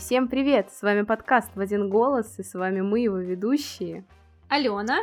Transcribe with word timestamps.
всем 0.00 0.28
привет! 0.28 0.72
С 0.72 0.80
вами 0.80 1.02
подкаст 1.02 1.54
«В 1.54 1.60
один 1.60 1.90
голос» 1.90 2.38
и 2.38 2.42
с 2.42 2.54
вами 2.54 2.80
мы, 2.80 3.00
его 3.00 3.18
ведущие 3.18 4.06
Алена 4.48 4.98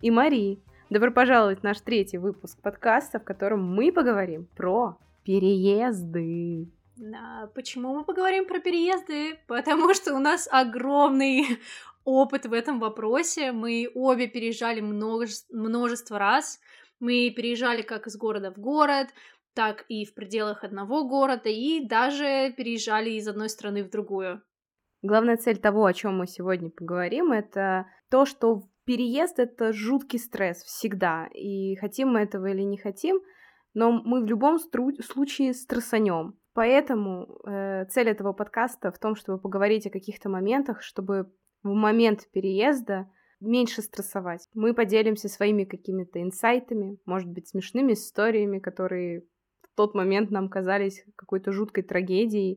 и 0.00 0.10
Мари. 0.10 0.58
Добро 0.90 1.12
пожаловать 1.12 1.60
в 1.60 1.62
наш 1.62 1.80
третий 1.80 2.18
выпуск 2.18 2.60
подкаста, 2.60 3.20
в 3.20 3.24
котором 3.24 3.64
мы 3.64 3.92
поговорим 3.92 4.48
про 4.56 4.98
переезды. 5.22 6.68
Да, 6.96 7.50
почему 7.54 7.94
мы 7.94 8.04
поговорим 8.04 8.44
про 8.46 8.58
переезды? 8.58 9.38
Потому 9.46 9.94
что 9.94 10.12
у 10.12 10.18
нас 10.18 10.48
огромный 10.50 11.60
опыт 12.04 12.44
в 12.44 12.52
этом 12.52 12.80
вопросе. 12.80 13.52
Мы 13.52 13.88
обе 13.94 14.26
переезжали 14.26 14.80
множество, 14.80 15.56
множество 15.56 16.18
раз. 16.18 16.58
Мы 16.98 17.30
переезжали 17.30 17.82
как 17.82 18.08
из 18.08 18.16
города 18.16 18.50
в 18.50 18.58
город, 18.58 19.06
так 19.54 19.84
и 19.88 20.04
в 20.04 20.14
пределах 20.14 20.64
одного 20.64 21.06
города, 21.06 21.48
и 21.48 21.86
даже 21.86 22.52
переезжали 22.56 23.10
из 23.10 23.28
одной 23.28 23.48
страны 23.48 23.84
в 23.84 23.90
другую. 23.90 24.42
Главная 25.02 25.36
цель 25.36 25.58
того, 25.58 25.84
о 25.84 25.92
чем 25.92 26.18
мы 26.18 26.26
сегодня 26.26 26.70
поговорим, 26.70 27.32
это 27.32 27.86
то, 28.10 28.24
что 28.24 28.68
переезд 28.84 29.38
это 29.38 29.72
жуткий 29.72 30.18
стресс 30.18 30.62
всегда. 30.62 31.26
И 31.34 31.74
хотим 31.76 32.08
мы 32.08 32.20
этого 32.20 32.46
или 32.46 32.62
не 32.62 32.78
хотим, 32.78 33.20
но 33.74 33.90
мы 33.90 34.22
в 34.22 34.26
любом 34.26 34.56
стру- 34.56 35.02
случае 35.02 35.54
стрессанем. 35.54 36.38
Поэтому 36.54 37.40
э, 37.46 37.86
цель 37.86 38.10
этого 38.10 38.32
подкаста 38.32 38.92
в 38.92 38.98
том, 38.98 39.16
чтобы 39.16 39.38
поговорить 39.38 39.86
о 39.86 39.90
каких-то 39.90 40.28
моментах, 40.28 40.82
чтобы 40.82 41.32
в 41.62 41.72
момент 41.72 42.28
переезда 42.32 43.10
меньше 43.40 43.82
стрессовать. 43.82 44.48
Мы 44.54 44.74
поделимся 44.74 45.28
своими 45.28 45.64
какими-то 45.64 46.20
инсайтами, 46.22 46.98
может 47.06 47.28
быть, 47.28 47.48
смешными 47.48 47.94
историями, 47.94 48.58
которые 48.58 49.24
тот 49.76 49.94
момент 49.94 50.30
нам 50.30 50.48
казались 50.48 51.04
какой-то 51.16 51.52
жуткой 51.52 51.84
трагедией. 51.84 52.56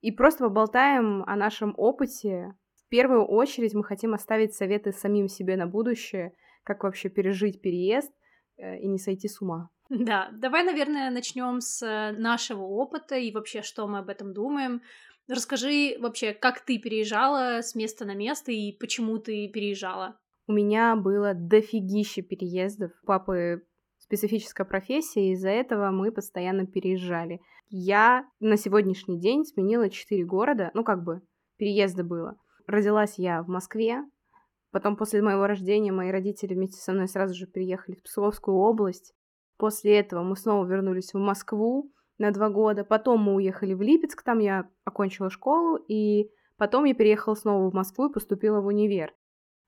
И 0.00 0.12
просто 0.12 0.44
поболтаем 0.44 1.22
о 1.24 1.36
нашем 1.36 1.74
опыте. 1.76 2.54
В 2.76 2.88
первую 2.88 3.24
очередь 3.24 3.74
мы 3.74 3.82
хотим 3.82 4.14
оставить 4.14 4.54
советы 4.54 4.92
самим 4.92 5.28
себе 5.28 5.56
на 5.56 5.66
будущее, 5.66 6.32
как 6.62 6.84
вообще 6.84 7.08
пережить 7.08 7.60
переезд 7.60 8.12
э, 8.56 8.78
и 8.78 8.86
не 8.86 8.98
сойти 8.98 9.28
с 9.28 9.40
ума. 9.40 9.70
Да, 9.88 10.30
давай, 10.32 10.64
наверное, 10.64 11.10
начнем 11.10 11.60
с 11.60 11.80
нашего 12.16 12.62
опыта 12.62 13.16
и 13.16 13.32
вообще, 13.32 13.62
что 13.62 13.86
мы 13.86 13.98
об 13.98 14.08
этом 14.08 14.32
думаем. 14.32 14.82
Расскажи 15.28 15.96
вообще, 15.98 16.32
как 16.32 16.60
ты 16.60 16.78
переезжала 16.78 17.60
с 17.62 17.74
места 17.74 18.04
на 18.04 18.14
место 18.14 18.52
и 18.52 18.72
почему 18.72 19.18
ты 19.18 19.48
переезжала? 19.48 20.18
У 20.48 20.52
меня 20.52 20.94
было 20.94 21.34
дофигище 21.34 22.22
переездов. 22.22 22.92
Папы 23.04 23.66
специфическая 24.06 24.66
профессия, 24.66 25.28
и 25.28 25.32
из-за 25.32 25.50
этого 25.50 25.90
мы 25.90 26.12
постоянно 26.12 26.66
переезжали. 26.66 27.40
Я 27.68 28.26
на 28.38 28.56
сегодняшний 28.56 29.18
день 29.18 29.44
сменила 29.44 29.90
четыре 29.90 30.24
города, 30.24 30.70
ну 30.74 30.84
как 30.84 31.02
бы 31.02 31.22
переезда 31.56 32.04
было. 32.04 32.36
Родилась 32.66 33.18
я 33.18 33.42
в 33.42 33.48
Москве, 33.48 34.04
потом 34.70 34.96
после 34.96 35.22
моего 35.22 35.46
рождения 35.46 35.90
мои 35.90 36.10
родители 36.10 36.54
вместе 36.54 36.80
со 36.80 36.92
мной 36.92 37.08
сразу 37.08 37.34
же 37.34 37.46
переехали 37.46 37.96
в 37.96 38.02
Псковскую 38.02 38.56
область. 38.56 39.12
После 39.56 39.98
этого 39.98 40.22
мы 40.22 40.36
снова 40.36 40.64
вернулись 40.66 41.12
в 41.12 41.18
Москву 41.18 41.92
на 42.18 42.30
два 42.30 42.48
года, 42.48 42.84
потом 42.84 43.22
мы 43.22 43.34
уехали 43.34 43.74
в 43.74 43.82
Липецк, 43.82 44.22
там 44.22 44.38
я 44.38 44.68
окончила 44.84 45.30
школу, 45.30 45.76
и 45.88 46.30
потом 46.56 46.84
я 46.84 46.94
переехала 46.94 47.34
снова 47.34 47.68
в 47.70 47.74
Москву 47.74 48.08
и 48.08 48.12
поступила 48.12 48.60
в 48.60 48.66
универ. 48.66 49.12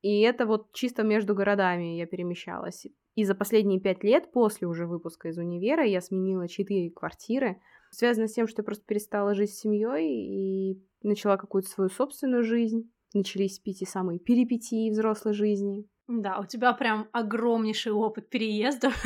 И 0.01 0.21
это 0.21 0.47
вот 0.47 0.73
чисто 0.73 1.03
между 1.03 1.35
городами 1.35 1.97
я 1.97 2.07
перемещалась. 2.07 2.87
И 3.19 3.25
за 3.25 3.35
последние 3.35 3.81
пять 3.81 4.05
лет, 4.05 4.31
после 4.31 4.69
уже 4.69 4.87
выпуска 4.87 5.27
из 5.27 5.39
универа, 5.39 5.85
я 5.85 6.01
сменила 6.01 6.47
четыре 6.47 6.89
квартиры. 6.89 7.61
Связано 7.91 8.29
с 8.29 8.35
тем, 8.35 8.47
что 8.47 8.61
я 8.61 8.65
просто 8.65 8.85
перестала 8.87 9.35
жить 9.35 9.53
с 9.53 9.59
семьей 9.59 10.07
и 10.09 10.81
начала 11.03 11.37
какую-то 11.37 11.69
свою 11.69 11.91
собственную 11.91 12.45
жизнь. 12.45 12.93
Начались 13.15 13.59
пяти 13.59 13.87
самые 13.87 14.21
перипетии 14.21 14.93
взрослой 14.93 15.33
жизни. 15.33 15.85
Да, 16.07 16.39
у 16.39 16.47
тебя 16.47 16.73
прям 16.75 17.09
огромнейший 17.11 17.91
опыт 17.91 18.31
переездов. 18.31 18.95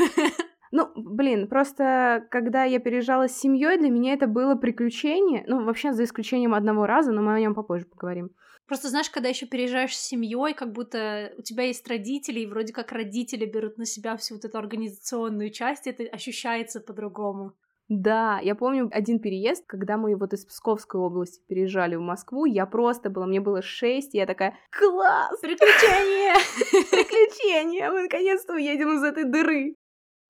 Ну, 0.74 0.90
блин, 0.96 1.48
просто 1.48 2.26
когда 2.30 2.64
я 2.64 2.78
переезжала 2.80 3.28
с 3.28 3.38
семьей, 3.38 3.76
для 3.76 3.90
меня 3.90 4.14
это 4.14 4.26
было 4.26 4.54
приключение. 4.54 5.44
Ну, 5.46 5.66
вообще, 5.66 5.92
за 5.92 6.04
исключением 6.04 6.54
одного 6.54 6.86
раза, 6.86 7.12
но 7.12 7.20
мы 7.20 7.34
о 7.34 7.40
нем 7.40 7.54
попозже 7.54 7.84
поговорим. 7.84 8.30
Просто 8.66 8.88
знаешь, 8.88 9.10
когда 9.10 9.28
еще 9.28 9.46
переезжаешь 9.46 9.96
с 9.96 10.00
семьей, 10.00 10.54
как 10.54 10.72
будто 10.72 11.32
у 11.36 11.42
тебя 11.42 11.64
есть 11.64 11.86
родители, 11.88 12.40
и 12.40 12.46
вроде 12.46 12.72
как 12.72 12.92
родители 12.92 13.44
берут 13.44 13.76
на 13.76 13.84
себя 13.84 14.16
всю 14.16 14.34
вот 14.34 14.44
эту 14.44 14.58
организационную 14.58 15.50
часть, 15.50 15.86
это 15.86 16.04
ощущается 16.04 16.80
по-другому. 16.80 17.54
Да, 17.88 18.38
я 18.42 18.54
помню 18.54 18.88
один 18.90 19.18
переезд, 19.18 19.66
когда 19.66 19.98
мы 19.98 20.16
вот 20.16 20.32
из 20.32 20.46
Псковской 20.46 21.00
области 21.00 21.42
переезжали 21.46 21.96
в 21.96 22.00
Москву, 22.00 22.46
я 22.46 22.64
просто 22.64 23.10
была, 23.10 23.26
мне 23.26 23.40
было 23.40 23.60
шесть, 23.60 24.14
я 24.14 24.24
такая, 24.24 24.56
класс! 24.70 25.38
Приключения! 25.40 26.34
Приключения! 26.90 27.90
Мы 27.90 28.04
наконец-то 28.04 28.54
уедем 28.54 28.96
из 28.96 29.02
этой 29.02 29.24
дыры! 29.24 29.74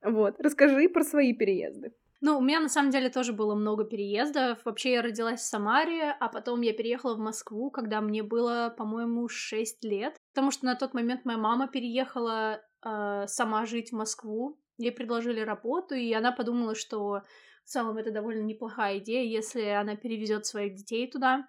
Вот, 0.02 0.40
расскажи 0.40 0.88
про 0.88 1.04
свои 1.04 1.34
переезды. 1.34 1.92
Ну, 2.24 2.38
у 2.38 2.40
меня 2.40 2.60
на 2.60 2.68
самом 2.68 2.92
деле 2.92 3.10
тоже 3.10 3.32
было 3.32 3.56
много 3.56 3.82
переездов. 3.82 4.64
Вообще 4.64 4.92
я 4.92 5.02
родилась 5.02 5.40
в 5.40 5.44
Самаре, 5.44 6.16
а 6.20 6.28
потом 6.28 6.60
я 6.60 6.72
переехала 6.72 7.16
в 7.16 7.18
Москву, 7.18 7.68
когда 7.72 8.00
мне 8.00 8.22
было, 8.22 8.72
по-моему, 8.78 9.28
6 9.28 9.82
лет. 9.82 10.16
Потому 10.32 10.52
что 10.52 10.64
на 10.66 10.76
тот 10.76 10.94
момент 10.94 11.24
моя 11.24 11.36
мама 11.36 11.66
переехала 11.66 12.62
э, 12.84 13.24
сама 13.26 13.66
жить 13.66 13.90
в 13.90 13.96
Москву. 13.96 14.56
Ей 14.78 14.92
предложили 14.92 15.40
работу, 15.40 15.96
и 15.96 16.12
она 16.12 16.30
подумала, 16.30 16.76
что 16.76 17.22
в 17.64 17.68
целом 17.68 17.96
это 17.96 18.12
довольно 18.12 18.42
неплохая 18.42 18.98
идея, 18.98 19.24
если 19.24 19.62
она 19.62 19.96
перевезет 19.96 20.46
своих 20.46 20.76
детей 20.76 21.10
туда. 21.10 21.48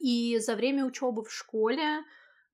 И 0.00 0.36
за 0.38 0.56
время 0.56 0.84
учебы 0.84 1.22
в 1.22 1.32
школе 1.32 2.04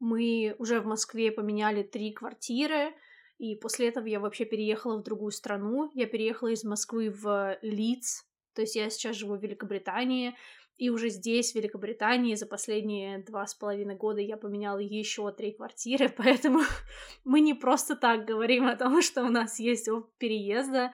мы 0.00 0.54
уже 0.58 0.80
в 0.80 0.86
Москве 0.86 1.32
поменяли 1.32 1.82
три 1.82 2.12
квартиры, 2.12 2.94
и 3.38 3.54
после 3.54 3.88
этого 3.88 4.06
я 4.06 4.20
вообще 4.20 4.44
переехала 4.44 4.98
в 4.98 5.02
другую 5.02 5.30
страну. 5.30 5.90
Я 5.94 6.06
переехала 6.06 6.48
из 6.48 6.64
Москвы 6.64 7.10
в 7.10 7.58
Лидс. 7.62 8.22
То 8.54 8.62
есть 8.62 8.76
я 8.76 8.88
сейчас 8.88 9.16
живу 9.16 9.36
в 9.36 9.42
Великобритании. 9.42 10.34
И 10.78 10.90
уже 10.90 11.08
здесь, 11.08 11.52
в 11.52 11.54
Великобритании, 11.54 12.34
за 12.34 12.46
последние 12.46 13.18
два 13.18 13.46
с 13.46 13.54
половиной 13.54 13.96
года 13.96 14.20
я 14.20 14.36
поменяла 14.36 14.78
еще 14.78 15.30
три 15.32 15.52
квартиры, 15.52 16.08
поэтому 16.16 16.60
мы 17.24 17.40
не 17.40 17.54
просто 17.54 17.96
так 17.96 18.26
говорим 18.26 18.66
о 18.66 18.76
том, 18.76 19.00
что 19.00 19.24
у 19.24 19.30
нас 19.30 19.58
есть 19.58 19.88
опыт 19.88 20.10
переезда. 20.18 20.92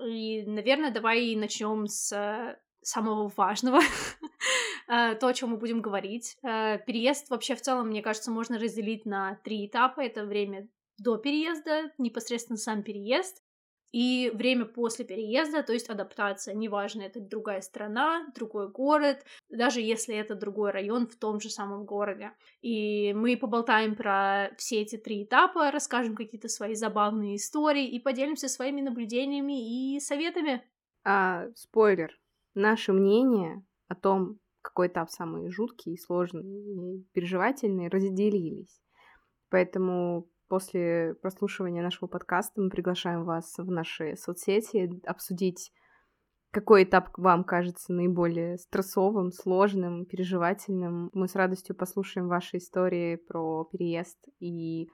И, 0.00 0.44
наверное, 0.46 0.92
давай 0.92 1.34
начнем 1.34 1.86
с 1.86 2.56
самого 2.82 3.30
важного, 3.36 3.80
э, 4.88 5.14
то, 5.16 5.26
о 5.26 5.34
чем 5.34 5.50
мы 5.50 5.56
будем 5.56 5.82
говорить. 5.82 6.36
Э, 6.42 6.78
переезд 6.78 7.30
вообще 7.30 7.54
в 7.54 7.60
целом, 7.60 7.88
мне 7.88 8.02
кажется, 8.02 8.30
можно 8.30 8.58
разделить 8.58 9.04
на 9.06 9.40
три 9.44 9.66
этапа. 9.66 10.00
Это 10.00 10.24
время 10.24 10.68
до 11.00 11.16
переезда, 11.16 11.92
непосредственно 11.98 12.58
сам 12.58 12.82
переезд, 12.82 13.42
и 13.92 14.30
время 14.34 14.66
после 14.66 15.04
переезда, 15.04 15.64
то 15.64 15.72
есть 15.72 15.88
адаптация, 15.90 16.54
неважно, 16.54 17.02
это 17.02 17.20
другая 17.20 17.60
страна, 17.60 18.24
другой 18.36 18.70
город, 18.70 19.24
даже 19.48 19.80
если 19.80 20.14
это 20.14 20.36
другой 20.36 20.70
район 20.70 21.08
в 21.08 21.16
том 21.16 21.40
же 21.40 21.50
самом 21.50 21.86
городе. 21.86 22.32
И 22.62 23.12
мы 23.14 23.36
поболтаем 23.36 23.96
про 23.96 24.50
все 24.58 24.82
эти 24.82 24.96
три 24.96 25.24
этапа, 25.24 25.72
расскажем 25.72 26.14
какие-то 26.14 26.48
свои 26.48 26.74
забавные 26.74 27.36
истории 27.36 27.88
и 27.88 27.98
поделимся 27.98 28.48
своими 28.48 28.80
наблюдениями 28.80 29.96
и 29.96 29.98
советами. 29.98 30.62
А, 31.02 31.48
спойлер. 31.56 32.16
Наше 32.54 32.92
мнение 32.92 33.64
о 33.88 33.96
том, 33.96 34.38
какой 34.62 34.86
этап 34.86 35.10
самый 35.10 35.50
жуткий, 35.50 35.98
сложный 35.98 36.44
и 36.44 37.04
переживательный, 37.12 37.88
разделились. 37.88 38.80
Поэтому 39.48 40.29
После 40.50 41.14
прослушивания 41.22 41.80
нашего 41.80 42.08
подкаста 42.08 42.60
мы 42.60 42.70
приглашаем 42.70 43.24
вас 43.24 43.54
в 43.56 43.70
наши 43.70 44.16
соцсети 44.16 45.00
обсудить, 45.06 45.72
какой 46.50 46.82
этап 46.82 47.16
вам 47.16 47.44
кажется 47.44 47.92
наиболее 47.92 48.58
стрессовым, 48.58 49.30
сложным, 49.30 50.06
переживательным. 50.06 51.08
Мы 51.12 51.28
с 51.28 51.36
радостью 51.36 51.76
послушаем 51.76 52.26
ваши 52.26 52.56
истории 52.56 53.14
про 53.14 53.62
переезд 53.66 54.18
и 54.40 54.88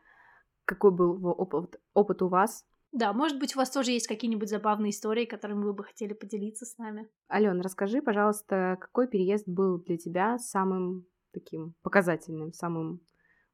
какой 0.66 0.90
был 0.90 1.26
опыт, 1.26 1.80
опыт 1.94 2.20
у 2.20 2.28
вас. 2.28 2.66
Да, 2.92 3.14
может 3.14 3.38
быть, 3.38 3.56
у 3.56 3.58
вас 3.58 3.70
тоже 3.70 3.92
есть 3.92 4.08
какие-нибудь 4.08 4.50
забавные 4.50 4.90
истории, 4.90 5.24
которыми 5.24 5.64
вы 5.64 5.72
бы 5.72 5.84
хотели 5.84 6.12
поделиться 6.12 6.66
с 6.66 6.76
нами. 6.76 7.08
Ален, 7.32 7.62
расскажи, 7.62 8.02
пожалуйста, 8.02 8.76
какой 8.78 9.08
переезд 9.08 9.48
был 9.48 9.78
для 9.78 9.96
тебя 9.96 10.38
самым 10.38 11.06
таким 11.32 11.72
показательным, 11.80 12.52
самым 12.52 13.00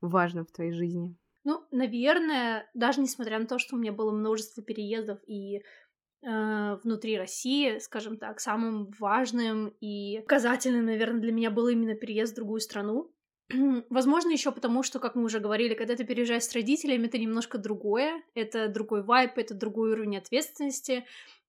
важным 0.01 0.47
в 0.47 0.51
твоей 0.51 0.73
жизни? 0.73 1.17
Ну, 1.45 1.65
наверное, 1.71 2.71
даже 2.75 3.01
несмотря 3.01 3.39
на 3.39 3.47
то, 3.47 3.59
что 3.59 3.77
у 3.77 3.79
меня 3.79 3.93
было 3.93 4.13
множество 4.13 4.63
переездов 4.63 5.19
и 5.27 5.59
э, 5.59 6.77
внутри 6.85 7.19
России, 7.19 7.79
скажем 7.79 8.17
так, 8.17 8.41
самым 8.41 8.91
важным 8.99 9.75
и 9.81 10.21
показательным, 10.21 10.87
наверное, 10.87 11.21
для 11.21 11.33
меня 11.33 11.51
был 11.51 11.69
именно 11.69 11.95
переезд 11.95 12.33
в 12.33 12.37
другую 12.37 12.61
страну. 12.61 13.13
Возможно, 13.91 14.31
еще 14.31 14.53
потому, 14.53 14.85
что, 14.85 15.01
как 15.01 15.17
мы 15.17 15.25
уже 15.25 15.41
говорили, 15.41 15.75
когда 15.75 15.97
ты 15.97 16.05
переезжаешь 16.05 16.45
с 16.45 16.55
родителями, 16.55 17.07
это 17.07 17.19
немножко 17.19 17.59
другое, 17.59 18.23
это 18.35 18.69
другой 18.69 19.03
вайп, 19.03 19.37
это 19.37 19.55
другой 19.55 19.93
уровень 19.93 20.19
ответственности, 20.19 21.05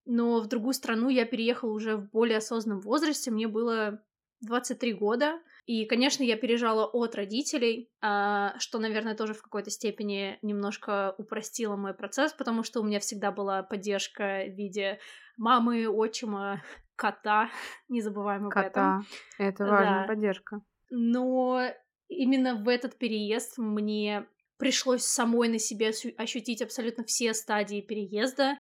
но 0.05 0.39
в 0.41 0.47
другую 0.47 0.73
страну 0.73 1.09
я 1.09 1.25
переехала 1.25 1.71
уже 1.71 1.97
в 1.97 2.09
более 2.09 2.37
осознанном 2.37 2.81
возрасте, 2.81 3.31
мне 3.31 3.47
было 3.47 4.03
23 4.41 4.93
года. 4.93 5.39
И, 5.65 5.85
конечно, 5.85 6.23
я 6.23 6.35
пережала 6.35 6.85
от 6.85 7.15
родителей, 7.15 7.89
а, 8.01 8.53
что, 8.59 8.79
наверное, 8.79 9.15
тоже 9.15 9.33
в 9.33 9.41
какой-то 9.41 9.69
степени 9.69 10.37
немножко 10.41 11.15
упростило 11.17 11.77
мой 11.77 11.93
процесс, 11.93 12.33
потому 12.33 12.63
что 12.63 12.81
у 12.81 12.83
меня 12.83 12.99
всегда 12.99 13.31
была 13.31 13.63
поддержка 13.63 14.43
в 14.45 14.55
виде 14.55 14.99
мамы, 15.37 15.87
отчима, 15.87 16.61
кота. 16.95 17.49
Не 17.87 18.01
забываем 18.01 18.47
об 18.47 18.51
кота. 18.51 18.67
этом. 18.67 19.05
Это 19.37 19.65
важная 19.65 20.01
да. 20.01 20.07
поддержка. 20.07 20.61
Но 20.89 21.61
именно 22.09 22.55
в 22.55 22.67
этот 22.67 22.97
переезд 22.97 23.57
мне 23.57 24.27
пришлось 24.57 25.03
самой 25.03 25.47
на 25.49 25.59
себе 25.59 25.91
ощутить 26.17 26.61
абсолютно 26.61 27.03
все 27.03 27.33
стадии 27.33 27.81
переезда 27.81 28.57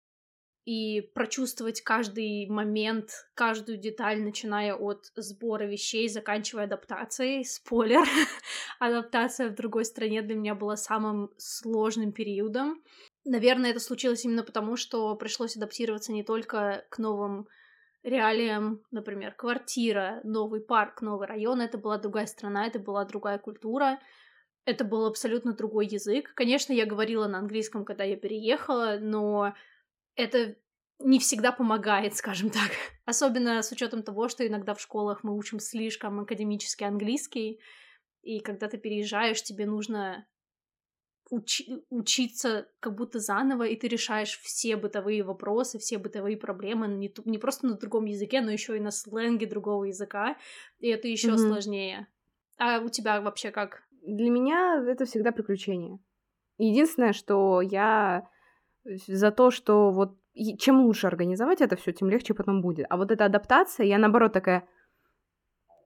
и 0.68 1.00
прочувствовать 1.00 1.80
каждый 1.80 2.46
момент, 2.46 3.26
каждую 3.34 3.78
деталь, 3.78 4.20
начиная 4.20 4.74
от 4.74 5.06
сбора 5.16 5.64
вещей, 5.64 6.10
заканчивая 6.10 6.64
адаптацией. 6.64 7.42
Спойлер, 7.46 8.02
адаптация 8.78 9.48
в 9.48 9.54
другой 9.54 9.86
стране 9.86 10.20
для 10.20 10.34
меня 10.34 10.54
была 10.54 10.76
самым 10.76 11.30
сложным 11.38 12.12
периодом. 12.12 12.82
Наверное, 13.24 13.70
это 13.70 13.80
случилось 13.80 14.26
именно 14.26 14.42
потому, 14.42 14.76
что 14.76 15.16
пришлось 15.16 15.56
адаптироваться 15.56 16.12
не 16.12 16.22
только 16.22 16.84
к 16.90 16.98
новым 16.98 17.48
реалиям, 18.02 18.82
например, 18.90 19.32
квартира, 19.32 20.20
новый 20.22 20.60
парк, 20.60 21.00
новый 21.00 21.28
район. 21.28 21.62
Это 21.62 21.78
была 21.78 21.96
другая 21.96 22.26
страна, 22.26 22.66
это 22.66 22.78
была 22.78 23.06
другая 23.06 23.38
культура. 23.38 24.00
Это 24.66 24.84
был 24.84 25.06
абсолютно 25.06 25.54
другой 25.54 25.86
язык. 25.86 26.34
Конечно, 26.34 26.74
я 26.74 26.84
говорила 26.84 27.26
на 27.26 27.38
английском, 27.38 27.86
когда 27.86 28.04
я 28.04 28.18
переехала, 28.18 28.98
но 29.00 29.54
это 30.18 30.56
не 30.98 31.20
всегда 31.20 31.52
помогает, 31.52 32.16
скажем 32.16 32.50
так. 32.50 32.70
Особенно 33.06 33.62
с 33.62 33.72
учетом 33.72 34.02
того, 34.02 34.28
что 34.28 34.46
иногда 34.46 34.74
в 34.74 34.80
школах 34.80 35.22
мы 35.22 35.36
учим 35.36 35.60
слишком 35.60 36.20
академический 36.20 36.86
английский, 36.86 37.60
и 38.22 38.40
когда 38.40 38.68
ты 38.68 38.76
переезжаешь, 38.78 39.42
тебе 39.42 39.64
нужно 39.64 40.26
учи- 41.30 41.84
учиться 41.88 42.68
как 42.80 42.96
будто 42.96 43.20
заново, 43.20 43.62
и 43.62 43.76
ты 43.76 43.86
решаешь 43.86 44.38
все 44.40 44.76
бытовые 44.76 45.22
вопросы, 45.22 45.78
все 45.78 45.98
бытовые 45.98 46.36
проблемы 46.36 46.88
не, 46.88 47.14
не 47.24 47.38
просто 47.38 47.68
на 47.68 47.74
другом 47.74 48.06
языке, 48.06 48.40
но 48.40 48.50
еще 48.50 48.76
и 48.76 48.80
на 48.80 48.90
сленге 48.90 49.46
другого 49.46 49.84
языка, 49.84 50.36
и 50.80 50.88
это 50.88 51.06
еще 51.06 51.28
mm-hmm. 51.28 51.38
сложнее. 51.38 52.08
А 52.58 52.80
у 52.80 52.88
тебя 52.88 53.20
вообще 53.20 53.52
как? 53.52 53.84
Для 54.02 54.30
меня 54.30 54.84
это 54.84 55.04
всегда 55.04 55.30
приключение. 55.30 56.00
Единственное, 56.56 57.12
что 57.12 57.60
я 57.60 58.28
за 59.06 59.30
то, 59.30 59.50
что 59.50 59.90
вот 59.90 60.16
чем 60.58 60.82
лучше 60.82 61.06
организовать 61.06 61.60
это 61.60 61.76
все, 61.76 61.92
тем 61.92 62.08
легче 62.08 62.34
потом 62.34 62.62
будет. 62.62 62.86
А 62.88 62.96
вот 62.96 63.10
эта 63.10 63.24
адаптация, 63.24 63.86
я 63.86 63.98
наоборот 63.98 64.32
такая, 64.32 64.68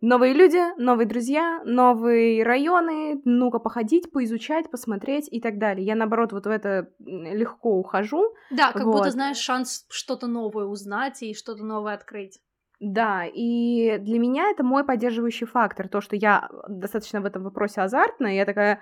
новые 0.02 0.34
люди, 0.34 0.60
новые 0.78 1.06
друзья, 1.06 1.62
новые 1.64 2.42
районы, 2.42 3.22
ну-ка 3.24 3.58
походить, 3.58 4.12
поизучать, 4.12 4.70
посмотреть 4.70 5.28
и 5.30 5.40
так 5.40 5.58
далее. 5.58 5.86
Я, 5.86 5.94
наоборот, 5.94 6.32
вот 6.32 6.46
в 6.46 6.50
это 6.50 6.90
легко 6.98 7.78
ухожу. 7.78 8.34
Да, 8.50 8.72
как 8.72 8.84
вот. 8.84 8.98
будто 8.98 9.10
знаешь 9.10 9.38
шанс 9.38 9.86
что-то 9.88 10.26
новое 10.26 10.66
узнать 10.66 11.22
и 11.22 11.34
что-то 11.34 11.64
новое 11.64 11.94
открыть. 11.94 12.40
Да, 12.80 13.24
и 13.24 13.96
для 13.98 14.18
меня 14.18 14.50
это 14.50 14.64
мой 14.64 14.84
поддерживающий 14.84 15.46
фактор, 15.46 15.88
то, 15.88 16.00
что 16.00 16.16
я 16.16 16.50
достаточно 16.68 17.20
в 17.20 17.24
этом 17.24 17.44
вопросе 17.44 17.80
азартная, 17.80 18.34
я 18.34 18.44
такая, 18.44 18.80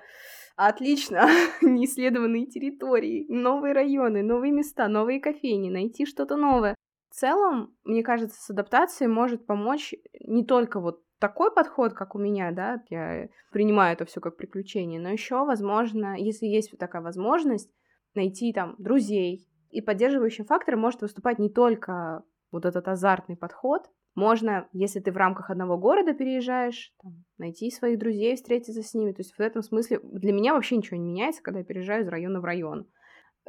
Отлично, 0.63 1.27
неисследованные 1.63 2.45
территории, 2.45 3.25
новые 3.31 3.73
районы, 3.73 4.23
новые 4.23 4.53
места, 4.53 4.89
новые 4.89 5.19
кофейни, 5.19 5.71
найти 5.71 6.05
что-то 6.05 6.37
новое. 6.37 6.75
В 7.09 7.15
целом, 7.15 7.75
мне 7.83 8.03
кажется, 8.03 8.39
с 8.39 8.51
адаптацией 8.51 9.09
может 9.09 9.47
помочь 9.47 9.95
не 10.23 10.45
только 10.45 10.79
вот 10.79 11.03
такой 11.19 11.51
подход, 11.51 11.95
как 11.95 12.15
у 12.15 12.19
меня, 12.19 12.53
да, 12.53 12.83
я 12.91 13.29
принимаю 13.53 13.95
это 13.95 14.05
все 14.05 14.21
как 14.21 14.37
приключение, 14.37 15.01
но 15.01 15.09
еще, 15.09 15.47
возможно, 15.47 16.15
если 16.19 16.45
есть 16.45 16.73
вот 16.73 16.79
такая 16.79 17.01
возможность, 17.01 17.73
найти 18.15 18.53
там 18.53 18.75
друзей. 18.77 19.49
И 19.71 19.81
поддерживающим 19.81 20.45
фактором 20.45 20.81
может 20.81 21.01
выступать 21.01 21.39
не 21.39 21.49
только 21.49 22.23
вот 22.53 22.67
этот 22.67 22.87
азартный 22.87 23.39
подход, 23.39 23.89
можно, 24.15 24.69
если 24.73 25.01
ты 25.01 25.13
в 25.13 25.17
рамках 25.17 25.51
одного 25.51 25.79
города 25.79 26.13
переезжаешь, 26.13 26.93
там, 27.03 27.25
найти 27.39 27.71
своих 27.71 27.99
друзей, 27.99 28.37
встретиться 28.37 28.83
с 28.83 28.95
ними. 28.95 29.13
То 29.13 29.21
есть 29.21 29.35
в 29.35 29.41
этом 29.41 29.63
смысле 29.63 30.01
для 30.03 30.33
меня 30.33 30.55
вообще 30.55 30.77
ничего 30.77 30.97
не 30.97 31.05
меняется, 31.05 31.43
когда 31.43 31.61
я 31.61 31.65
переезжаю 31.65 32.03
из 32.03 32.09
района 32.09 32.41
в 32.41 32.45
район. 32.45 32.87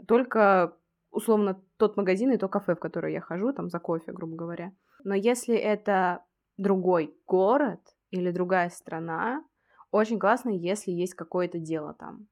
Только 0.08 0.78
условно 1.10 1.62
тот 1.78 1.98
магазин 1.98 2.31
и 2.31 2.38
то 2.38 2.48
кафе, 2.48 2.75
в 2.75 2.80
которое 2.80 3.13
я 3.13 3.22
хожу, 3.22 3.54
там 3.54 3.69
за 3.69 3.80
кофе, 3.80 4.12
грубо 4.12 4.36
говоря. 4.36 4.72
Но 5.04 5.16
если 5.16 5.56
это 5.56 6.24
другой 6.58 7.16
город 7.28 7.81
или 8.12 8.31
другая 8.31 8.69
страна, 8.69 9.44
очень 9.92 10.19
классно, 10.19 10.50
если 10.50 10.92
есть 10.92 11.16
какое-то 11.16 11.60
дело 11.60 11.94
там. 11.94 12.28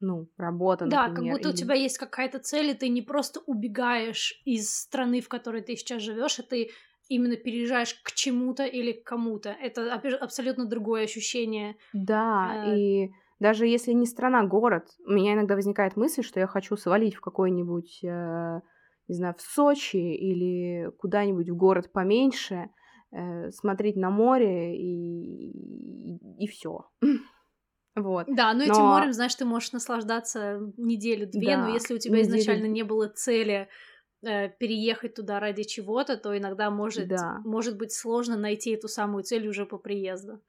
Ну, 0.00 0.28
работа, 0.36 0.86
да, 0.86 1.08
например. 1.08 1.08
Да, 1.08 1.14
как 1.14 1.38
будто 1.38 1.48
или... 1.48 1.54
у 1.54 1.56
тебя 1.56 1.74
есть 1.74 1.98
какая-то 1.98 2.38
цель, 2.38 2.70
и 2.70 2.74
ты 2.74 2.88
не 2.88 3.00
просто 3.00 3.40
убегаешь 3.46 4.40
из 4.44 4.74
страны, 4.74 5.20
в 5.20 5.28
которой 5.28 5.62
ты 5.62 5.76
сейчас 5.76 6.02
живешь, 6.02 6.38
а 6.40 6.42
ты 6.42 6.70
именно 7.08 7.36
переезжаешь 7.36 7.94
к 8.02 8.12
чему-то 8.12 8.64
или 8.64 8.92
к 8.92 9.04
кому-то. 9.04 9.50
Это 9.50 9.92
абсолютно 9.92 10.66
другое 10.66 11.04
ощущение. 11.04 11.76
Да, 11.92 12.64
э... 12.66 12.78
и 12.78 13.10
даже 13.40 13.66
если 13.66 13.92
не 13.92 14.06
страна, 14.06 14.40
а 14.40 14.46
город, 14.46 14.86
у 15.06 15.12
меня 15.12 15.34
иногда 15.34 15.54
возникает 15.54 15.96
мысль, 15.96 16.22
что 16.22 16.40
я 16.40 16.46
хочу 16.46 16.76
свалить 16.76 17.14
в 17.14 17.20
какой-нибудь, 17.20 18.00
э, 18.02 18.60
не 19.08 19.14
знаю, 19.14 19.34
в 19.36 19.42
Сочи 19.42 19.96
или 19.96 20.90
куда-нибудь 20.98 21.50
в 21.50 21.56
город 21.56 21.92
поменьше, 21.92 22.70
э, 23.12 23.50
смотреть 23.50 23.96
на 23.96 24.10
море 24.10 24.76
и, 24.76 25.50
и, 25.52 26.44
и 26.44 26.46
все. 26.46 26.86
Вот. 27.96 28.26
Да, 28.26 28.52
но, 28.54 28.58
но 28.58 28.64
этим 28.64 28.82
морем, 28.82 29.12
знаешь, 29.12 29.36
ты 29.36 29.44
можешь 29.44 29.70
наслаждаться 29.70 30.58
неделю-две, 30.76 31.56
да, 31.56 31.62
но 31.62 31.74
если 31.74 31.94
у 31.94 31.98
тебя 31.98 32.18
неделю... 32.18 32.38
изначально 32.38 32.66
не 32.66 32.82
было 32.82 33.06
цели 33.06 33.68
Э, 34.26 34.48
переехать 34.48 35.14
туда 35.14 35.38
ради 35.38 35.64
чего-то, 35.64 36.16
то 36.16 36.36
иногда 36.36 36.70
может, 36.70 37.08
да. 37.08 37.42
может 37.44 37.76
быть 37.76 37.92
сложно 37.92 38.38
найти 38.38 38.70
эту 38.70 38.88
самую 38.88 39.22
цель 39.22 39.46
уже 39.46 39.66
по 39.66 39.76
приезду. 39.76 40.40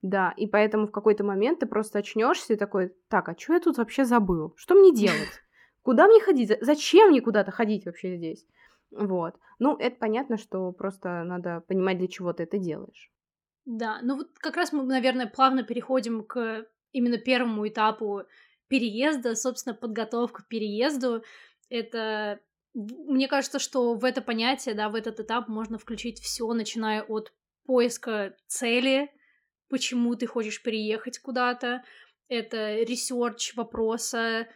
Да, 0.00 0.34
и 0.36 0.48
поэтому 0.48 0.88
в 0.88 0.90
какой-то 0.90 1.22
момент 1.22 1.60
ты 1.60 1.66
просто 1.66 2.00
очнешься 2.00 2.54
и 2.54 2.56
такой, 2.56 2.92
так, 3.08 3.28
а 3.28 3.36
что 3.38 3.52
я 3.54 3.60
тут 3.60 3.78
вообще 3.78 4.04
забыл? 4.04 4.54
Что 4.56 4.74
мне 4.74 4.92
делать? 4.92 5.40
Куда 5.82 6.08
мне 6.08 6.20
ходить? 6.20 6.50
Зачем 6.60 7.10
мне 7.10 7.20
куда-то 7.20 7.52
ходить 7.52 7.86
вообще 7.86 8.16
здесь? 8.16 8.44
Вот. 8.90 9.36
Ну, 9.60 9.76
это 9.76 9.96
понятно, 9.96 10.36
что 10.36 10.72
просто 10.72 11.22
надо 11.22 11.60
понимать, 11.68 11.98
для 11.98 12.08
чего 12.08 12.32
ты 12.32 12.42
это 12.42 12.58
делаешь. 12.58 13.12
Да, 13.64 14.00
ну 14.02 14.16
вот 14.16 14.30
как 14.38 14.56
раз 14.56 14.72
мы, 14.72 14.82
наверное, 14.82 15.28
плавно 15.28 15.62
переходим 15.62 16.24
к 16.24 16.66
именно 16.90 17.18
первому 17.18 17.68
этапу 17.68 18.22
переезда, 18.66 19.36
собственно, 19.36 19.76
подготовка 19.76 20.42
к 20.42 20.48
переезду. 20.48 21.22
Это 21.68 22.40
мне 22.74 23.28
кажется, 23.28 23.58
что 23.58 23.94
в 23.94 24.04
это 24.04 24.22
понятие, 24.22 24.74
да, 24.74 24.88
в 24.88 24.94
этот 24.94 25.20
этап 25.20 25.48
можно 25.48 25.78
включить 25.78 26.20
все, 26.20 26.50
начиная 26.52 27.02
от 27.02 27.32
поиска 27.64 28.34
цели, 28.46 29.10
почему 29.68 30.14
ты 30.16 30.26
хочешь 30.26 30.62
переехать 30.62 31.18
куда-то, 31.18 31.84
это 32.28 32.76
research 32.82 33.54
вопроса, 33.54 34.48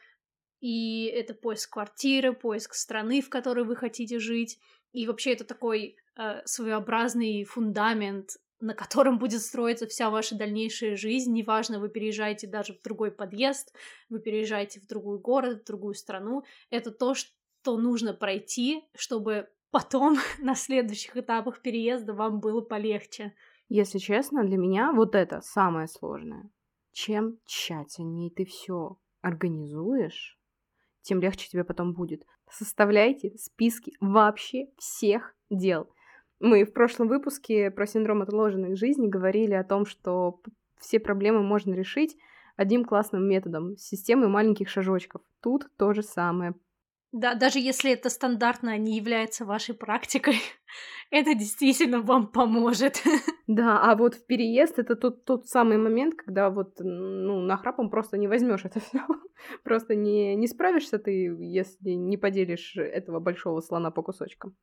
и 0.61 1.05
это 1.07 1.35
поиск 1.35 1.75
квартиры, 1.75 2.33
поиск 2.33 2.75
страны, 2.75 3.21
в 3.21 3.29
которой 3.29 3.65
вы 3.65 3.77
хотите 3.77 4.19
жить, 4.19 4.59
и 4.93 5.07
вообще 5.07 5.35
это 5.35 5.45
такой 5.45 5.97
э, 6.17 6.43
своеобразный 6.47 7.45
фундамент, 7.45 8.39
на 8.61 8.75
котором 8.75 9.19
будет 9.19 9.43
строиться 9.43 9.87
вся 9.87 10.09
ваша 10.09 10.35
дальнейшая 10.35 10.97
жизнь. 10.97 11.33
Неважно, 11.35 11.79
вы 11.79 11.91
переезжаете 11.91 12.47
даже 12.47 12.73
в 12.73 12.81
другой 12.81 13.11
подъезд, 13.11 13.75
вы 14.09 14.21
переезжаете 14.21 14.81
в 14.81 14.87
другой 14.87 15.19
город, 15.19 15.61
в 15.61 15.67
другую 15.67 15.95
страну. 15.95 16.45
Это 16.71 16.91
то, 16.91 17.15
что 17.15 17.31
что 17.67 17.77
нужно 17.77 18.15
пройти, 18.15 18.85
чтобы 18.95 19.49
потом 19.73 20.19
на 20.39 20.55
следующих 20.55 21.17
этапах 21.17 21.63
переезда 21.63 22.15
вам 22.15 22.39
было 22.39 22.61
полегче. 22.61 23.35
Если 23.69 23.99
честно, 23.99 24.45
для 24.45 24.57
меня 24.57 24.93
вот 24.93 25.17
это 25.17 25.41
самое 25.41 25.89
сложное. 25.89 26.49
Чем 26.93 27.41
тщательнее 27.45 28.31
ты 28.31 28.45
все 28.45 28.99
организуешь, 29.21 30.39
тем 31.03 31.21
легче 31.21 31.49
тебе 31.49 31.65
потом 31.65 31.93
будет. 31.93 32.25
Составляйте 32.49 33.37
списки 33.37 33.95
вообще 34.01 34.69
всех 34.79 35.35
дел. 35.51 35.91
Мы 36.39 36.65
в 36.65 36.73
прошлом 36.73 37.09
выпуске 37.09 37.73
про 37.73 37.85
синдром 37.89 38.23
отложенных 38.23 38.77
жизней 38.77 39.09
говорили 39.09 39.55
о 39.55 39.65
том, 39.65 39.87
что 39.87 40.41
все 40.79 41.01
проблемы 41.01 41.43
можно 41.43 41.75
решить 41.75 42.17
одним 42.55 42.85
классным 42.85 43.29
методом, 43.29 43.77
системой 43.77 44.29
маленьких 44.29 44.69
шажочков. 44.69 45.23
Тут 45.43 45.69
то 45.77 45.93
же 45.95 46.05
самое. 46.05 46.55
Да, 47.19 47.35
даже 47.35 47.61
если 47.61 47.93
это 47.93 48.11
стандартно 48.11 48.77
не 48.77 48.95
является 48.95 49.47
вашей 49.47 49.75
практикой, 49.75 50.35
это 51.11 51.35
действительно 51.35 52.03
вам 52.03 52.31
поможет. 52.31 53.03
Да, 53.49 53.81
а 53.81 53.95
вот 53.95 54.17
в 54.17 54.27
переезд 54.27 54.81
это 54.81 54.97
тот, 54.97 55.25
тот 55.25 55.47
самый 55.47 55.79
момент, 55.79 56.17
когда 56.17 56.51
вот, 56.51 56.81
ну, 56.81 57.39
нахрапом 57.39 57.91
просто 57.91 58.19
не 58.19 58.27
возьмешь 58.27 58.65
это 58.65 58.81
все. 58.81 58.99
Просто 59.63 59.95
не, 59.95 60.35
не 60.35 60.49
справишься 60.49 60.99
ты, 60.99 61.13
если 61.39 61.91
не 61.91 62.17
поделишь 62.17 62.77
этого 62.77 63.21
большого 63.21 63.61
слона 63.61 63.93
по 63.93 64.03
кусочкам. 64.03 64.57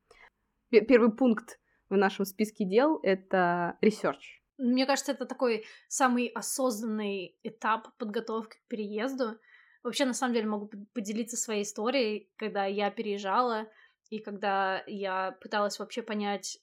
Первый 0.70 1.16
пункт 1.16 1.58
в 1.88 1.96
нашем 1.96 2.26
списке 2.26 2.66
дел— 2.66 3.00
это 3.02 3.78
research. 3.80 4.42
Мне 4.58 4.84
кажется, 4.84 5.12
это 5.12 5.24
такой 5.24 5.64
самый 5.88 6.26
осознанный 6.26 7.38
этап 7.42 7.88
подготовки 7.96 8.58
к 8.58 8.68
переезду. 8.68 9.38
Вообще, 9.84 10.06
на 10.06 10.14
самом 10.14 10.32
деле, 10.32 10.46
могу 10.46 10.70
поделиться 10.94 11.36
своей 11.36 11.62
историей, 11.62 12.30
когда 12.36 12.64
я 12.64 12.90
переезжала, 12.90 13.68
и 14.08 14.18
когда 14.18 14.82
я 14.86 15.36
пыталась 15.42 15.78
вообще 15.78 16.02
понять, 16.02 16.58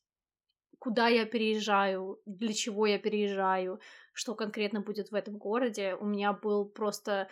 куда 0.80 1.08
я 1.08 1.25
переезжаю, 1.25 2.20
для 2.25 2.51
чего 2.54 2.88
я 2.88 2.98
переезжаю, 2.98 3.80
что 4.13 4.34
конкретно 4.34 4.82
будет 4.82 5.12
в 5.12 5.16
этом 5.16 5.38
городе. 5.38 5.96
У 6.00 6.06
меня 6.06 6.34
был 6.34 6.66
просто 6.66 7.30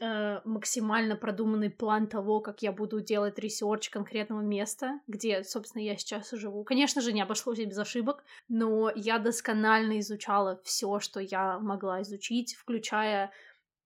э, 0.00 0.40
максимально 0.46 1.16
продуманный 1.16 1.68
план 1.68 2.06
того, 2.06 2.40
как 2.40 2.62
я 2.62 2.72
буду 2.72 3.02
делать 3.02 3.38
research 3.38 3.90
конкретного 3.90 4.40
места, 4.40 5.00
где, 5.06 5.44
собственно, 5.44 5.82
я 5.82 5.98
сейчас 5.98 6.30
живу. 6.30 6.64
Конечно 6.64 7.02
же, 7.02 7.12
не 7.12 7.20
обошлось 7.20 7.58
без 7.58 7.76
ошибок, 7.76 8.24
но 8.48 8.90
я 8.94 9.18
досконально 9.18 9.98
изучала 10.00 10.58
все, 10.64 11.00
что 11.00 11.20
я 11.20 11.58
могла 11.58 12.00
изучить, 12.00 12.54
включая 12.54 13.30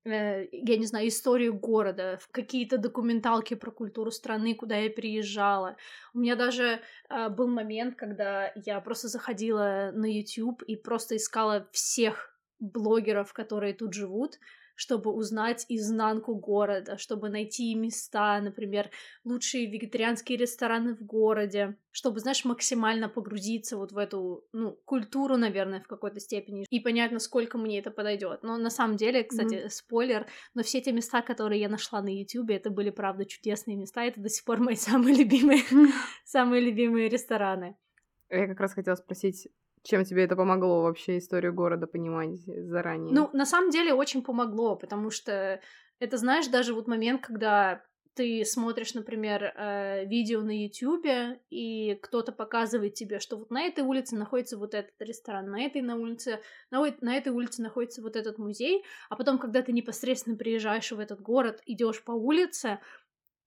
Э, 0.05 0.47
я 0.51 0.77
не 0.77 0.87
знаю, 0.87 1.09
историю 1.09 1.55
города, 1.55 2.19
в 2.21 2.29
какие-то 2.29 2.79
документалки 2.79 3.55
про 3.55 3.71
культуру 3.71 4.11
страны, 4.11 4.55
куда 4.55 4.77
я 4.77 4.91
приезжала. 4.91 5.77
У 6.15 6.19
меня 6.19 6.35
даже 6.35 6.81
э, 7.09 7.29
был 7.29 7.49
момент, 7.49 7.95
когда 7.95 8.53
я 8.57 8.81
просто 8.81 9.09
заходила 9.09 9.91
на 9.95 10.07
YouTube 10.07 10.63
и 10.63 10.77
просто 10.77 11.17
искала 11.17 11.69
всех 11.73 12.37
блогеров, 12.59 13.33
которые 13.33 13.75
тут 13.75 13.95
живут, 13.95 14.39
чтобы 14.83 15.12
узнать 15.12 15.65
изнанку 15.69 16.35
города, 16.35 16.99
чтобы 16.99 17.29
найти 17.29 17.73
места, 17.77 18.41
например, 18.41 18.91
лучшие 19.25 19.71
вегетарианские 19.71 20.37
рестораны 20.39 20.97
в 20.97 21.05
городе, 21.05 21.77
чтобы, 21.93 22.19
знаешь, 22.19 22.45
максимально 22.45 23.09
погрузиться 23.09 23.77
вот 23.77 23.93
в 23.93 23.99
эту, 23.99 24.45
ну, 24.53 24.73
культуру, 24.85 25.37
наверное, 25.37 25.81
в 25.81 25.87
какой-то 25.87 26.19
степени 26.19 26.67
и 26.69 26.81
понять, 26.81 27.12
насколько 27.12 27.59
мне 27.59 27.79
это 27.79 27.93
подойдет. 27.93 28.43
Но 28.43 28.59
на 28.59 28.71
самом 28.71 28.97
деле, 28.97 29.23
кстати, 29.23 29.55
mm-hmm. 29.55 29.71
спойлер, 29.71 30.27
но 30.55 30.65
все 30.65 30.81
те 30.81 30.91
места, 30.91 31.23
которые 31.23 31.61
я 31.61 31.69
нашла 31.69 32.03
на 32.03 32.09
YouTube, 32.09 32.51
это 32.51 32.71
были, 32.71 32.91
правда, 32.91 33.25
чудесные 33.25 33.77
места, 33.77 34.03
это 34.03 34.21
до 34.21 34.29
сих 34.29 34.45
пор 34.45 34.59
мои 34.59 34.75
самые 34.91 35.15
любимые, 35.15 35.62
самые 36.25 36.61
любимые 36.61 37.09
рестораны. 37.09 37.77
Я 38.31 38.49
как 38.49 38.59
раз 38.59 38.75
хотела 38.75 38.97
спросить, 38.97 39.47
чем 39.83 40.05
тебе 40.05 40.25
это 40.25 40.37
помогло 40.37 40.83
вообще 40.83 41.19
историю 41.19 41.53
города 41.55 41.87
понимать 41.87 42.41
заранее? 42.47 43.15
Ну, 43.15 43.31
на 43.33 43.47
самом 43.47 43.71
деле 43.71 43.95
очень 43.95 44.23
помогло, 44.23 44.77
потому 44.77 45.11
что 45.11 45.61
это, 45.99 46.17
знаешь, 46.17 46.49
даже 46.49 46.75
вот 46.75 46.89
момент, 46.89 47.25
когда 47.25 47.85
ты 48.15 48.45
смотришь, 48.45 48.95
например, 48.95 49.43
э, 49.43 50.05
видео 50.05 50.43
на 50.43 50.51
YouTube, 50.65 51.41
и 51.51 51.95
кто-то 52.03 52.33
показывает 52.33 52.95
тебе, 52.95 53.21
что 53.21 53.39
вот 53.39 53.51
на 53.51 53.62
этой 53.62 53.83
улице 53.85 54.17
находится 54.17 54.59
вот 54.59 54.75
этот 54.75 54.95
ресторан, 55.01 55.51
на 55.51 55.62
этой 55.62 55.81
на 55.81 55.97
улице, 55.97 56.41
на, 56.71 56.83
на 57.01 57.17
этой 57.17 57.33
улице 57.33 57.62
находится 57.62 58.03
вот 58.03 58.17
этот 58.17 58.39
музей, 58.39 58.85
а 59.09 59.17
потом, 59.17 59.39
когда 59.39 59.62
ты 59.62 59.73
непосредственно 59.73 60.37
приезжаешь 60.37 60.93
в 60.93 60.99
этот 60.99 61.23
город, 61.23 61.62
идешь 61.65 62.05
по 62.05 62.12
улице, 62.12 62.81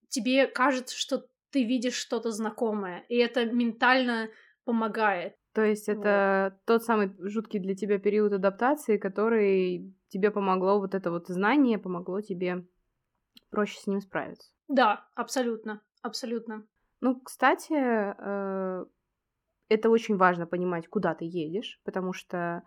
тебе 0.09 0.47
кажется, 0.47 0.97
что 0.97 1.27
ты 1.51 1.63
видишь 1.63 1.95
что-то 1.95 2.31
знакомое, 2.31 3.05
и 3.07 3.17
это 3.17 3.45
ментально 3.45 4.29
помогает. 4.63 5.35
То 5.55 5.63
есть 5.63 5.87
это 5.87 6.51
вот. 6.51 6.65
тот 6.65 6.83
самый 6.83 7.15
жуткий 7.17 7.61
для 7.61 7.75
тебя 7.75 7.97
период 7.97 8.33
адаптации, 8.33 8.97
который 8.97 9.95
тебе 10.09 10.29
помогло, 10.29 10.79
вот 10.79 10.93
это 10.93 11.11
вот 11.11 11.27
знание 11.29 11.79
помогло 11.79 12.19
тебе 12.19 12.67
проще 13.51 13.79
с 13.79 13.87
ним 13.87 14.01
справиться. 14.01 14.51
Да, 14.67 15.07
абсолютно, 15.15 15.81
абсолютно. 16.01 16.67
Ну, 16.99 17.21
кстати, 17.21 17.73
э, 17.73 18.85
это 19.69 19.89
очень 19.89 20.17
важно 20.17 20.45
понимать, 20.45 20.89
куда 20.89 21.15
ты 21.15 21.23
едешь, 21.23 21.79
потому 21.85 22.11
что 22.11 22.63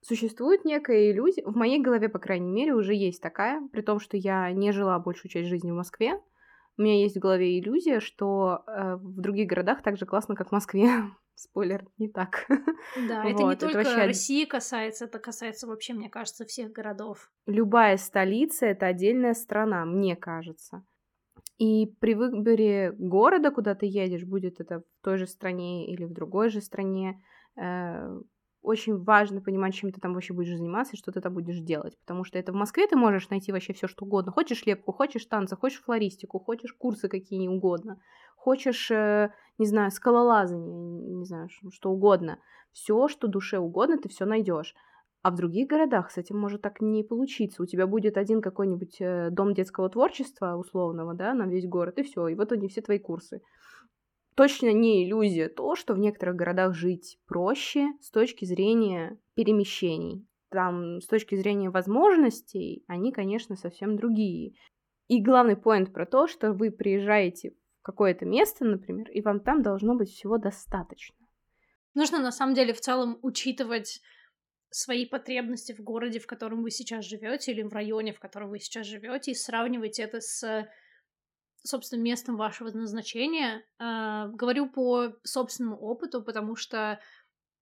существует 0.00 0.64
некая 0.64 1.12
иллюзия, 1.12 1.44
в 1.44 1.54
моей 1.54 1.80
голове, 1.80 2.08
по 2.08 2.18
крайней 2.18 2.50
мере, 2.50 2.74
уже 2.74 2.94
есть 2.94 3.22
такая, 3.22 3.64
при 3.68 3.82
том, 3.82 4.00
что 4.00 4.16
я 4.16 4.50
не 4.50 4.72
жила 4.72 4.98
большую 4.98 5.30
часть 5.30 5.48
жизни 5.48 5.70
в 5.70 5.76
Москве, 5.76 6.20
у 6.78 6.82
меня 6.82 7.00
есть 7.00 7.16
в 7.16 7.20
голове 7.20 7.60
иллюзия, 7.60 8.00
что 8.00 8.64
э, 8.66 8.96
в 8.96 9.20
других 9.20 9.48
городах 9.48 9.82
так 9.82 9.98
же 9.98 10.06
классно, 10.06 10.34
как 10.34 10.48
в 10.48 10.52
Москве. 10.52 10.88
Спойлер, 11.34 11.86
не 11.98 12.08
так. 12.08 12.46
Да, 13.08 13.24
это 13.24 13.42
не 13.42 13.56
только 13.56 13.78
вообще... 13.78 14.06
России 14.06 14.44
касается, 14.44 15.06
это 15.06 15.18
касается 15.18 15.66
вообще, 15.66 15.94
мне 15.94 16.08
кажется, 16.08 16.44
всех 16.44 16.72
городов. 16.72 17.30
Любая 17.46 17.96
столица— 17.96 18.66
это 18.66 18.86
отдельная 18.86 19.34
страна, 19.34 19.84
мне 19.84 20.14
кажется. 20.14 20.84
И 21.58 21.86
при 22.00 22.14
выборе 22.14 22.92
города, 22.98 23.50
куда 23.50 23.74
ты 23.74 23.86
едешь, 23.86 24.24
будет 24.24 24.60
это 24.60 24.80
в 24.80 25.04
той 25.04 25.18
же 25.18 25.26
стране 25.26 25.92
или 25.92 26.04
в 26.04 26.12
другой 26.12 26.50
же 26.50 26.60
стране, 26.60 27.22
э, 27.56 28.20
очень 28.62 28.96
важно 28.96 29.40
понимать, 29.40 29.74
чем 29.74 29.90
ты 29.90 30.00
там 30.00 30.14
вообще 30.14 30.32
будешь 30.32 30.56
заниматься 30.56 30.94
и 30.94 30.98
что 30.98 31.10
ты 31.12 31.20
там 31.20 31.34
будешь 31.34 31.58
делать. 31.58 31.98
Потому 31.98 32.24
что 32.24 32.38
это 32.38 32.52
в 32.52 32.54
Москве 32.54 32.86
ты 32.86 32.96
можешь 32.96 33.28
найти 33.28 33.52
вообще 33.52 33.72
все, 33.72 33.88
что 33.88 34.04
угодно. 34.04 34.32
Хочешь 34.32 34.64
лепку, 34.66 34.92
хочешь 34.92 35.26
танцы, 35.26 35.56
хочешь 35.56 35.82
флористику, 35.82 36.38
хочешь 36.38 36.72
курсы 36.72 37.08
какие 37.08 37.48
угодно, 37.48 38.00
хочешь, 38.42 38.90
э, 38.90 39.30
не 39.58 39.66
знаю, 39.66 39.90
скалолазание, 39.90 41.16
не 41.16 41.24
знаю, 41.24 41.48
что 41.70 41.90
угодно. 41.90 42.38
Все, 42.72 43.08
что 43.08 43.28
душе 43.28 43.58
угодно, 43.58 43.98
ты 43.98 44.08
все 44.08 44.24
найдешь. 44.24 44.74
А 45.22 45.30
в 45.30 45.36
других 45.36 45.68
городах 45.68 46.10
с 46.10 46.18
этим 46.18 46.38
может 46.38 46.62
так 46.62 46.80
не 46.80 47.04
получиться. 47.04 47.62
У 47.62 47.66
тебя 47.66 47.86
будет 47.86 48.16
один 48.16 48.40
какой-нибудь 48.40 48.96
э, 49.00 49.30
дом 49.30 49.54
детского 49.54 49.88
творчества 49.88 50.56
условного, 50.56 51.14
да, 51.14 51.34
на 51.34 51.46
весь 51.46 51.68
город, 51.68 51.98
и 51.98 52.02
все. 52.02 52.26
И 52.28 52.34
вот 52.34 52.50
они 52.50 52.68
все 52.68 52.82
твои 52.82 52.98
курсы 52.98 53.40
точно 54.34 54.72
не 54.72 55.04
иллюзия 55.04 55.48
то, 55.48 55.74
что 55.74 55.94
в 55.94 55.98
некоторых 55.98 56.36
городах 56.36 56.74
жить 56.74 57.18
проще 57.26 57.88
с 58.00 58.10
точки 58.10 58.44
зрения 58.44 59.18
перемещений. 59.34 60.26
Там, 60.50 61.00
с 61.00 61.06
точки 61.06 61.34
зрения 61.34 61.70
возможностей, 61.70 62.84
они, 62.86 63.12
конечно, 63.12 63.56
совсем 63.56 63.96
другие. 63.96 64.54
И 65.08 65.22
главный 65.22 65.56
поинт 65.56 65.92
про 65.92 66.06
то, 66.06 66.26
что 66.26 66.52
вы 66.52 66.70
приезжаете 66.70 67.52
какое-то 67.82 68.24
место, 68.24 68.64
например, 68.64 69.10
и 69.10 69.20
вам 69.20 69.40
там 69.40 69.62
должно 69.62 69.94
быть 69.94 70.10
всего 70.10 70.38
достаточно. 70.38 71.16
Нужно, 71.94 72.18
на 72.18 72.32
самом 72.32 72.54
деле, 72.54 72.72
в 72.72 72.80
целом 72.80 73.18
учитывать 73.22 74.00
свои 74.70 75.04
потребности 75.04 75.72
в 75.72 75.80
городе, 75.80 76.18
в 76.18 76.26
котором 76.26 76.62
вы 76.62 76.70
сейчас 76.70 77.04
живете, 77.04 77.52
или 77.52 77.62
в 77.62 77.72
районе, 77.72 78.14
в 78.14 78.20
котором 78.20 78.48
вы 78.48 78.58
сейчас 78.60 78.86
живете, 78.86 79.32
и 79.32 79.34
сравнивать 79.34 79.98
это 79.98 80.20
с 80.20 80.66
собственно, 81.64 82.00
местом 82.00 82.36
вашего 82.36 82.70
назначения. 82.70 83.64
Э, 83.78 84.28
говорю 84.32 84.68
по 84.68 85.14
собственному 85.22 85.76
опыту, 85.76 86.22
потому 86.22 86.56
что 86.56 87.00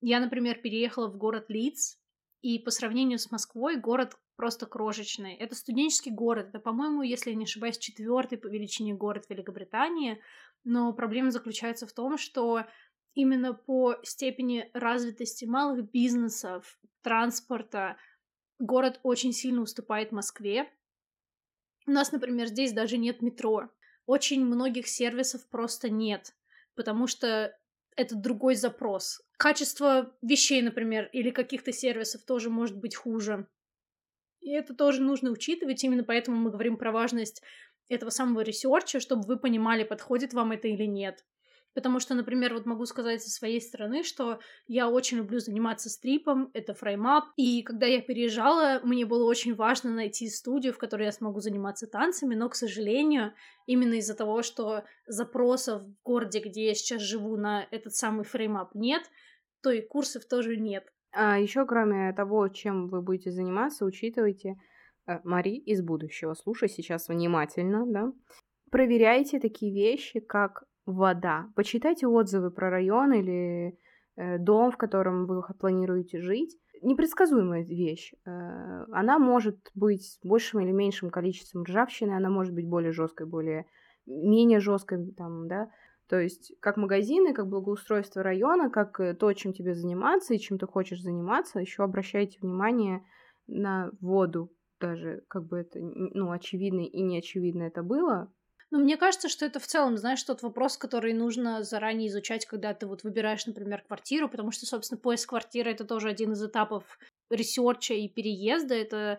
я, 0.01 0.21
например, 0.21 0.61
переехала 0.61 1.09
в 1.09 1.17
город 1.17 1.47
Лидс, 1.49 1.97
и 2.43 2.59
по 2.59 2.71
сравнению 2.71 3.19
с 3.19 3.31
Москвой 3.31 3.77
город 3.77 4.17
просто 4.37 4.67
крошечный. 4.67 5.35
Это 5.35 5.55
студенческий 5.55 6.11
город. 6.11 6.49
Это, 6.49 6.59
по-моему, 6.59 7.03
если 7.03 7.31
я 7.31 7.37
не 7.37 7.45
ошибаюсь, 7.45 7.79
четвертый 7.79 8.39
по 8.39 8.47
величине 8.47 8.95
город 8.95 9.27
Великобритании. 9.29 10.21
Но 10.65 10.93
проблема 10.93 11.31
заключается 11.31 11.87
в 11.87 11.93
том, 11.93 12.17
что 12.19 12.65
именно 13.15 13.53
по 13.55 13.97
степени 14.03 14.71
развитости 14.73 15.45
малых 15.45 15.91
бизнесов, 15.91 16.79
транспорта, 17.03 17.97
город 18.59 19.01
очень 19.03 19.33
сильно 19.33 19.63
уступает 19.63 20.13
Москве. 20.13 20.71
У 21.87 21.91
нас, 21.91 22.13
например, 22.13 22.47
здесь 22.47 22.73
даже 22.73 22.99
нет 22.99 23.21
метро 23.21 23.71
очень 24.11 24.45
многих 24.45 24.89
сервисов 24.89 25.49
просто 25.49 25.89
нет, 25.89 26.35
потому 26.75 27.07
что 27.07 27.57
это 27.97 28.15
другой 28.15 28.55
запрос. 28.55 29.23
Качество 29.37 30.15
вещей, 30.23 30.63
например, 30.63 31.09
или 31.13 31.31
каких-то 31.31 31.73
сервисов 31.73 32.23
тоже 32.25 32.51
может 32.51 32.77
быть 32.77 32.97
хуже. 32.97 33.47
И 34.41 34.53
это 34.53 34.75
тоже 34.75 35.03
нужно 35.03 35.31
учитывать, 35.31 35.85
именно 35.85 36.05
поэтому 36.05 36.37
мы 36.37 36.51
говорим 36.51 36.77
про 36.77 36.93
важность 36.93 37.43
этого 37.89 38.11
самого 38.11 38.41
research 38.41 38.89
а, 38.89 39.01
чтобы 39.01 39.27
вы 39.27 39.39
понимали, 39.39 39.85
подходит 39.85 40.33
вам 40.33 40.53
это 40.53 40.69
или 40.69 40.85
нет. 40.85 41.25
Потому 41.75 42.01
что, 42.01 42.15
например, 42.15 42.55
вот 42.55 42.67
могу 42.67 42.85
сказать 42.85 43.23
со 43.23 43.31
своей 43.31 43.61
стороны, 43.61 44.03
что 44.03 44.41
я 44.67 44.91
очень 44.91 45.19
люблю 45.19 45.39
заниматься 45.39 45.89
стрипом, 45.89 46.51
это 46.53 46.75
frame 46.75 47.06
up, 47.06 47.25
и 47.37 47.63
когда 47.63 47.87
я 47.87 48.01
переезжала, 48.01 48.81
мне 48.83 49.07
было 49.07 49.25
очень 49.25 49.55
важно 49.55 49.91
найти 49.91 50.29
студию, 50.29 50.73
в 50.73 50.79
которой 50.79 51.05
я 51.05 51.13
смогу 51.13 51.41
заниматься 51.41 51.87
танцами, 51.87 52.35
но, 52.35 52.49
к 52.49 52.57
сожалению, 52.57 53.35
именно 53.67 53.95
из-за 53.95 54.15
того, 54.15 54.43
что 54.43 54.85
запросов 55.07 55.83
в 55.83 55.95
городе, 56.05 56.41
где 56.41 56.67
я 56.67 56.75
сейчас 56.75 57.03
живу, 57.03 57.37
на 57.37 57.67
этот 57.71 57.95
самый 57.95 58.25
frame 58.25 58.61
up 58.61 58.75
нет, 58.75 59.03
то 59.63 59.71
и 59.71 59.81
курсов 59.81 60.27
тоже 60.27 60.57
нет. 60.57 60.85
А 61.13 61.39
еще, 61.39 61.67
кроме 61.67 62.13
того, 62.13 62.49
чем 62.49 62.89
вы 62.89 63.03
будете 63.03 63.31
заниматься, 63.31 63.85
учитывайте 63.85 64.57
э, 65.07 65.19
Мари 65.25 65.57
из 65.57 65.83
будущего. 65.83 66.35
Слушай 66.35 66.69
сейчас 66.69 67.09
внимательно, 67.09 67.85
да. 67.87 68.13
Проверяйте 68.71 69.41
такие 69.41 69.73
вещи, 69.73 70.21
как 70.21 70.65
вода. 70.87 71.49
Почитайте 71.55 72.07
отзывы 72.07 72.51
про 72.51 72.71
район 72.71 73.13
или 73.13 73.79
э, 74.17 74.39
дом, 74.39 74.71
в 74.71 74.77
котором 74.77 75.27
вы 75.27 75.43
планируете 75.59 76.21
жить. 76.21 76.57
Непредсказуемая 76.83 77.63
вещь. 77.63 78.13
Э, 78.27 78.85
она 78.93 79.19
может 79.19 79.59
быть 79.75 80.19
большим 80.23 80.61
или 80.61 80.73
меньшим 80.73 81.11
количеством 81.11 81.65
ржавчины, 81.65 82.13
она 82.13 82.31
может 82.31 82.55
быть 82.55 82.67
более 82.67 82.93
жесткой, 82.93 83.27
более 83.27 83.67
менее 84.07 84.61
жесткой, 84.61 85.13
там, 85.13 85.49
да. 85.49 85.71
То 86.09 86.19
есть 86.19 86.53
как 86.61 86.77
магазины, 86.77 87.33
как 87.33 87.49
благоустройство 87.49 88.23
района, 88.23 88.69
как 88.69 88.99
э, 88.99 89.15
то, 89.15 89.33
чем 89.33 89.53
тебе 89.53 89.75
заниматься 89.75 90.35
и 90.35 90.39
чем 90.39 90.59
ты 90.59 90.67
хочешь 90.67 91.03
заниматься, 91.03 91.61
еще 91.61 91.85
обращайте 91.85 92.39
внимание 92.41 93.05
на 93.47 93.91
воду, 94.01 94.53
даже 94.81 95.23
как 95.29 95.47
бы 95.47 95.59
это, 95.59 95.79
ну, 95.81 96.33
очевидно 96.33 96.81
и 96.81 97.03
неочевидно 97.03 97.63
это 97.65 97.83
было, 97.83 98.33
но 98.71 98.79
мне 98.79 98.97
кажется, 98.97 99.29
что 99.29 99.45
это 99.45 99.59
в 99.59 99.67
целом, 99.67 99.97
знаешь, 99.97 100.23
тот 100.23 100.43
вопрос, 100.43 100.77
который 100.77 101.13
нужно 101.13 101.63
заранее 101.65 102.09
изучать, 102.09 102.47
когда 102.47 102.73
ты 102.73 102.87
вот 102.87 103.03
выбираешь, 103.03 103.47
например, 103.47 103.83
квартиру, 103.83 104.29
потому 104.29 104.53
что, 104.53 104.65
собственно, 104.65 105.01
поиск 105.01 105.31
квартиры— 105.31 105.71
это 105.73 105.85
тоже 105.85 106.09
один 106.09 106.33
из 106.33 106.45
этапов 106.45 106.99
research 107.31 107.88
а 107.88 107.95
и 107.95 108.09
переезда, 108.09 108.75
это 108.75 109.19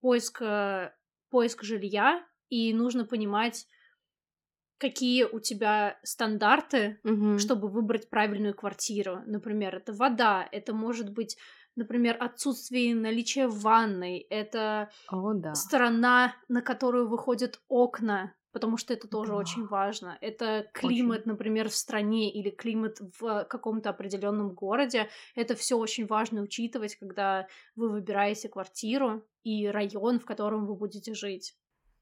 поиск, 0.00 0.42
э, 0.42 0.92
поиск 1.30 1.62
жилья, 1.62 2.26
и 2.48 2.74
нужно 2.74 3.04
понимать, 3.04 3.68
какие 4.78 5.24
у 5.24 5.38
тебя 5.38 6.00
стандарты, 6.02 6.98
угу. 7.04 7.38
чтобы 7.38 7.68
выбрать 7.68 8.10
правильную 8.10 8.54
квартиру. 8.54 9.22
Например, 9.26 9.76
это 9.76 9.92
вода, 9.92 10.48
это 10.50 10.74
может 10.74 11.12
быть, 11.12 11.36
например, 11.76 12.16
отсутствие 12.18 12.96
наличия 12.96 13.46
ванной, 13.46 14.18
это 14.30 14.90
О, 15.08 15.32
да. 15.34 15.54
сторона, 15.54 16.34
на 16.48 16.60
которую 16.62 17.08
выходят 17.08 17.60
окна, 17.68 18.34
потому 18.52 18.76
что 18.76 18.92
это 18.92 19.08
тоже 19.08 19.32
да. 19.32 19.38
очень 19.38 19.66
важно. 19.66 20.18
Это 20.20 20.68
климат, 20.72 21.20
очень. 21.20 21.30
например, 21.30 21.68
в 21.68 21.74
стране 21.74 22.32
или 22.32 22.50
климат 22.50 22.98
в 23.18 23.44
каком-то 23.44 23.90
определенном 23.90 24.54
городе. 24.54 25.08
Это 25.34 25.54
все 25.54 25.76
очень 25.76 26.06
важно 26.06 26.42
учитывать, 26.42 26.96
когда 26.96 27.46
вы 27.76 27.90
выбираете 27.90 28.48
квартиру 28.48 29.24
и 29.42 29.68
район, 29.68 30.18
в 30.18 30.24
котором 30.24 30.66
вы 30.66 30.74
будете 30.74 31.14
жить. 31.14 31.54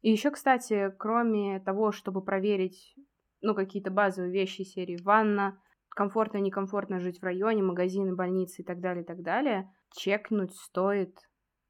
И 0.03 0.11
еще, 0.11 0.31
кстати, 0.31 0.95
кроме 0.99 1.61
того, 1.61 1.93
чтобы 1.93 2.23
проверить, 2.23 2.95
ну, 3.41 3.55
какие-то 3.55 3.91
базовые 3.91 4.33
вещи 4.33 4.63
серии 4.63 4.97
ванна, 5.03 5.61
комфортно, 5.89 6.39
некомфортно 6.39 7.01
жить 7.01 7.21
в 7.21 7.25
районе, 7.25 7.63
магазины, 7.63 8.15
больницы 8.15 8.63
и 8.63 8.65
так 8.65 8.81
далее, 8.81 9.03
и 9.03 9.07
так 9.07 9.23
далее, 9.23 9.73
чекнуть 9.97 10.55
стоит 10.55 11.19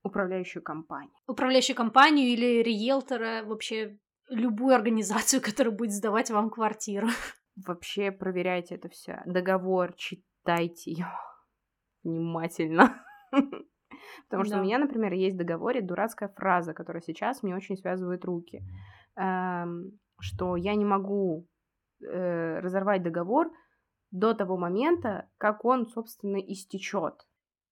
управляющую 0.02 0.62
компанию. 0.62 1.14
Управляющую 1.26 1.74
компанию 1.74 2.28
или 2.28 2.62
риэлтора, 2.62 3.42
вообще 3.44 3.98
любую 4.28 4.74
организацию, 4.74 5.40
которая 5.44 5.74
будет 5.74 5.92
сдавать 5.92 6.30
вам 6.30 6.50
квартиру. 6.50 7.08
Вообще 7.66 8.12
проверяйте 8.12 8.76
это 8.76 8.88
все. 8.88 9.22
Договор, 9.26 9.92
читайте 9.94 10.92
его 10.92 11.08
внимательно. 12.04 13.04
Потому 14.28 14.44
что 14.44 14.54
да. 14.54 14.60
у 14.60 14.64
меня, 14.64 14.78
например, 14.78 15.12
есть 15.12 15.34
в 15.34 15.38
договоре 15.38 15.80
дурацкая 15.80 16.28
фраза, 16.28 16.74
которая 16.74 17.02
сейчас 17.02 17.42
мне 17.42 17.56
очень 17.56 17.76
связывает 17.76 18.24
руки, 18.24 18.62
эм, 19.16 19.98
что 20.20 20.56
я 20.56 20.74
не 20.74 20.84
могу 20.84 21.48
э, 22.00 22.60
разорвать 22.60 23.02
договор 23.02 23.50
до 24.10 24.34
того 24.34 24.56
момента, 24.56 25.28
как 25.38 25.64
он, 25.64 25.86
собственно, 25.86 26.36
истечет. 26.36 27.26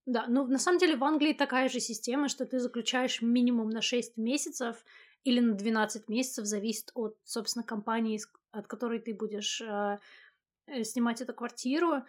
Да, 0.05 0.25
ну 0.27 0.47
на 0.47 0.57
самом 0.57 0.79
деле 0.79 0.95
в 0.95 1.03
Англии 1.03 1.33
такая 1.33 1.67
же 1.67 1.79
система, 1.79 2.29
что 2.29 2.45
ты 2.45 2.59
заключаешь 2.59 3.21
минимум 3.21 3.69
на 3.69 3.81
6 3.81 4.17
месяцев 4.17 4.83
или 5.23 5.39
на 5.39 5.53
12 5.53 6.09
месяцев, 6.09 6.45
зависит 6.45 6.91
от, 6.93 7.17
собственно, 7.23 7.63
компании, 7.63 8.19
от 8.51 8.67
которой 8.67 8.99
ты 8.99 9.13
будешь 9.13 9.61
э, 9.61 9.97
э, 10.67 10.83
снимать 10.83 11.21
эту 11.21 11.33
квартиру. 11.33 12.03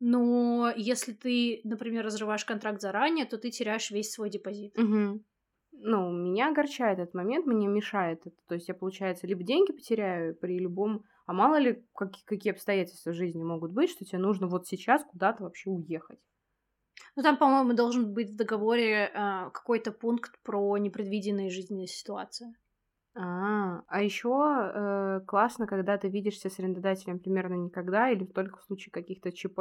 Но 0.00 0.72
если 0.76 1.12
ты, 1.12 1.60
например, 1.64 2.04
разрываешь 2.04 2.44
контракт 2.44 2.80
заранее, 2.80 3.24
то 3.24 3.38
ты 3.38 3.50
теряешь 3.50 3.90
весь 3.90 4.10
свой 4.10 4.30
депозит. 4.30 4.76
Угу. 4.78 5.22
Ну, 5.72 6.12
меня 6.12 6.50
огорчает 6.50 6.98
этот 6.98 7.14
момент, 7.14 7.46
мне 7.46 7.66
мешает 7.66 8.26
это. 8.26 8.36
То 8.46 8.54
есть 8.54 8.68
я, 8.68 8.74
получается, 8.74 9.26
либо 9.26 9.42
деньги 9.42 9.72
потеряю 9.72 10.34
при 10.34 10.58
любом... 10.58 11.04
А 11.26 11.32
мало 11.32 11.56
ли, 11.56 11.84
как, 11.94 12.12
какие 12.24 12.52
обстоятельства 12.52 13.10
в 13.10 13.14
жизни 13.14 13.42
могут 13.42 13.70
быть, 13.72 13.90
что 13.90 14.04
тебе 14.04 14.18
нужно 14.18 14.48
вот 14.48 14.66
сейчас 14.66 15.04
куда-то 15.04 15.44
вообще 15.44 15.70
уехать. 15.70 16.18
Ну, 17.14 17.22
там, 17.22 17.36
по-моему, 17.36 17.74
должен 17.74 18.14
быть 18.14 18.30
в 18.30 18.36
договоре 18.36 19.10
э, 19.12 19.50
какой-то 19.52 19.92
пункт 19.92 20.38
про 20.42 20.78
непредвиденные 20.78 21.50
жизненные 21.50 21.86
ситуации. 21.86 22.54
А, 23.14 23.82
а 23.88 24.02
еще 24.02 24.30
э, 24.30 25.20
классно, 25.26 25.66
когда 25.66 25.98
ты 25.98 26.08
видишься 26.08 26.48
с 26.48 26.58
арендодателем 26.58 27.18
примерно 27.18 27.54
никогда 27.54 28.08
или 28.08 28.24
только 28.24 28.58
в 28.58 28.64
случае 28.64 28.92
каких-то 28.92 29.30
ЧП. 29.30 29.58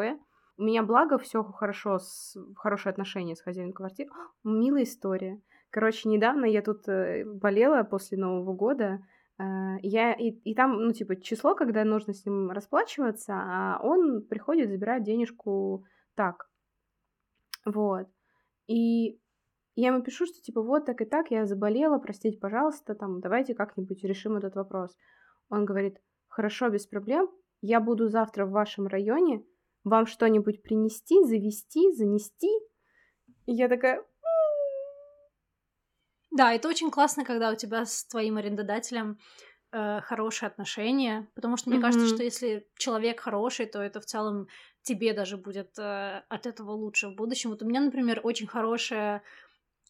У 0.58 0.64
меня 0.64 0.84
благо 0.84 1.18
все 1.18 1.44
хорошо, 1.44 2.00
с, 2.00 2.38
хорошие 2.56 2.92
отношения 2.92 3.36
с 3.36 3.42
хозяином 3.42 3.74
квартиры. 3.74 4.10
Милая 4.46 4.84
история. 4.84 5.42
Короче, 5.70 6.08
недавно 6.08 6.46
я 6.46 6.62
тут 6.62 6.88
э, 6.88 7.26
болела 7.26 7.84
после 7.84 8.18
Нового 8.18 8.54
года. 8.54 9.00
Э, 9.38 9.78
я 9.82 10.14
и, 10.14 10.30
и 10.30 10.56
там, 10.56 10.78
ну, 10.78 10.94
типа, 10.94 11.20
число, 11.20 11.54
когда 11.54 11.84
нужно 11.84 12.14
с 12.14 12.26
ним 12.26 12.52
расплачиваться, 12.52 13.34
а 13.34 13.80
он 13.84 14.22
приходит, 14.22 14.70
забирает 14.70 15.04
денежку 15.04 15.84
так. 16.16 16.51
Вот. 17.66 18.08
И 18.68 19.20
я 19.76 19.88
ему 19.88 20.02
пишу, 20.02 20.26
что 20.26 20.42
типа 20.42 20.62
вот 20.62 20.86
так 20.86 21.02
и 21.02 21.06
так, 21.06 21.32
я 21.32 21.46
заболела, 21.46 21.98
простите, 21.98 22.38
пожалуйста, 22.38 22.96
там, 22.96 23.22
давайте 23.22 23.54
как-нибудь 23.54 24.04
решим 24.04 24.36
этот 24.36 24.56
вопрос. 24.56 24.96
Он 25.50 25.66
говорит, 25.66 25.98
хорошо, 26.28 26.70
без 26.70 26.86
проблем, 26.86 27.30
я 27.62 27.80
буду 27.80 28.10
завтра 28.10 28.46
в 28.46 28.52
вашем 28.52 28.88
районе, 28.88 29.44
вам 29.84 30.06
что-нибудь 30.06 30.62
принести, 30.62 31.24
завести, 31.24 31.92
занести? 31.94 32.50
И 33.46 33.54
я 33.54 33.68
такая... 33.68 34.04
Да, 36.32 36.54
это 36.54 36.70
очень 36.70 36.92
классно, 36.92 37.26
когда 37.26 37.52
у 37.52 37.56
тебя 37.56 37.86
с 37.86 38.06
твоим 38.06 38.38
арендодателем 38.38 39.20
э, 39.72 40.02
хорошие 40.02 40.48
отношения, 40.48 41.28
потому 41.36 41.58
что 41.58 41.70
мне 41.70 41.80
mm-hmm. 41.80 41.82
кажется, 41.82 42.08
что 42.08 42.24
если 42.24 42.68
человек 42.78 43.20
хороший, 43.20 43.66
то 43.66 43.82
это 43.82 44.00
в 44.00 44.06
целом 44.06 44.48
тебе 44.84 45.14
даже 45.14 45.38
будет 45.38 45.78
э, 45.78 46.24
от 46.28 46.46
этого 46.46 46.72
лучше 46.72 47.10
в 47.10 47.16
будущем. 47.16 47.52
Вот 47.52 47.62
у 47.62 47.66
меня, 47.66 47.82
например, 47.82 48.22
очень 48.24 48.48
хорошая 48.48 49.22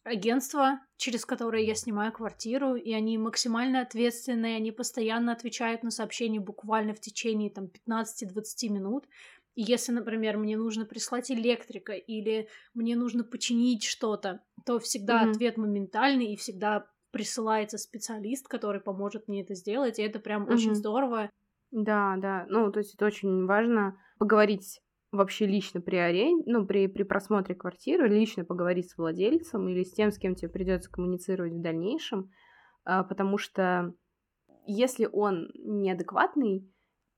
агентство, 0.04 0.80
через 0.96 1.24
которое 1.24 1.62
я 1.62 1.74
снимаю 1.74 2.12
квартиру, 2.12 2.74
и 2.74 2.92
они 2.92 3.18
максимально 3.18 3.80
ответственные, 3.82 4.56
они 4.56 4.72
постоянно 4.72 5.32
отвечают 5.32 5.82
на 5.82 5.90
сообщения 5.90 6.40
буквально 6.40 6.94
в 6.94 7.00
течение 7.00 7.50
там 7.50 7.66
15-20 7.88 8.68
минут. 8.68 9.06
И 9.54 9.62
если, 9.62 9.92
например, 9.92 10.38
мне 10.38 10.56
нужно 10.56 10.86
прислать 10.86 11.30
электрика 11.30 11.92
или 11.92 12.48
мне 12.74 12.96
нужно 12.96 13.22
починить 13.22 13.84
что-то, 13.84 14.40
то 14.64 14.78
всегда 14.78 15.24
mm-hmm. 15.24 15.30
ответ 15.30 15.56
моментальный 15.56 16.32
и 16.32 16.36
всегда 16.36 16.86
присылается 17.10 17.76
специалист, 17.76 18.48
который 18.48 18.80
поможет 18.80 19.28
мне 19.28 19.42
это 19.42 19.54
сделать, 19.54 19.98
и 19.98 20.02
это 20.02 20.18
прям 20.18 20.44
mm-hmm. 20.44 20.54
очень 20.54 20.74
здорово. 20.74 21.30
Да, 21.70 22.16
да, 22.18 22.46
ну, 22.48 22.72
то 22.72 22.80
есть 22.80 22.94
это 22.94 23.06
очень 23.06 23.46
важно 23.46 23.98
поговорить 24.18 24.81
вообще 25.12 25.46
лично 25.46 25.80
при 25.80 25.96
аренде, 25.96 26.50
ну, 26.50 26.66
при, 26.66 26.88
при 26.88 27.04
просмотре 27.04 27.54
квартиры, 27.54 28.08
лично 28.08 28.44
поговорить 28.44 28.90
с 28.90 28.96
владельцем 28.96 29.68
или 29.68 29.84
с 29.84 29.92
тем, 29.92 30.10
с 30.10 30.18
кем 30.18 30.34
тебе 30.34 30.48
придется 30.48 30.90
коммуницировать 30.90 31.52
в 31.52 31.60
дальнейшем, 31.60 32.30
а, 32.84 33.04
потому 33.04 33.38
что 33.38 33.94
если 34.66 35.08
он 35.10 35.50
неадекватный, 35.54 36.68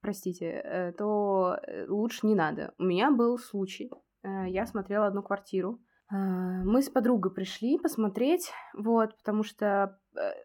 простите, 0.00 0.46
э, 0.46 0.92
то 0.92 1.56
э, 1.62 1.86
лучше 1.88 2.26
не 2.26 2.34
надо. 2.34 2.74
У 2.78 2.84
меня 2.84 3.10
был 3.10 3.38
случай. 3.38 3.90
Э, 4.22 4.48
я 4.48 4.66
смотрела 4.66 5.06
одну 5.06 5.22
квартиру. 5.22 5.80
Мы 6.10 6.82
с 6.82 6.90
подругой 6.90 7.32
пришли 7.32 7.78
посмотреть, 7.78 8.52
вот, 8.74 9.16
потому 9.16 9.42
что 9.42 9.98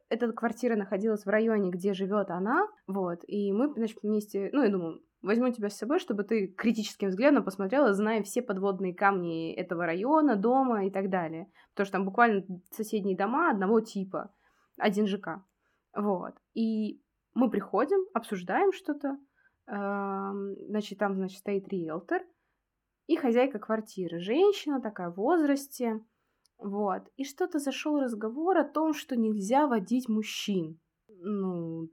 эта 0.08 0.32
квартира 0.32 0.78
находилась 0.78 1.26
в 1.26 1.30
районе, 1.30 1.70
где 1.70 1.94
живет 1.94 2.32
она, 2.32 2.66
вот, 2.88 3.20
и 3.28 3.52
мы, 3.52 3.72
значит, 3.74 4.00
вместе, 4.02 4.50
ну, 4.54 4.64
я 4.64 4.72
думаю, 4.72 5.02
возьму 5.22 5.52
тебя 5.52 5.70
с 5.70 5.78
собой, 5.78 6.00
чтобы 6.00 6.24
ты 6.24 6.48
критическим 6.48 7.10
взглядом 7.10 7.44
посмотрела, 7.44 7.94
зная 7.94 8.24
все 8.24 8.42
подводные 8.42 8.94
камни 8.94 9.54
этого 9.54 9.86
района, 9.86 10.36
дома 10.36 10.86
и 10.86 10.92
так 10.92 11.10
далее. 11.10 11.52
Потому 11.72 11.86
что 11.86 11.98
там 11.98 12.06
буквально 12.06 12.46
соседние 12.72 13.18
дома 13.18 13.52
одного 13.52 13.82
типа, 13.82 14.34
один 14.78 15.08
ЖК. 15.08 15.44
Вот. 15.96 16.36
И 16.54 17.02
мы 17.34 17.50
приходим, 17.50 18.06
обсуждаем 18.14 18.72
что-то, 18.72 19.18
значит, 19.66 20.98
там, 20.98 21.16
значит, 21.16 21.40
стоит 21.40 21.68
риэлтор 21.68 22.24
и 23.08 23.16
хозяйка 23.16 23.60
квартиры. 23.60 24.20
Женщина 24.20 24.82
такая 24.82 25.10
в 25.10 25.16
возрасте, 25.16 26.02
вот. 26.58 27.04
И 27.16 27.24
что-то 27.24 27.60
зашел 27.60 28.00
разговор 28.00 28.58
о 28.58 28.64
том, 28.68 28.94
что 28.94 29.16
нельзя 29.16 29.68
водить 29.68 30.10
мужчин 30.10 30.80
ну, 31.22 31.90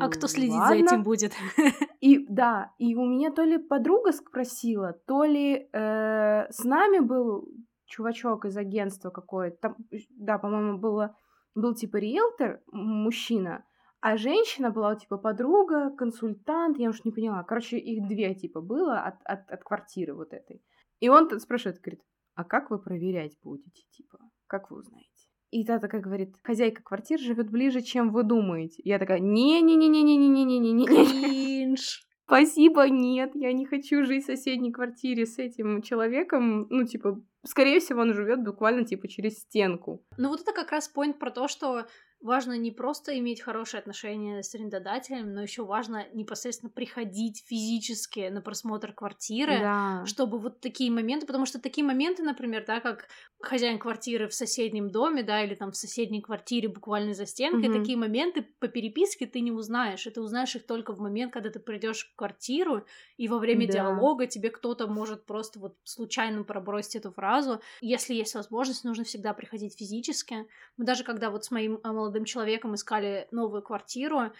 а 0.00 0.08
кто 0.08 0.26
следить 0.26 0.54
ладно. 0.54 0.76
за 0.76 0.84
этим 0.84 1.02
будет? 1.02 1.32
И 2.00 2.26
да, 2.28 2.72
и 2.78 2.94
у 2.94 3.04
меня 3.06 3.30
то 3.30 3.42
ли 3.42 3.58
подруга 3.58 4.12
спросила, 4.12 4.92
то 5.06 5.24
ли 5.24 5.68
э, 5.72 6.46
с 6.50 6.62
нами 6.64 6.98
был 6.98 7.48
чувачок 7.86 8.44
из 8.44 8.56
агентства 8.56 9.10
какой-то, 9.10 9.56
там, 9.60 9.76
да, 10.10 10.38
по-моему, 10.38 10.78
было, 10.78 11.16
был 11.54 11.74
типа 11.74 11.96
риэлтор, 11.96 12.60
мужчина, 12.70 13.64
а 14.00 14.18
женщина 14.18 14.70
была 14.70 14.96
типа 14.96 15.16
подруга, 15.16 15.90
консультант, 15.96 16.78
я 16.78 16.90
уж 16.90 17.04
не 17.04 17.10
поняла. 17.10 17.42
Короче, 17.42 17.78
их 17.78 18.06
две 18.06 18.34
типа 18.34 18.60
было 18.60 19.00
от, 19.00 19.14
от, 19.24 19.50
от 19.50 19.64
квартиры 19.64 20.14
вот 20.14 20.34
этой. 20.34 20.62
И 21.00 21.08
он 21.08 21.40
спрашивает, 21.40 21.80
говорит, 21.80 22.02
а 22.34 22.44
как 22.44 22.70
вы 22.70 22.78
проверять 22.78 23.38
будете, 23.42 23.82
типа, 23.92 24.18
как 24.46 24.70
вы 24.70 24.80
узнаете? 24.80 25.08
И 25.54 25.64
та 25.64 25.78
такая 25.78 26.00
говорит, 26.00 26.34
хозяйка 26.42 26.82
квартиры 26.82 27.22
живет 27.22 27.48
ближе, 27.48 27.80
чем 27.80 28.10
вы 28.10 28.24
думаете. 28.24 28.82
Я 28.84 28.98
такая, 28.98 29.20
не-не-не-не-не-не-не-не-не. 29.20 30.84
Кринж. 30.84 32.02
Спасибо, 32.26 32.88
нет, 32.88 33.30
я 33.36 33.52
не 33.52 33.64
хочу 33.64 34.02
жить 34.04 34.24
в 34.24 34.26
соседней 34.26 34.72
квартире 34.72 35.26
с 35.26 35.38
этим 35.38 35.80
человеком. 35.80 36.66
Ну, 36.70 36.84
типа, 36.84 37.22
скорее 37.44 37.80
всего, 37.80 38.00
он 38.02 38.12
живет 38.14 38.42
буквально, 38.44 38.84
типа, 38.84 39.08
через 39.08 39.40
стенку. 39.40 40.04
Ну, 40.16 40.28
вот 40.28 40.40
это 40.42 40.52
как 40.52 40.70
раз 40.70 40.90
point 40.94 41.14
про 41.14 41.30
то, 41.32 41.48
что 41.48 41.86
важно 42.20 42.56
не 42.56 42.70
просто 42.70 43.18
иметь 43.18 43.42
хорошие 43.42 43.80
отношения 43.80 44.42
с 44.44 44.54
арендодателем, 44.54 45.34
но 45.34 45.42
еще 45.42 45.64
важно 45.64 46.06
непосредственно 46.14 46.70
приходить 46.70 47.42
физически 47.44 48.28
на 48.28 48.40
просмотр 48.40 48.92
квартиры, 48.94 49.66
Да. 49.66 49.74
чтобы 50.02 50.38
вот 50.38 50.60
такие 50.60 50.90
моменты, 50.92 51.26
потому 51.26 51.44
что 51.46 51.60
такие 51.60 51.84
моменты, 51.84 52.22
например, 52.22 52.64
да, 52.64 52.78
как 52.80 53.08
хозяин 53.42 53.78
квартиры 53.80 54.28
в 54.28 54.34
соседнем 54.34 54.88
доме, 54.90 55.22
да, 55.24 55.42
или 55.42 55.54
там 55.56 55.72
в 55.72 55.76
соседней 55.76 56.22
квартире 56.22 56.68
буквально 56.68 57.12
за 57.12 57.26
стенкой, 57.26 57.68
Мгм. 57.68 57.70
такие 57.70 57.98
моменты 57.98 58.42
по 58.60 58.68
переписке 58.68 59.26
ты 59.26 59.40
не 59.40 59.50
узнаешь, 59.50 60.06
и 60.06 60.10
ты 60.10 60.20
узнаешь 60.20 60.54
их 60.54 60.64
только 60.66 60.92
в 60.92 61.00
момент, 61.00 61.32
когда 61.32 61.50
ты 61.50 61.58
придешь 61.58 62.06
в 62.06 62.14
квартиру, 62.14 62.86
и 63.16 63.26
во 63.26 63.38
время 63.38 63.66
Да. 63.70 64.06
диалога 64.06 64.26
тебе 64.28 64.50
кто-то 64.50 64.86
может 64.86 65.26
просто 65.26 65.58
вот 65.58 65.76
случайно 65.82 66.44
пробросить 66.44 66.96
эту 66.96 67.10
фразу. 67.12 67.33
Если 67.80 68.14
есть 68.14 68.34
возможность, 68.34 68.84
нужно 68.84 69.04
всегда 69.04 69.34
приходить 69.34 69.76
физически. 69.78 70.46
Мы 70.76 70.84
даже 70.84 71.04
когда 71.04 71.30
вот 71.30 71.44
с 71.44 71.50
моим 71.50 71.80
а, 71.82 71.92
молодым 71.92 72.24
человеком 72.24 72.74
искали 72.74 73.28
новую 73.30 73.62
квартиру, 73.62 74.32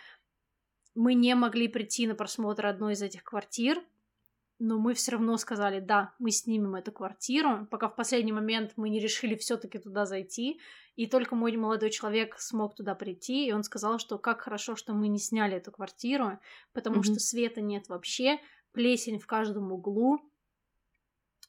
мы 0.94 1.14
не 1.14 1.34
могли 1.34 1.68
прийти 1.68 2.06
на 2.06 2.14
просмотр 2.14 2.66
одной 2.66 2.92
из 2.92 3.02
этих 3.02 3.24
квартир, 3.24 3.82
но 4.60 4.78
мы 4.78 4.94
все 4.94 5.12
равно 5.12 5.36
сказали, 5.36 5.80
да, 5.80 6.14
мы 6.18 6.30
снимем 6.30 6.76
эту 6.76 6.92
квартиру, 6.92 7.66
пока 7.70 7.88
в 7.88 7.96
последний 7.96 8.32
момент 8.32 8.72
мы 8.76 8.88
не 8.88 9.00
решили 9.00 9.34
все-таки 9.34 9.78
туда 9.78 10.06
зайти, 10.06 10.60
и 10.96 11.06
только 11.06 11.34
мой 11.34 11.56
молодой 11.56 11.90
человек 11.90 12.38
смог 12.38 12.76
туда 12.76 12.94
прийти, 12.94 13.48
и 13.48 13.52
он 13.52 13.64
сказал, 13.64 13.98
что 13.98 14.16
как 14.16 14.42
хорошо, 14.42 14.76
что 14.76 14.94
мы 14.94 15.08
не 15.08 15.18
сняли 15.18 15.56
эту 15.56 15.72
квартиру, 15.72 16.38
потому 16.72 16.96
Мгм. 16.96 17.04
что 17.04 17.14
света 17.18 17.60
нет 17.60 17.88
вообще, 17.88 18.38
плесень 18.72 19.18
в 19.18 19.26
каждом 19.26 19.72
углу, 19.72 20.16
э, 20.16 20.20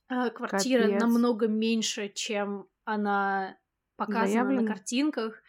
квартира 0.07 0.83
Капец. 0.83 1.01
намного 1.01 1.47
меньше, 1.47 2.09
чем 2.09 2.67
она 2.83 3.57
показана 3.97 4.27
Заявлено. 4.27 4.61
на 4.61 4.67
картинках. 4.67 5.41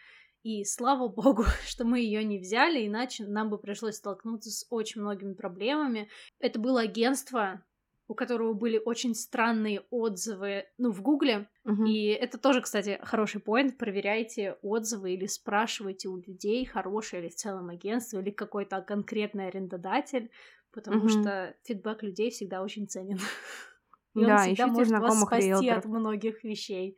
И 0.43 0.63
слава 0.63 1.07
богу, 1.21 1.43
что 1.65 1.85
мы 1.85 1.99
ее 1.99 2.23
не 2.23 2.39
взяли, 2.39 2.85
иначе 2.87 3.25
нам 3.25 3.49
бы 3.49 3.57
пришлось 3.57 3.95
столкнуться 3.97 4.49
с 4.49 4.65
очень 4.69 5.01
многими 5.01 5.33
проблемами. 5.33 6.09
Это 6.39 6.59
было 6.59 6.81
агентство, 6.81 7.63
у 8.07 8.13
которого 8.15 8.53
были 8.53 8.81
очень 8.83 9.13
странные 9.13 9.81
отзывы, 9.89 10.65
ну, 10.77 10.91
в 10.91 11.01
Гугле. 11.01 11.49
Мгм. 11.65 11.85
И 11.85 12.05
это 12.07 12.37
тоже, 12.37 12.61
кстати, 12.61 12.99
хороший 13.03 13.41
поинт. 13.41 13.77
Проверяйте 13.77 14.53
отзывы 14.61 15.13
или 15.13 15.25
спрашивайте 15.25 16.07
у 16.07 16.15
людей, 16.17 16.65
хорошее 16.65 17.23
ли 17.23 17.29
в 17.29 17.35
целом 17.35 17.69
агентство 17.69 18.19
или 18.21 18.31
какой-то 18.31 18.81
конкретный 18.81 19.47
арендодатель, 19.47 20.31
потому 20.71 20.99
Мгм. 20.99 21.09
что 21.09 21.55
фидбэк 21.63 22.01
людей 22.03 22.29
всегда 22.31 22.61
очень 22.63 22.87
ценен. 22.87 23.19
И 24.17 24.21
он 24.21 24.25
Да, 24.27 24.37
всегда 24.39 24.53
ищите 24.65 24.71
может 24.71 24.99
вас 24.99 25.21
спасти 25.21 25.47
риэлторов. 25.47 25.77
от 25.77 25.85
многих 25.85 26.43
вещей. 26.43 26.97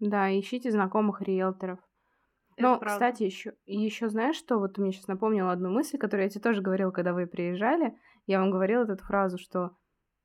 Да, 0.00 0.30
ищите 0.38 0.70
знакомых 0.70 1.20
риэлторов. 1.22 1.78
Это 2.56 2.62
Но, 2.62 2.78
правда. 2.78 2.94
кстати, 2.94 3.22
еще, 3.24 3.54
еще 3.66 4.08
знаешь 4.08 4.36
что? 4.36 4.58
Вот 4.58 4.78
мне 4.78 4.92
сейчас 4.92 5.08
напомнила 5.08 5.52
одну 5.52 5.70
мысль, 5.70 5.98
которую 5.98 6.24
я 6.24 6.30
тебе 6.30 6.40
тоже 6.40 6.62
говорила, 6.62 6.90
когда 6.90 7.12
вы 7.12 7.26
приезжали. 7.26 7.96
Я 8.26 8.40
вам 8.40 8.50
говорила 8.50 8.84
эту 8.84 9.04
фразу, 9.04 9.38
что 9.38 9.76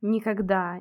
никогда 0.02 0.80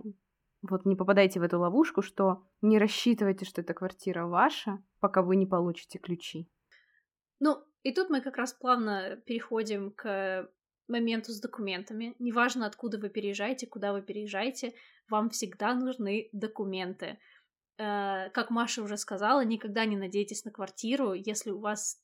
вот 0.63 0.87
не 0.87 0.95
попадайте 0.95 1.41
в 1.41 1.43
эту 1.43 1.59
ловушку, 1.59 2.03
что 2.03 2.45
не 2.61 2.79
рассчитывайте, 2.79 3.45
что 3.45 3.61
эта 3.63 3.75
квартира 3.75 4.27
ваша, 4.27 4.79
пока 5.01 5.23
вы 5.23 5.37
не 5.37 5.47
получите 5.47 5.99
ключи. 5.99 6.49
Ну, 7.41 7.57
и 7.83 7.93
тут 7.93 8.11
мы 8.11 8.21
как 8.21 8.37
раз 8.37 8.53
плавно 8.55 9.17
переходим 9.27 9.91
к 9.91 10.49
моменту 10.89 11.33
с 11.33 11.41
документами. 11.41 12.15
Неважно, 12.19 12.67
откуда 12.67 12.99
вы 12.99 13.09
переезжаете, 13.09 13.67
куда 13.67 13.93
вы 13.93 14.03
переезжаете, 14.03 14.75
вам 15.09 15.31
всегда 15.31 15.75
нужны 15.75 16.29
документы. 16.33 17.19
Э, 17.79 18.31
Как 18.31 18.51
Маша 18.51 18.83
уже 18.83 18.97
сказала, 18.97 19.45
никогда 19.45 19.85
не 19.85 19.97
надейтесь 19.97 20.45
на 20.45 20.51
квартиру, 20.51 21.13
если 21.13 21.51
у 21.51 21.59
вас 21.59 22.01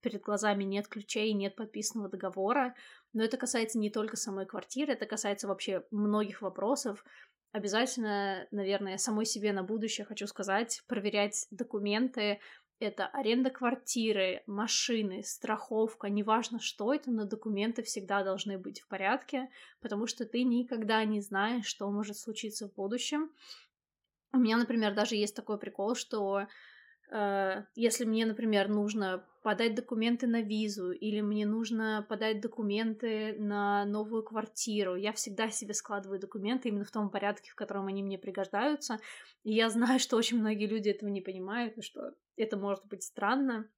перед 0.00 0.22
глазами 0.22 0.64
нет 0.64 0.86
ключей, 0.88 1.32
нет 1.32 1.56
подписанного 1.56 2.08
договора. 2.08 2.74
Но 3.12 3.24
это 3.24 3.36
касается 3.36 3.78
не 3.78 3.90
только 3.90 4.16
самой 4.16 4.46
квартиры, 4.46 4.92
это 4.92 5.06
касается 5.06 5.48
вообще 5.48 5.84
многих 5.90 6.42
вопросов. 6.42 7.04
Обязательно, 7.52 8.46
наверное, 8.50 8.98
самой 8.98 9.24
себе 9.24 9.52
на 9.52 9.62
будущее 9.62 10.04
хочу 10.04 10.26
сказать, 10.26 10.82
проверять 10.86 11.46
документы, 11.50 12.38
это 12.78 13.06
аренда 13.06 13.50
квартиры, 13.50 14.42
машины, 14.46 15.22
страховка, 15.22 16.08
неважно 16.08 16.60
что 16.60 16.92
это, 16.92 17.10
но 17.10 17.24
документы 17.24 17.82
всегда 17.82 18.22
должны 18.22 18.58
быть 18.58 18.80
в 18.80 18.88
порядке, 18.88 19.48
потому 19.80 20.06
что 20.06 20.26
ты 20.26 20.44
никогда 20.44 21.04
не 21.04 21.20
знаешь, 21.20 21.66
что 21.66 21.90
может 21.90 22.18
случиться 22.18 22.68
в 22.68 22.74
будущем. 22.74 23.30
У 24.32 24.38
меня, 24.38 24.58
например, 24.58 24.94
даже 24.94 25.16
есть 25.16 25.34
такой 25.34 25.58
прикол, 25.58 25.94
что 25.94 26.46
если 27.10 28.04
мне, 28.04 28.26
например, 28.26 28.68
нужно 28.68 29.24
подать 29.42 29.76
документы 29.76 30.26
на 30.26 30.42
визу 30.42 30.90
или 30.90 31.20
мне 31.20 31.46
нужно 31.46 32.04
подать 32.08 32.40
документы 32.40 33.36
на 33.38 33.84
новую 33.84 34.24
квартиру, 34.24 34.96
я 34.96 35.12
всегда 35.12 35.50
себе 35.50 35.72
складываю 35.72 36.18
документы 36.18 36.68
именно 36.68 36.84
в 36.84 36.90
том 36.90 37.10
порядке, 37.10 37.50
в 37.52 37.54
котором 37.54 37.86
они 37.86 38.02
мне 38.02 38.18
пригождаются. 38.18 38.98
И 39.44 39.54
я 39.54 39.70
знаю, 39.70 40.00
что 40.00 40.16
очень 40.16 40.40
многие 40.40 40.66
люди 40.66 40.88
этого 40.88 41.08
не 41.08 41.20
понимают, 41.20 41.78
и 41.78 41.82
что 41.82 42.14
это 42.36 42.56
может 42.56 42.84
быть 42.86 43.04
странно. 43.04 43.70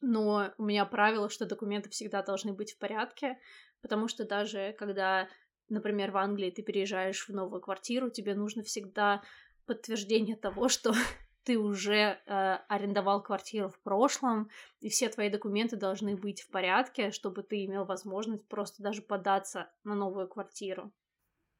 Но 0.00 0.52
у 0.58 0.62
меня 0.62 0.84
правило, 0.84 1.28
что 1.28 1.44
документы 1.44 1.90
всегда 1.90 2.22
должны 2.22 2.52
быть 2.52 2.72
в 2.72 2.78
порядке, 2.78 3.36
потому 3.82 4.06
что 4.06 4.24
даже 4.24 4.76
когда, 4.78 5.28
например, 5.68 6.12
в 6.12 6.16
Англии 6.16 6.50
ты 6.50 6.62
переезжаешь 6.62 7.28
в 7.28 7.32
новую 7.32 7.60
квартиру, 7.60 8.10
тебе 8.10 8.36
нужно 8.36 8.62
всегда 8.62 9.22
подтверждение 9.66 10.36
того, 10.36 10.68
что 10.68 10.92
ты 11.48 11.58
уже 11.58 12.20
э, 12.26 12.58
арендовал 12.68 13.22
квартиру 13.22 13.70
в 13.70 13.78
прошлом, 13.80 14.50
и 14.80 14.90
все 14.90 15.08
твои 15.08 15.30
документы 15.30 15.76
должны 15.76 16.14
быть 16.14 16.42
в 16.42 16.50
порядке, 16.50 17.10
чтобы 17.10 17.42
ты 17.42 17.64
имел 17.64 17.86
возможность 17.86 18.46
просто 18.48 18.82
даже 18.82 19.00
податься 19.00 19.70
на 19.82 19.94
новую 19.94 20.28
квартиру. 20.28 20.92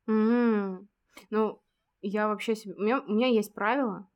М. 0.07 0.91
Ну, 1.31 1.63
я 2.03 2.29
вообще 2.29 2.55
себе... 2.55 2.75
У 2.75 2.83
меня, 2.83 3.01
у 3.01 3.15
меня 3.15 3.29
есть 3.29 3.55
правило 3.55 4.07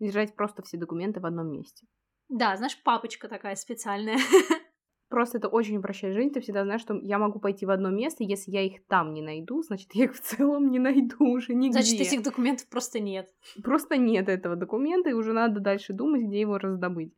держать 0.00 0.34
просто 0.34 0.62
все 0.62 0.78
документы 0.78 1.20
в 1.20 1.26
одном 1.26 1.52
месте. 1.52 1.86
Да, 2.30 2.56
знаешь, 2.56 2.82
папочка 2.82 3.28
такая 3.28 3.56
специальная. 3.56 4.16
Просто 5.08 5.38
это 5.38 5.48
очень 5.48 5.76
упрощает 5.76 6.14
жизнь. 6.14 6.32
Ты 6.32 6.40
всегда 6.40 6.64
знаешь, 6.64 6.80
что 6.80 6.98
я 7.02 7.18
могу 7.18 7.38
пойти 7.38 7.66
в 7.66 7.70
одно 7.70 7.90
место, 7.90 8.24
если 8.24 8.50
я 8.50 8.62
их 8.62 8.84
там 8.86 9.12
не 9.12 9.22
найду, 9.22 9.62
значит, 9.62 9.94
я 9.94 10.04
их 10.04 10.14
в 10.14 10.20
целом 10.20 10.70
не 10.70 10.78
найду 10.78 11.24
уже 11.24 11.54
нигде. 11.54 11.80
Значит, 11.82 12.00
этих 12.00 12.22
документов 12.22 12.68
просто 12.68 13.00
нет. 13.00 13.28
Просто 13.62 13.96
нет 13.96 14.28
этого 14.28 14.56
документа, 14.56 15.10
и 15.10 15.12
уже 15.12 15.32
надо 15.32 15.60
дальше 15.60 15.92
думать, 15.92 16.22
где 16.22 16.40
его 16.40 16.58
раздобыть. 16.58 17.14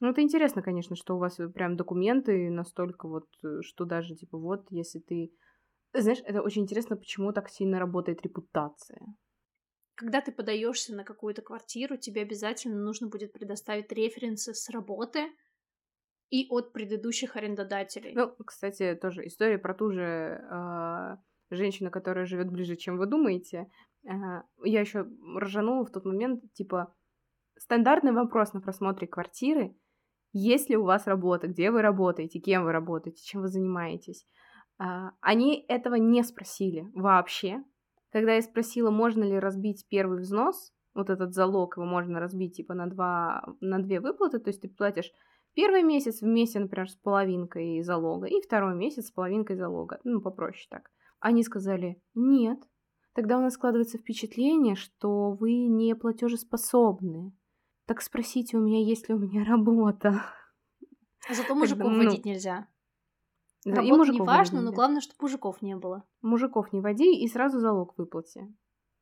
Ну, 0.00 0.08
это 0.08 0.22
интересно, 0.22 0.62
конечно, 0.62 0.96
что 0.96 1.16
у 1.16 1.18
вас 1.18 1.38
прям 1.54 1.76
документы 1.76 2.50
настолько 2.50 3.06
вот, 3.06 3.26
э, 3.44 3.60
что 3.60 3.84
даже, 3.84 4.14
типа, 4.16 4.38
вот, 4.38 4.66
если 4.70 4.98
ты... 4.98 5.30
Знаешь, 5.92 6.22
это 6.24 6.40
очень 6.40 6.62
интересно, 6.62 6.96
почему 6.96 7.32
так 7.32 7.50
сильно 7.50 7.78
работает 7.78 8.22
репутация. 8.22 9.00
Когда 9.94 10.22
ты 10.22 10.32
подаешься 10.32 10.94
на 10.94 11.04
какую-то 11.04 11.42
квартиру, 11.42 11.98
тебе 11.98 12.22
обязательно 12.22 12.82
нужно 12.82 13.08
будет 13.08 13.34
предоставить 13.34 13.92
референсы 13.92 14.54
с 14.54 14.70
работы 14.70 15.26
и 16.30 16.46
от 16.48 16.72
предыдущих 16.72 17.36
арендодателей. 17.36 18.12
Ну, 18.14 18.32
кстати, 18.44 18.94
тоже 18.94 19.26
история 19.26 19.58
про 19.58 19.74
ту 19.74 19.90
же 19.90 20.40
э, 20.50 21.16
женщину, 21.50 21.90
которая 21.90 22.24
живет 22.24 22.50
ближе, 22.50 22.76
чем 22.76 22.98
вы 22.98 23.06
думаете. 23.06 23.66
Э, 24.04 24.42
я 24.64 24.80
еще 24.80 25.06
ржанула 25.38 25.84
в 25.84 25.90
тот 25.90 26.04
момент, 26.04 26.42
типа, 26.52 26.94
стандартный 27.58 28.12
вопрос 28.12 28.52
на 28.52 28.60
просмотре 28.60 29.08
квартиры. 29.08 29.76
Есть 30.32 30.70
ли 30.70 30.76
у 30.76 30.84
вас 30.84 31.08
работа? 31.08 31.48
Где 31.48 31.72
вы 31.72 31.82
работаете? 31.82 32.38
Кем 32.38 32.64
вы 32.64 32.72
работаете? 32.72 33.22
Чем 33.24 33.42
вы 33.42 33.48
занимаетесь? 33.48 34.24
Э, 34.78 35.10
они 35.20 35.64
этого 35.68 35.96
не 35.96 36.22
спросили 36.22 36.86
вообще. 36.94 37.64
Когда 38.12 38.34
я 38.34 38.42
спросила, 38.42 38.90
можно 38.90 39.24
ли 39.24 39.38
разбить 39.38 39.86
первый 39.88 40.20
взнос, 40.20 40.72
вот 40.94 41.10
этот 41.10 41.34
залог, 41.34 41.76
его 41.76 41.86
можно 41.86 42.20
разбить 42.20 42.56
типа 42.56 42.74
на, 42.74 42.86
два, 42.86 43.44
на 43.60 43.80
две 43.80 44.00
выплаты, 44.00 44.38
то 44.38 44.48
есть 44.48 44.60
ты 44.62 44.68
платишь 44.68 45.12
Первый 45.54 45.82
месяц 45.82 46.20
вместе, 46.20 46.60
например, 46.60 46.88
с 46.88 46.94
половинкой 46.94 47.82
залога, 47.82 48.26
и 48.26 48.40
второй 48.40 48.74
месяц 48.74 49.08
с 49.08 49.10
половинкой 49.10 49.56
залога. 49.56 50.00
Ну, 50.04 50.20
попроще 50.20 50.66
так. 50.70 50.90
Они 51.18 51.42
сказали, 51.42 52.00
нет. 52.14 52.58
Тогда 53.14 53.38
у 53.38 53.40
нас 53.40 53.54
складывается 53.54 53.98
впечатление, 53.98 54.76
что 54.76 55.32
вы 55.32 55.66
не 55.66 55.94
платежеспособны. 55.94 57.32
Так 57.86 58.00
спросите 58.02 58.56
у 58.56 58.60
меня, 58.60 58.80
есть 58.82 59.08
ли 59.08 59.14
у 59.14 59.18
меня 59.18 59.44
работа. 59.44 60.22
А 61.28 61.34
зато 61.34 61.54
мужиков 61.54 61.90
ну, 61.90 62.04
водить 62.04 62.24
нельзя. 62.24 62.68
Да, 63.64 63.72
и 63.72 63.74
Работа 63.74 63.84
не 63.84 63.98
мужиков 63.98 64.26
важно, 64.26 64.58
водить 64.58 64.70
но 64.70 64.76
главное, 64.76 65.00
чтобы 65.00 65.18
мужиков 65.22 65.60
не 65.60 65.76
было. 65.76 66.04
Мужиков 66.22 66.72
не 66.72 66.80
води 66.80 67.22
и 67.22 67.28
сразу 67.28 67.58
залог 67.58 67.98
выплати. 67.98 68.46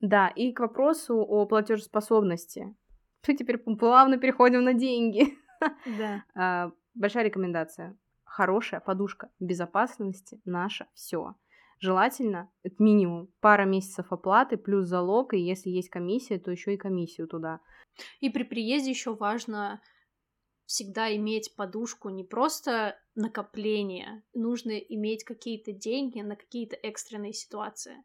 Да, 0.00 0.28
и 0.28 0.52
к 0.52 0.60
вопросу 0.60 1.16
о 1.18 1.46
платежеспособности. 1.46 2.74
Мы 3.26 3.34
теперь 3.36 3.58
плавно 3.58 4.18
переходим 4.18 4.64
на 4.64 4.72
деньги. 4.72 5.38
Да. 5.98 6.24
А, 6.34 6.72
Большая 6.94 7.24
рекомендация. 7.24 7.96
Хорошая 8.24 8.80
подушка 8.80 9.30
безопасности 9.38 10.40
наше 10.44 10.86
все. 10.94 11.36
желательно, 11.80 12.50
это 12.64 12.82
минимум, 12.82 13.28
пара 13.40 13.64
месяцев 13.64 14.12
оплаты 14.12 14.56
плюс 14.56 14.86
залог, 14.86 15.32
и 15.32 15.38
если 15.38 15.70
есть 15.70 15.90
комиссия, 15.90 16.38
то 16.38 16.50
еще 16.50 16.74
и 16.74 16.76
комиссию 16.76 17.28
туда. 17.28 17.60
И 18.18 18.30
при 18.30 18.42
приезде 18.42 18.90
еще 18.90 19.14
важно 19.14 19.80
всегда 20.66 21.14
иметь 21.16 21.54
подушку 21.54 22.10
не 22.10 22.24
просто 22.24 22.98
накопления, 23.14 24.24
нужно 24.34 24.72
иметь 24.72 25.24
какие-то 25.24 25.72
деньги 25.72 26.20
на 26.20 26.34
какие-то 26.34 26.76
экстренные 26.76 27.32
ситуации. 27.32 28.02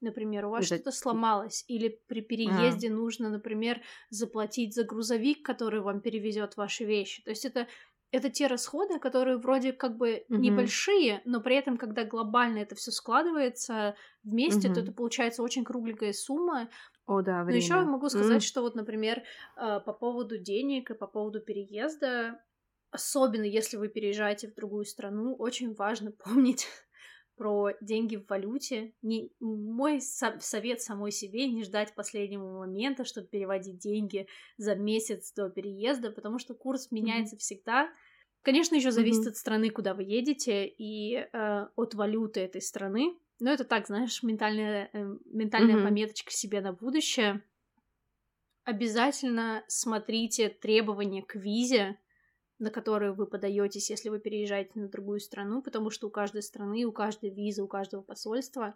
Например, 0.00 0.46
у 0.46 0.50
вас 0.50 0.66
Это... 0.66 0.76
что-то 0.76 0.92
сломалось, 0.92 1.64
или 1.68 2.00
при 2.06 2.20
переезде 2.20 2.88
а. 2.88 2.92
нужно, 2.92 3.28
например, 3.28 3.80
заплатить 4.08 4.74
за 4.74 4.84
грузовик, 4.84 5.44
который 5.44 5.80
вам 5.80 6.00
перевезет 6.00 6.56
ваши 6.56 6.84
вещи. 6.84 7.22
То 7.22 7.30
есть 7.30 7.44
это 7.44 7.66
это 8.12 8.28
те 8.28 8.48
расходы, 8.48 8.98
которые 8.98 9.36
вроде 9.36 9.72
как 9.72 9.96
бы 9.96 10.24
угу. 10.28 10.38
небольшие, 10.38 11.22
но 11.24 11.40
при 11.40 11.56
этом, 11.56 11.76
когда 11.76 12.04
глобально 12.04 12.58
это 12.58 12.74
все 12.74 12.90
складывается 12.90 13.94
вместе, 14.24 14.68
угу. 14.68 14.74
то 14.74 14.80
это 14.80 14.92
получается 14.92 15.42
очень 15.42 15.64
кругленькая 15.64 16.12
сумма. 16.12 16.68
О, 17.06 17.22
да, 17.22 17.44
время. 17.44 17.50
Но 17.52 17.56
еще 17.56 17.80
могу 17.84 18.08
сказать, 18.08 18.42
mm. 18.42 18.46
что 18.46 18.62
вот, 18.62 18.76
например, 18.76 19.22
э, 19.56 19.80
по 19.80 19.92
поводу 19.92 20.38
денег 20.38 20.90
и 20.90 20.94
по 20.94 21.08
поводу 21.08 21.40
переезда, 21.40 22.40
особенно 22.92 23.42
если 23.42 23.76
вы 23.76 23.88
переезжаете 23.88 24.48
в 24.48 24.54
другую 24.54 24.84
страну, 24.84 25.34
очень 25.34 25.74
важно 25.74 26.12
помнить 26.24 26.68
про 27.40 27.70
деньги 27.80 28.16
в 28.16 28.28
валюте. 28.28 28.92
Не, 29.00 29.32
мой 29.40 30.02
со- 30.02 30.38
совет 30.40 30.82
самой 30.82 31.10
себе 31.10 31.48
не 31.48 31.64
ждать 31.64 31.94
последнего 31.94 32.58
момента, 32.58 33.06
чтобы 33.06 33.28
переводить 33.28 33.78
деньги 33.78 34.26
за 34.58 34.74
месяц 34.74 35.32
до 35.32 35.48
переезда, 35.48 36.10
потому 36.10 36.38
что 36.38 36.52
курс 36.52 36.90
меняется 36.90 37.36
mm-hmm. 37.36 37.38
всегда. 37.38 37.90
Конечно, 38.42 38.74
еще 38.74 38.90
зависит 38.90 39.24
mm-hmm. 39.24 39.30
от 39.30 39.36
страны, 39.38 39.70
куда 39.70 39.94
вы 39.94 40.02
едете, 40.02 40.66
и 40.66 41.14
э, 41.16 41.66
от 41.76 41.94
валюты 41.94 42.40
этой 42.40 42.60
страны. 42.60 43.16
Но 43.40 43.50
это 43.50 43.64
так, 43.64 43.86
знаешь, 43.86 44.22
ментальная, 44.22 44.90
э, 44.92 45.02
ментальная 45.24 45.76
mm-hmm. 45.76 45.84
пометочка 45.84 46.30
себе 46.30 46.60
на 46.60 46.74
будущее. 46.74 47.42
Обязательно 48.64 49.64
смотрите 49.66 50.50
требования 50.50 51.22
к 51.22 51.36
визе 51.36 51.98
на 52.60 52.70
которые 52.70 53.12
вы 53.12 53.26
подаетесь, 53.26 53.90
если 53.90 54.10
вы 54.10 54.20
переезжаете 54.20 54.78
на 54.78 54.88
другую 54.88 55.18
страну, 55.18 55.62
потому 55.62 55.90
что 55.90 56.06
у 56.06 56.10
каждой 56.10 56.42
страны, 56.42 56.84
у 56.84 56.92
каждой 56.92 57.30
визы, 57.30 57.62
у 57.62 57.68
каждого 57.68 58.02
посольства 58.02 58.74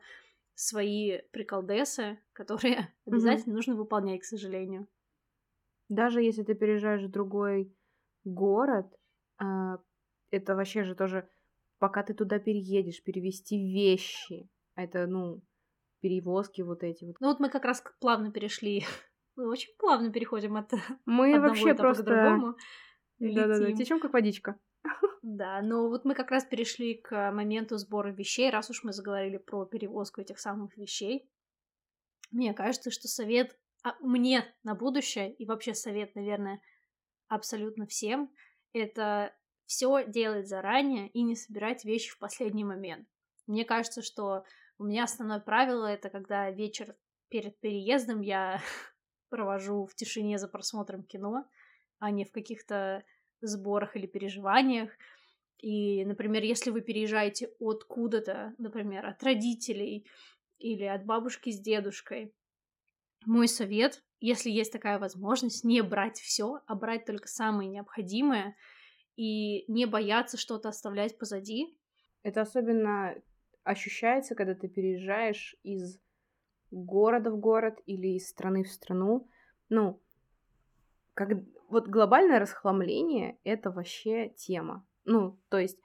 свои 0.54 1.18
приколдесы, 1.30 2.18
которые 2.32 2.92
обязательно 3.06 3.52
mm-hmm. 3.52 3.56
нужно 3.56 3.74
выполнять, 3.76 4.22
к 4.22 4.24
сожалению. 4.24 4.88
Даже 5.90 6.22
если 6.22 6.42
ты 6.42 6.54
переезжаешь 6.54 7.02
в 7.02 7.10
другой 7.10 7.72
город, 8.24 8.86
э, 9.38 9.44
это 10.30 10.56
вообще 10.56 10.84
же 10.84 10.94
тоже, 10.94 11.28
пока 11.78 12.02
ты 12.02 12.14
туда 12.14 12.38
переедешь, 12.38 13.02
перевести 13.02 13.58
вещи, 13.58 14.48
это, 14.76 15.06
ну, 15.06 15.42
перевозки 16.00 16.62
вот 16.62 16.82
эти 16.82 17.04
вот. 17.04 17.16
Ну 17.20 17.28
вот 17.28 17.38
мы 17.38 17.50
как 17.50 17.66
раз 17.66 17.84
плавно 18.00 18.32
перешли, 18.32 18.84
мы 19.36 19.46
очень 19.46 19.74
плавно 19.78 20.10
переходим 20.10 20.56
от 20.56 20.72
мы 21.04 21.34
одного 21.34 21.48
вообще 21.48 21.74
просто... 21.74 22.02
к 22.02 22.06
другому. 22.06 22.56
Да-да-да, 23.18 23.72
течем 23.72 24.00
как 24.00 24.12
водичка. 24.12 24.58
Да, 25.22 25.62
но 25.62 25.88
вот 25.88 26.04
мы 26.04 26.14
как 26.14 26.30
раз 26.30 26.44
перешли 26.44 26.96
к 26.96 27.32
моменту 27.32 27.78
сбора 27.78 28.10
вещей, 28.10 28.50
раз 28.50 28.68
уж 28.68 28.84
мы 28.84 28.92
заговорили 28.92 29.38
про 29.38 29.64
перевозку 29.64 30.20
этих 30.20 30.38
самых 30.38 30.76
вещей. 30.76 31.26
Мне 32.30 32.52
кажется, 32.52 32.90
что 32.90 33.08
совет 33.08 33.56
а, 33.82 33.94
мне 34.00 34.44
на 34.64 34.74
будущее, 34.74 35.32
и 35.32 35.46
вообще 35.46 35.72
совет, 35.72 36.14
наверное, 36.14 36.60
абсолютно 37.28 37.86
всем, 37.86 38.30
это 38.74 39.34
все 39.66 40.04
делать 40.06 40.48
заранее 40.48 41.08
и 41.08 41.22
не 41.22 41.36
собирать 41.36 41.84
вещи 41.84 42.10
в 42.10 42.18
последний 42.18 42.64
момент. 42.64 43.08
Мне 43.46 43.64
кажется, 43.64 44.02
что 44.02 44.44
у 44.78 44.84
меня 44.84 45.04
основное 45.04 45.40
правило 45.40 45.86
это 45.86 46.10
когда 46.10 46.50
вечер 46.50 46.96
перед 47.28 47.58
переездом 47.60 48.20
я 48.20 48.60
провожу 49.28 49.86
в 49.86 49.94
тишине 49.94 50.38
за 50.38 50.48
просмотром 50.48 51.02
кино, 51.02 51.48
а 52.04 52.10
не 52.10 52.26
в 52.26 52.32
каких-то 52.32 53.02
сборах 53.40 53.96
или 53.96 54.06
переживаниях. 54.06 54.90
И, 55.58 56.04
например, 56.04 56.42
если 56.42 56.68
вы 56.68 56.82
переезжаете 56.82 57.50
откуда-то, 57.58 58.54
например, 58.58 59.06
от 59.06 59.22
родителей 59.22 60.06
или 60.58 60.84
от 60.84 61.06
бабушки 61.06 61.50
с 61.50 61.58
дедушкой, 61.58 62.34
мой 63.24 63.48
совет, 63.48 64.04
если 64.20 64.50
есть 64.50 64.70
такая 64.70 64.98
возможность, 64.98 65.64
не 65.64 65.82
брать 65.82 66.18
все, 66.18 66.60
а 66.66 66.74
брать 66.74 67.06
только 67.06 67.26
самое 67.26 67.70
необходимое 67.70 68.54
и 69.16 69.64
не 69.72 69.86
бояться 69.86 70.36
что-то 70.36 70.68
оставлять 70.68 71.16
позади. 71.16 71.74
Это 72.22 72.42
особенно 72.42 73.14
ощущается, 73.62 74.34
когда 74.34 74.54
ты 74.54 74.68
переезжаешь 74.68 75.56
из 75.62 75.98
города 76.70 77.30
в 77.30 77.38
город 77.38 77.80
или 77.86 78.08
из 78.08 78.28
страны 78.28 78.62
в 78.62 78.68
страну. 78.68 79.26
Ну, 79.70 80.02
как 81.14 81.30
вот 81.74 81.88
глобальное 81.88 82.38
расхламление— 82.38 83.38
это 83.44 83.70
вообще 83.70 84.30
тема. 84.30 84.86
Ну, 85.04 85.38
то 85.50 85.58
есть, 85.58 85.78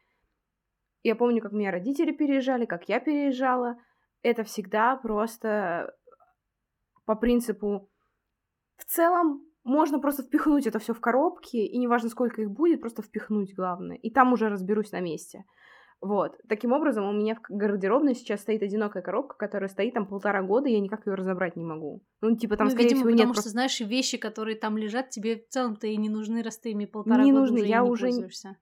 я 1.03 1.15
помню, 1.15 1.41
как 1.41 1.51
меня 1.51 1.71
родители 1.71 2.11
переезжали, 2.11 2.65
как 2.65 2.87
я 2.87 2.99
переезжала. 2.99 3.75
Это 4.21 4.43
всегда 4.43 4.95
просто 4.95 5.93
по 7.05 7.15
принципу 7.15 7.89
в 8.77 8.85
целом 8.85 9.43
можно 9.63 9.99
просто 9.99 10.23
впихнуть 10.23 10.67
это 10.67 10.77
все 10.79 10.93
в 10.93 11.01
коробки, 11.01 11.57
и 11.57 11.77
неважно, 11.77 12.09
сколько 12.09 12.41
их 12.41 12.51
будет, 12.51 12.81
просто 12.81 13.01
впихнуть 13.01 13.55
главное. 13.55 13.97
И 13.97 14.11
там 14.11 14.31
уже 14.31 14.47
разберусь 14.47 14.91
на 14.91 14.99
месте. 14.99 15.43
Вот. 16.01 16.37
Таким 16.47 16.71
образом, 16.71 17.05
у 17.05 17.11
меня 17.11 17.35
в 17.35 17.41
гардеробной 17.49 18.15
сейчас 18.15 18.41
стоит 18.41 18.63
одинокая 18.63 19.03
коробка, 19.03 19.35
которая 19.35 19.67
стоит 19.67 19.93
там 19.93 20.07
полтора 20.07 20.41
года, 20.43 20.69
и 20.69 20.73
я 20.73 20.79
никак 20.79 21.05
ее 21.05 21.15
разобрать 21.15 21.57
не 21.57 21.65
могу. 21.65 22.01
Ну, 22.21 22.37
типа 22.37 22.55
там, 22.55 22.67
ну, 22.67 22.71
скорее 22.71 22.89
видимо, 22.89 23.01
всего, 23.01 23.11
потому 23.11 23.33
нет. 23.33 23.39
что, 23.39 23.49
знаешь, 23.49 23.79
вещи, 23.81 24.17
которые 24.17 24.55
там 24.55 24.77
лежат, 24.77 25.09
тебе 25.09 25.39
в 25.39 25.49
целом-то 25.49 25.87
и 25.87 25.97
не 25.97 26.09
нужны, 26.09 26.41
раз 26.41 26.57
ты 26.57 26.71
ими 26.71 26.85
полтора 26.85 27.23
не 27.23 27.31
года 27.31 27.41
нужны. 27.41 27.59
уже 27.59 27.67
я 27.67 27.81
не 27.81 27.89
уже... 27.89 28.05
пользуешься. 28.05 28.57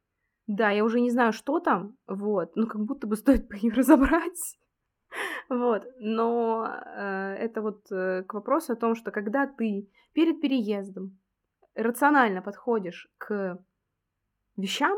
Да, 0.47 0.71
я 0.71 0.84
уже 0.84 1.00
не 1.00 1.12
знаю, 1.12 1.32
что 1.32 1.60
там, 1.60 1.95
вот, 2.08 2.56
ну, 2.56 2.67
как 2.67 2.84
будто 2.84 3.06
бы 3.06 3.15
стоит 3.15 3.54
ее 3.62 3.71
разобрать. 3.71 4.58
Вот, 5.50 5.84
но 6.00 6.67
э, 6.67 7.36
это 7.39 7.62
вот 7.62 7.86
э, 7.91 8.23
к 8.23 8.34
вопросу 8.34 8.73
о 8.73 8.76
том, 8.76 8.95
что 8.95 9.12
когда 9.12 9.45
ты 9.45 9.89
перед 10.13 10.41
переездом 10.41 11.19
рационально 11.76 12.41
подходишь 12.41 13.08
к 13.17 13.63
вещам, 14.58 14.97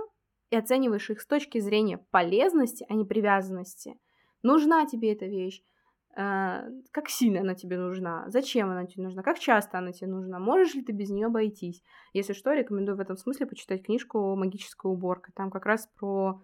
и 0.50 0.56
оцениваешь 0.56 1.10
их 1.10 1.22
с 1.22 1.28
точки 1.28 1.60
зрения 1.60 1.98
полезности, 2.12 2.86
а 2.90 2.94
не 2.94 3.06
привязанности. 3.06 4.00
Нужна 4.42 4.86
тебе 4.86 5.14
эта 5.14 5.26
вещь? 5.26 5.62
Э, 6.18 6.62
как 6.92 7.10
сильно 7.10 7.42
она 7.42 7.56
тебе 7.56 7.78
нужна? 7.78 8.26
Зачем 8.30 8.70
она 8.70 8.86
тебе 8.86 9.04
нужна? 9.04 9.24
Как 9.24 9.40
часто 9.40 9.78
она 9.78 9.92
тебе 9.92 10.08
нужна? 10.08 10.40
Можешь 10.40 10.74
ли 10.76 10.84
ты 10.84 10.92
без 10.92 11.10
нее 11.10 11.28
обойтись? 11.28 11.84
Если 12.14 12.34
что, 12.34 12.54
рекомендую 12.54 12.98
в 12.98 13.02
этом 13.02 13.18
смысле 13.18 13.46
почитать 13.46 13.84
книжку 13.84 14.36
«Магическая 14.36 14.92
уборка». 14.92 15.32
Там 15.36 15.52
как 15.52 15.66
раз 15.66 15.88
про 15.98 16.42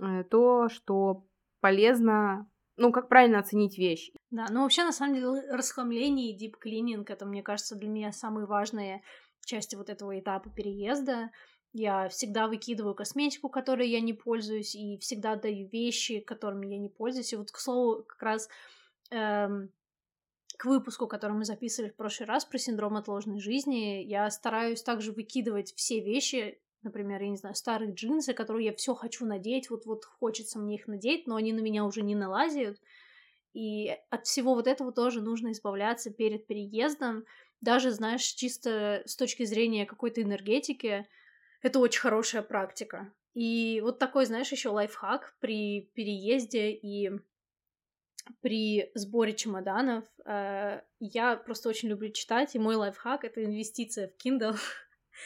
э, 0.00 0.24
то, 0.30 0.68
что 0.68 1.26
полезно 1.60 2.48
ну, 2.76 2.90
как 2.90 3.08
правильно 3.08 3.38
оценить 3.38 3.78
вещь. 3.78 4.10
Да, 4.30 4.46
ну 4.50 4.62
вообще, 4.62 4.82
на 4.82 4.92
самом 4.92 5.14
деле, 5.14 5.42
расхламление 5.50 6.32
и 6.32 6.36
дип-клининг— 6.36 7.04
это, 7.10 7.26
мне 7.26 7.42
кажется, 7.42 7.76
для 7.76 7.88
меня 7.88 8.12
самые 8.12 8.46
важные 8.46 9.02
части 9.44 9.76
вот 9.76 9.90
этого 9.90 10.18
этапа 10.18 10.50
переезда. 10.50 11.30
Я 11.72 12.08
всегда 12.10 12.48
выкидываю 12.48 12.94
косметику, 12.94 13.48
которой 13.48 13.88
я 13.88 14.00
не 14.00 14.12
пользуюсь, 14.12 14.74
и 14.74 14.98
всегда 14.98 15.36
даю 15.36 15.68
вещи, 15.68 16.20
которыми 16.20 16.66
я 16.66 16.78
не 16.78 16.90
пользуюсь. 16.90 17.32
И 17.32 17.36
вот, 17.36 17.50
к 17.50 17.56
слову, 17.58 18.02
как 18.02 18.22
раз 18.22 18.48
эм, 19.10 19.72
к 20.58 20.66
выпуску, 20.66 21.06
который 21.08 21.32
мы 21.32 21.44
записывали 21.44 21.90
в 21.90 21.96
прошлый 21.96 22.28
раз 22.28 22.44
про 22.44 22.58
синдром 22.58 22.96
отложенной 22.96 23.40
жизни, 23.40 24.02
я 24.04 24.30
стараюсь 24.30 24.82
также 24.82 25.12
выкидывать 25.12 25.74
все 25.74 26.00
вещи, 26.00 26.60
например, 26.82 27.22
я 27.22 27.30
не 27.30 27.36
знаю, 27.36 27.54
старые 27.54 27.92
джинсы, 27.92 28.34
которые 28.34 28.66
я 28.66 28.74
все 28.74 28.94
хочу 28.94 29.24
надеть, 29.24 29.70
вот-вот 29.70 30.04
хочется 30.04 30.58
мне 30.58 30.76
их 30.76 30.86
надеть, 30.86 31.26
но 31.26 31.36
они 31.36 31.52
на 31.52 31.60
меня 31.60 31.84
уже 31.84 32.02
не 32.02 32.14
налазят. 32.14 32.80
И 33.54 33.96
от 34.10 34.26
всего 34.26 34.54
вот 34.54 34.66
этого 34.66 34.92
тоже 34.92 35.20
нужно 35.20 35.52
избавляться 35.52 36.10
перед 36.10 36.46
переездом. 36.46 37.24
Даже, 37.60 37.90
знаешь, 37.90 38.22
чисто 38.22 39.02
с 39.06 39.16
точки 39.16 39.44
зрения 39.44 39.86
какой-то 39.86 40.22
энергетики, 40.22 41.06
это 41.62 41.78
очень 41.78 42.00
хорошая 42.00 42.42
практика. 42.42 43.12
И 43.34 43.80
вот 43.82 43.98
такой, 43.98 44.26
знаешь, 44.26 44.52
еще 44.52 44.68
лайфхак 44.68 45.36
при 45.40 45.90
переезде 45.94 46.70
и 46.70 47.10
при 48.40 48.90
сборе 48.94 49.34
чемоданов. 49.34 50.04
Э, 50.26 50.82
я 51.00 51.36
просто 51.36 51.68
очень 51.68 51.88
люблю 51.88 52.10
читать, 52.10 52.54
и 52.54 52.58
мой 52.58 52.76
лайфхак— 52.76 53.24
это 53.24 53.44
инвестиция 53.44 54.08
в 54.08 54.24
Kindle, 54.24 54.56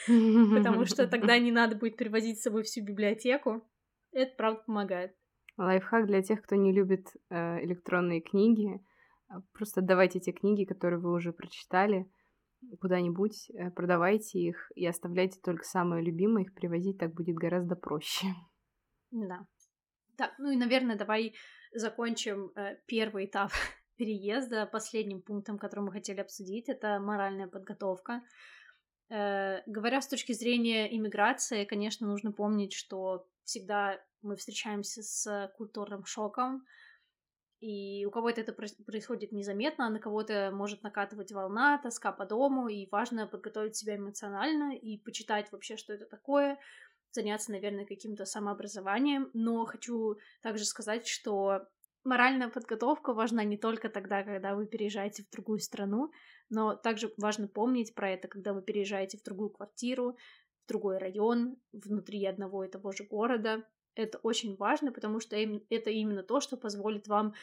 потому 0.55 0.85
что 0.87 1.07
тогда 1.07 1.39
не 1.39 1.53
надо 1.53 1.77
будет 1.77 1.97
привозить 1.97 2.39
с 2.39 2.43
собой 2.43 2.63
всю 2.63 2.83
библиотеку. 2.83 3.63
Это, 4.13 4.35
правда, 4.37 4.63
помогает. 4.67 5.15
Лайфхак 5.59 6.07
для 6.07 6.23
тех, 6.23 6.43
кто 6.43 6.55
не 6.55 6.73
любит 6.73 7.09
э, 7.31 7.65
электронные 7.65 8.21
книги. 8.21 8.81
Просто 9.53 9.81
давайте 9.81 10.21
те 10.21 10.33
книги, 10.33 10.65
которые 10.65 11.01
вы 11.01 11.13
уже 11.13 11.33
прочитали, 11.33 12.09
куда-нибудь, 12.81 13.51
э, 13.51 13.71
продавайте 13.71 14.39
их 14.39 14.71
и 14.75 14.87
оставляйте 14.87 15.41
только 15.41 15.65
самые 15.65 16.05
любимые, 16.05 16.45
их 16.45 16.55
привозить 16.55 16.99
так 16.99 17.15
будет 17.15 17.37
гораздо 17.37 17.77
проще. 17.77 18.27
Да. 19.11 19.47
Так, 20.17 20.35
ну 20.39 20.51
и, 20.51 20.57
наверное, 20.57 20.97
давай 20.97 21.35
закончим 21.73 22.53
э, 22.57 22.77
первый 22.87 23.27
этап 23.27 23.51
переезда. 23.97 24.67
Последним 24.67 25.23
пунктом, 25.23 25.59
который 25.59 25.85
мы 25.85 25.93
хотели 25.93 26.21
обсудить, 26.21 26.69
это 26.69 26.99
моральная 26.99 27.49
подготовка. 27.49 28.23
Э, 29.09 29.63
говоря 29.67 30.01
с 30.01 30.09
точки 30.09 30.33
зрения 30.33 30.95
иммиграции, 30.97 31.65
конечно, 31.65 32.07
нужно 32.07 32.33
помнить, 32.33 32.73
что 32.73 33.27
всегда 33.45 34.01
мы 34.23 34.37
встречаемся 34.37 35.03
с 35.03 35.53
культурным 35.57 36.05
шоком, 36.05 36.65
и 37.61 38.05
у 38.05 38.11
кого-то 38.11 38.41
это 38.41 38.53
происходит 38.53 39.33
незаметно, 39.33 39.87
а 39.87 39.91
на 39.91 39.99
кого-то 39.99 40.51
может 40.53 40.83
накатывать 40.83 41.33
волна, 41.33 41.79
тоска 41.79 42.13
по 42.13 42.27
дому, 42.27 42.69
и 42.69 42.89
важно 42.91 43.27
подготовить 43.27 43.77
себя 43.77 43.97
эмоционально 43.97 44.77
и 44.77 44.99
почитать 44.99 45.51
вообще, 45.53 45.77
что 45.77 45.95
это 45.95 46.07
такое, 46.07 46.59
заняться, 47.13 47.53
наверное, 47.53 47.87
каким-то 47.87 48.27
самообразованием. 48.27 49.31
Но 49.33 49.65
хочу 49.65 50.17
также 50.43 50.65
сказать, 50.65 51.07
что 51.07 51.67
моральная 52.05 52.49
подготовка 52.49 53.15
важна 53.15 53.43
не 53.45 53.57
только 53.57 53.89
тогда, 53.89 54.23
когда 54.23 54.55
вы 54.55 54.67
переезжаете 54.67 55.25
в 55.25 55.31
другую 55.31 55.59
страну, 55.61 56.11
но 56.51 56.77
также 56.77 57.13
важно 57.17 57.49
помнить 57.49 57.95
про 57.95 58.11
это, 58.11 58.29
когда 58.29 58.53
вы 58.53 58.63
переезжаете 58.63 59.19
в 59.19 59.23
другую 59.23 59.51
квартиру, 59.51 60.17
в 60.65 60.69
другой 60.69 60.99
район, 60.99 61.57
внутри 61.73 62.25
одного 62.27 62.65
и 62.65 62.71
того 62.71 62.93
же 62.93 63.05
города. 63.05 63.65
Это 63.97 64.19
очень 64.19 64.57
важно, 64.57 64.93
потому 64.93 65.21
что 65.21 65.37
это 65.37 65.91
именно 65.91 66.23
то, 66.23 66.41
что 66.41 66.57
позволит 66.57 67.09
вам 67.09 67.35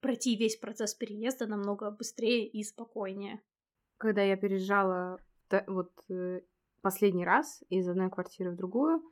пройти 0.00 0.36
весь 0.36 0.56
процесс 0.56 0.92
переезда 0.94 1.46
намного 1.46 1.90
быстрее 1.90 2.46
и 2.46 2.62
спокойнее. 2.64 3.40
Когда 3.96 4.22
я 4.22 4.36
переезжала 4.36 5.18
вот 5.68 5.92
э, 6.10 6.40
последний 6.82 7.24
раз 7.24 7.62
из 7.68 7.88
одной 7.88 8.10
квартиры 8.10 8.50
в 8.50 8.56
другую, 8.56 9.02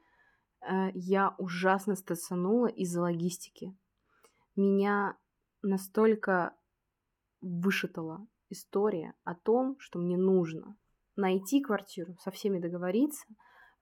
э, 0.61 0.91
я 0.93 1.37
ужасно 1.39 1.95
стационула 1.95 2.67
из-за 2.67 3.01
логистики. 3.01 3.75
Меня 4.57 5.17
настолько 5.63 6.55
вышатала 7.41 8.27
история 8.51 9.15
о 9.23 9.37
том, 9.37 9.79
что 9.79 10.01
мне 10.01 10.17
нужно 10.17 10.77
найти 11.15 11.63
квартиру, 11.63 12.17
со 12.21 12.33
всеми 12.33 12.59
договориться, 12.59 13.25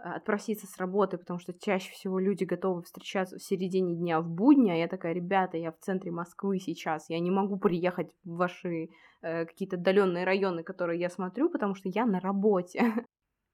отпроситься 0.03 0.67
с 0.67 0.77
работы, 0.79 1.19
потому 1.19 1.39
что 1.39 1.53
чаще 1.53 1.93
всего 1.93 2.19
люди 2.19 2.45
готовы 2.45 2.83
встречаться 2.83 3.39
в 3.39 3.43
середине 3.43 3.97
дня 3.97 4.21
в 4.21 4.29
будни, 4.29 4.71
а 4.71 4.75
я 4.77 4.89
такая, 4.89 5.13
ребята, 5.13 5.57
я 5.57 5.73
в 5.73 5.79
центре 5.79 6.11
Москвы 6.11 6.59
сейчас, 6.59 7.09
я 7.11 7.19
не 7.21 7.31
могу 7.31 7.59
приехать 7.59 8.11
в 8.25 8.37
ваши 8.37 8.89
э, 9.23 9.47
какие-то 9.47 9.77
отдаленные 9.77 10.25
районы, 10.25 10.63
которые 10.63 11.01
я 11.01 11.11
смотрю, 11.11 11.51
потому 11.51 11.75
что 11.75 11.89
я 11.89 12.07
на 12.07 12.21
работе. 12.21 12.81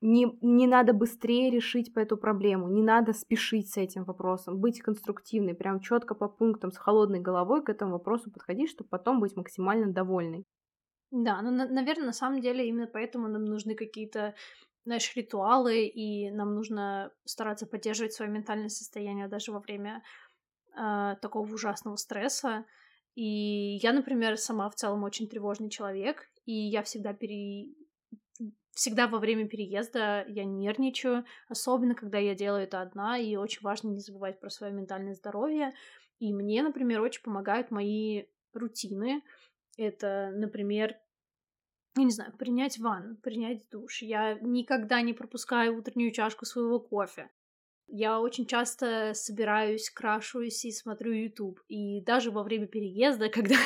Не, 0.03 0.27
не 0.43 0.67
надо 0.67 0.93
быстрее 0.93 1.51
решить 1.51 1.95
по 1.95 2.01
эту 2.01 2.19
проблему, 2.19 2.69
не 2.69 2.83
надо 2.83 3.15
спешить 3.15 3.71
с 3.73 3.79
этим 3.79 4.05
вопросом, 4.05 4.59
быть 4.61 4.81
конструктивной, 4.83 5.55
прям 5.55 5.81
четко 5.81 6.15
по 6.15 6.29
пунктам, 6.29 6.71
с 6.71 6.77
холодной 6.77 7.21
головой 7.21 7.65
к 7.65 7.71
этому 7.71 7.93
вопросу 7.93 8.31
подходить, 8.31 8.69
чтобы 8.71 8.91
потом 8.91 9.21
быть 9.21 9.37
максимально 9.37 9.91
довольной. 9.91 10.45
Да, 11.11 11.41
ну, 11.43 11.51
на- 11.51 11.69
наверное, 11.69 12.07
на 12.07 12.13
самом 12.13 12.41
деле 12.41 12.67
именно 12.69 12.87
поэтому 12.87 13.29
нам 13.29 13.45
нужны 13.45 13.75
какие-то, 13.75 14.35
знаешь, 14.87 15.15
ритуалы, 15.17 15.85
и 15.87 16.31
нам 16.31 16.55
нужно 16.55 17.11
стараться 17.25 17.67
поддерживать 17.67 18.13
свое 18.13 18.31
ментальное 18.31 18.69
состояние 18.69 19.27
даже 19.27 19.51
во 19.51 19.59
время 19.59 20.03
э, 20.79 21.17
такого 21.21 21.53
ужасного 21.53 21.97
стресса. 21.97 22.65
И 23.17 23.79
я, 23.83 23.93
например, 23.93 24.39
сама 24.39 24.71
в 24.71 24.77
целом 24.77 25.03
очень 25.03 25.29
тревожный 25.29 25.71
человек, 25.71 26.29
и 26.45 26.53
я 26.53 26.83
всегда 26.83 27.13
пере... 27.13 27.75
Всегда 28.71 29.09
во 29.09 29.19
время 29.19 29.49
переезда 29.49 30.25
я 30.29 30.45
нервничаю, 30.45 31.25
особенно 31.49 31.95
когда 31.95 32.19
я 32.19 32.35
делаю 32.35 32.65
это 32.65 32.81
одна, 32.81 33.19
и 33.19 33.35
очень 33.37 33.63
важно 33.63 33.89
не 33.89 34.01
забывать 34.01 34.39
про 34.39 34.51
свое 34.51 34.73
ментальное 34.73 35.15
здоровье. 35.15 35.73
И 36.21 36.33
мне, 36.33 36.63
например, 36.63 37.01
очень 37.01 37.23
помогают 37.23 37.71
мои 37.71 38.27
рутины, 38.53 39.23
это, 39.79 40.31
например, 40.35 40.97
я 41.97 42.05
не 42.05 42.11
знаю, 42.11 42.33
принять 42.37 42.79
ванну, 42.79 43.17
принять 43.17 43.69
душ. 43.71 44.03
Я 44.03 44.39
никогда 44.41 45.01
не 45.01 45.15
пропускаю 45.15 45.79
утреннюю 45.79 46.13
чашку 46.13 46.45
своего 46.45 46.79
кофе. 46.79 47.31
Я 47.87 48.21
очень 48.21 48.47
часто 48.47 49.13
собираюсь, 49.15 49.91
крашусь 49.91 50.65
и 50.65 50.73
смотрю 50.73 51.13
YouTube. 51.13 51.61
И 51.69 52.03
даже 52.03 52.31
во 52.31 52.43
время 52.43 52.67
переезда, 52.67 53.29
когда 53.31 53.57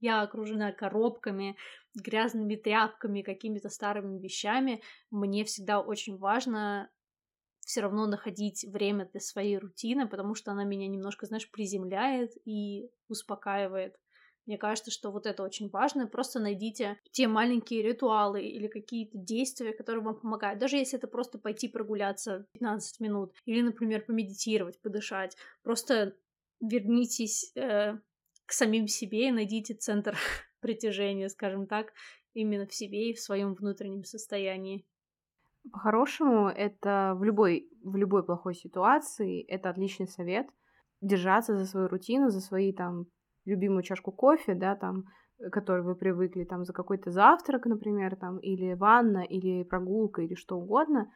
я 0.00 0.22
окружена 0.22 0.72
коробками, 0.72 1.56
грязными 1.94 2.54
тряпками, 2.54 3.22
какими-то 3.22 3.68
старыми 3.68 4.18
вещами, 4.18 4.82
мне 5.10 5.44
всегда 5.44 5.80
очень 5.80 6.16
важно 6.16 6.90
все 7.60 7.80
равно 7.80 8.06
находить 8.06 8.64
время 8.64 9.08
для 9.10 9.20
своей 9.20 9.56
рутины, 9.56 10.08
потому 10.08 10.34
что 10.34 10.50
она 10.50 10.64
меня 10.64 10.88
немножко, 10.88 11.26
знаешь, 11.26 11.50
приземляет 11.50 12.32
и 12.44 12.90
успокаивает. 13.08 13.96
Мне 14.46 14.58
кажется, 14.58 14.90
что 14.90 15.10
вот 15.10 15.26
это 15.26 15.42
очень 15.42 15.68
важно. 15.68 16.06
Просто 16.06 16.40
найдите 16.40 16.98
те 17.12 17.28
маленькие 17.28 17.82
ритуалы 17.82 18.42
или 18.42 18.66
какие-то 18.66 19.16
действия, 19.16 19.72
которые 19.72 20.02
вам 20.02 20.16
помогают. 20.16 20.58
Даже 20.58 20.76
если 20.76 20.98
это 20.98 21.06
просто 21.06 21.38
пойти 21.38 21.68
прогуляться 21.68 22.46
15 22.54 23.00
минут 23.00 23.32
или, 23.44 23.62
например, 23.62 24.04
помедитировать, 24.04 24.80
подышать. 24.80 25.36
Просто 25.62 26.16
вернитесь 26.60 27.52
э, 27.54 27.98
к 28.46 28.52
самим 28.52 28.88
себе 28.88 29.28
и 29.28 29.32
найдите 29.32 29.74
центр 29.74 30.16
притяжения, 30.60 31.28
скажем 31.28 31.66
так, 31.66 31.92
именно 32.34 32.66
в 32.66 32.74
себе 32.74 33.10
и 33.10 33.14
в 33.14 33.20
своем 33.20 33.54
внутреннем 33.54 34.04
состоянии. 34.04 34.84
По-хорошему, 35.70 36.48
это 36.48 37.14
в 37.16 37.22
любой, 37.22 37.68
в 37.84 37.94
любой 37.96 38.24
плохой 38.24 38.54
ситуации, 38.54 39.42
это 39.42 39.70
отличный 39.70 40.08
совет 40.08 40.48
держаться 41.00 41.56
за 41.56 41.66
свою 41.66 41.88
рутину, 41.88 42.30
за 42.30 42.40
свои 42.40 42.72
там 42.72 43.06
любимую 43.44 43.82
чашку 43.82 44.12
кофе, 44.12 44.54
да, 44.54 44.76
там, 44.76 45.04
э, 45.38 45.50
который 45.50 45.82
вы 45.82 45.94
привыкли, 45.94 46.44
там, 46.44 46.64
за 46.64 46.72
какой-то 46.72 47.10
завтрак, 47.10 47.66
например, 47.66 48.16
там, 48.16 48.38
или 48.38 48.74
ванна, 48.74 49.24
или 49.24 49.62
прогулка, 49.62 50.22
или 50.22 50.34
что 50.34 50.56
угодно. 50.56 51.10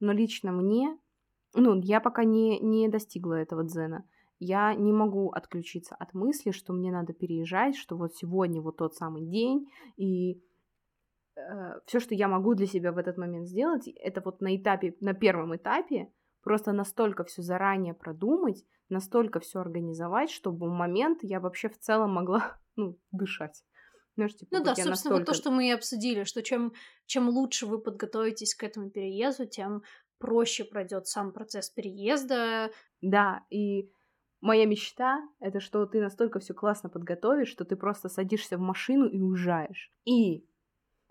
Но 0.00 0.12
лично 0.12 0.52
мне, 0.52 0.98
ну, 1.54 1.80
я 1.80 2.00
пока 2.00 2.24
не, 2.24 2.58
не 2.60 2.88
достигла 2.88 3.34
этого 3.34 3.64
дзена. 3.64 4.04
Я 4.38 4.74
не 4.74 4.92
могу 4.92 5.30
отключиться 5.30 5.94
от 5.94 6.14
мысли, 6.14 6.50
что 6.50 6.72
мне 6.72 6.90
надо 6.90 7.12
переезжать, 7.12 7.76
что 7.76 7.96
вот 7.96 8.14
сегодня 8.14 8.62
вот 8.62 8.78
тот 8.78 8.94
самый 8.94 9.26
день, 9.26 9.68
и 9.98 10.42
э, 11.36 11.80
все, 11.84 12.00
что 12.00 12.14
я 12.14 12.26
могу 12.26 12.54
для 12.54 12.66
себя 12.66 12.92
в 12.92 12.98
этот 12.98 13.18
момент 13.18 13.48
сделать, 13.48 13.86
это 13.88 14.22
вот 14.24 14.40
на 14.40 14.56
этапе, 14.56 14.96
на 15.00 15.12
первом 15.12 15.54
этапе 15.54 16.10
просто 16.42 16.72
настолько 16.72 17.24
все 17.24 17.42
заранее 17.42 17.94
продумать, 17.94 18.64
настолько 18.88 19.40
все 19.40 19.60
организовать, 19.60 20.30
чтобы 20.30 20.68
в 20.68 20.72
момент 20.72 21.20
я 21.22 21.40
вообще 21.40 21.68
в 21.68 21.78
целом 21.78 22.14
могла, 22.14 22.58
ну, 22.76 22.98
дышать. 23.12 23.64
Знаешь, 24.16 24.36
типа, 24.36 24.56
ну 24.56 24.64
да, 24.64 24.70
собственно, 24.70 24.90
настолько... 24.90 25.16
вот 25.18 25.26
то, 25.26 25.34
что 25.34 25.50
мы 25.50 25.68
и 25.68 25.72
обсудили, 25.72 26.24
что 26.24 26.42
чем, 26.42 26.72
чем 27.06 27.28
лучше 27.28 27.66
вы 27.66 27.78
подготовитесь 27.78 28.54
к 28.54 28.64
этому 28.64 28.90
переезду, 28.90 29.46
тем 29.46 29.82
проще 30.18 30.64
пройдет 30.64 31.06
сам 31.06 31.32
процесс 31.32 31.70
переезда. 31.70 32.70
Да, 33.00 33.44
и 33.50 33.90
моя 34.40 34.66
мечта— 34.66 35.20
это 35.40 35.60
что 35.60 35.86
ты 35.86 36.00
настолько 36.00 36.40
все 36.40 36.54
классно 36.54 36.90
подготовишь, 36.90 37.48
что 37.48 37.64
ты 37.64 37.76
просто 37.76 38.08
садишься 38.08 38.58
в 38.58 38.60
машину 38.60 39.06
и 39.06 39.20
уезжаешь. 39.20 39.92
И 40.04 40.46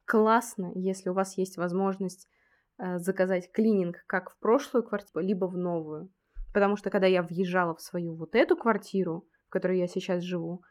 классно, 0.06 0.72
если 0.76 1.10
у 1.10 1.14
вас 1.14 1.38
есть 1.38 1.58
возможность 1.58 2.28
заказать 2.98 3.52
клининг 3.52 3.98
как 4.08 4.32
в 4.32 4.40
прошлую 4.40 4.84
квартиру, 4.84 5.24
либо 5.24 5.46
в 5.46 5.58
новую. 5.58 6.10
Потому 6.54 6.78
что 6.78 6.90
когда 6.90 7.08
я 7.08 7.22
въезжала 7.22 7.76
в 7.76 7.82
свою 7.82 8.16
вот 8.16 8.36
эту 8.36 8.58
квартиру, 8.58 9.28
в 9.48 9.50
которой 9.50 9.80
я 9.80 9.88
сейчас 9.88 10.24
живу, 10.24 10.64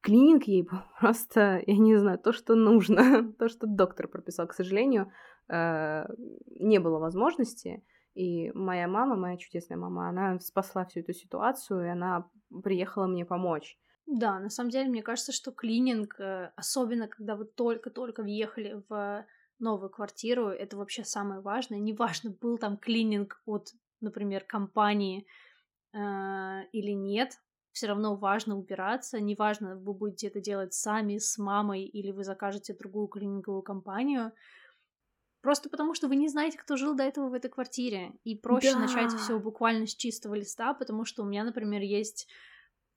клининг 0.00 0.44
ей 0.44 0.62
был 0.62 0.78
просто, 1.00 1.62
я 1.66 1.76
не 1.76 1.96
знаю, 1.96 2.18
то, 2.18 2.32
что 2.32 2.54
нужно, 2.54 3.32
то, 3.38 3.48
что 3.48 3.66
доктор 3.66 4.08
прописал. 4.08 4.46
К 4.46 4.54
сожалению, 4.54 5.12
э, 5.48 6.04
не 6.46 6.78
было 6.78 6.98
возможности. 6.98 7.84
И 8.14 8.50
моя 8.52 8.88
мама, 8.88 9.16
моя 9.16 9.36
чудесная 9.36 9.78
мама, 9.78 10.08
она 10.08 10.40
спасла 10.40 10.84
всю 10.84 11.00
эту 11.00 11.12
ситуацию, 11.12 11.86
и 11.86 11.88
она 11.88 12.28
приехала 12.64 13.06
мне 13.06 13.24
помочь. 13.24 13.78
Да, 14.06 14.40
на 14.40 14.50
самом 14.50 14.70
деле, 14.70 14.88
мне 14.88 15.02
кажется, 15.02 15.30
что 15.32 15.52
клининг, 15.52 16.18
э, 16.18 16.50
особенно 16.56 17.06
когда 17.06 17.36
вы 17.36 17.44
только-только 17.44 18.22
въехали 18.22 18.82
в 18.88 19.24
новую 19.60 19.90
квартиру, 19.90 20.48
это 20.48 20.76
вообще 20.76 21.04
самое 21.04 21.40
важное. 21.40 21.78
Неважно, 21.78 22.30
был 22.30 22.58
там 22.58 22.76
клининг 22.76 23.42
от 23.46 23.72
например, 24.00 24.44
компании 24.44 25.26
э, 25.92 25.98
или 26.72 26.92
нет, 26.92 27.40
все 27.72 27.86
равно 27.86 28.16
важно 28.16 28.56
убираться, 28.56 29.20
неважно, 29.20 29.76
вы 29.76 29.94
будете 29.94 30.26
это 30.26 30.40
делать 30.40 30.74
сами, 30.74 31.18
с 31.18 31.38
мамой, 31.38 31.84
или 31.84 32.10
вы 32.10 32.24
закажете 32.24 32.74
другую 32.74 33.06
клининговую 33.08 33.62
компанию, 33.62 34.32
просто 35.40 35.70
потому 35.70 35.94
что 35.94 36.08
вы 36.08 36.16
не 36.16 36.28
знаете, 36.28 36.58
кто 36.58 36.76
жил 36.76 36.94
до 36.94 37.04
этого 37.04 37.28
в 37.28 37.34
этой 37.34 37.50
квартире, 37.50 38.12
и 38.24 38.36
проще 38.36 38.72
да. 38.72 38.80
начать 38.80 39.12
все 39.14 39.38
буквально 39.38 39.86
с 39.86 39.94
чистого 39.94 40.34
листа, 40.34 40.74
потому 40.74 41.04
что 41.04 41.22
у 41.22 41.26
меня, 41.26 41.44
например, 41.44 41.82
есть 41.82 42.26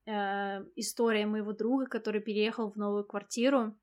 э, 0.05 0.65
история 0.75 1.25
моего 1.25 1.53
друга, 1.53 1.85
который 1.85 2.21
переехал 2.21 2.71
в 2.71 2.75
новую 2.75 3.05
квартиру, 3.05 3.77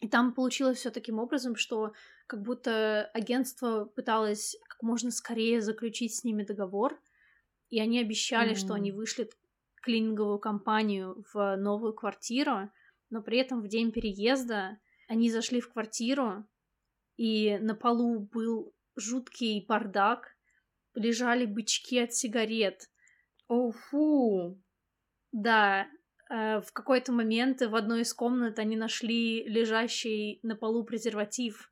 и 0.00 0.08
там 0.08 0.34
получилось 0.34 0.78
все 0.78 0.90
таким 0.90 1.18
образом, 1.18 1.56
что 1.56 1.92
как 2.26 2.42
будто 2.42 3.10
агентство 3.14 3.84
пыталось 3.84 4.56
как 4.68 4.82
можно 4.82 5.10
скорее 5.10 5.60
заключить 5.60 6.14
с 6.14 6.24
ними 6.24 6.44
договор, 6.44 7.00
и 7.70 7.80
они 7.80 8.00
обещали, 8.00 8.52
mm-hmm. 8.52 8.58
что 8.58 8.74
они 8.74 8.92
вышлют 8.92 9.32
клининговую 9.82 10.38
компанию 10.38 11.24
в 11.32 11.56
новую 11.56 11.94
квартиру, 11.94 12.70
но 13.10 13.22
при 13.22 13.38
этом 13.38 13.62
в 13.62 13.68
день 13.68 13.92
переезда 13.92 14.78
они 15.08 15.30
зашли 15.30 15.60
в 15.60 15.72
квартиру, 15.72 16.44
и 17.16 17.56
на 17.58 17.74
полу 17.74 18.20
был 18.20 18.74
жуткий 18.96 19.64
бардак, 19.66 20.36
лежали 20.94 21.46
бычки 21.46 21.98
от 21.98 22.12
сигарет. 22.12 22.90
О, 23.48 23.70
фу! 23.70 24.60
Да, 25.32 25.86
в 26.28 26.72
какой-то 26.72 27.12
момент 27.12 27.60
в 27.62 27.74
одной 27.74 28.02
из 28.02 28.12
комнат 28.12 28.58
они 28.58 28.76
нашли 28.76 29.44
лежащий 29.44 30.40
на 30.42 30.56
полу 30.56 30.84
презерватив. 30.84 31.70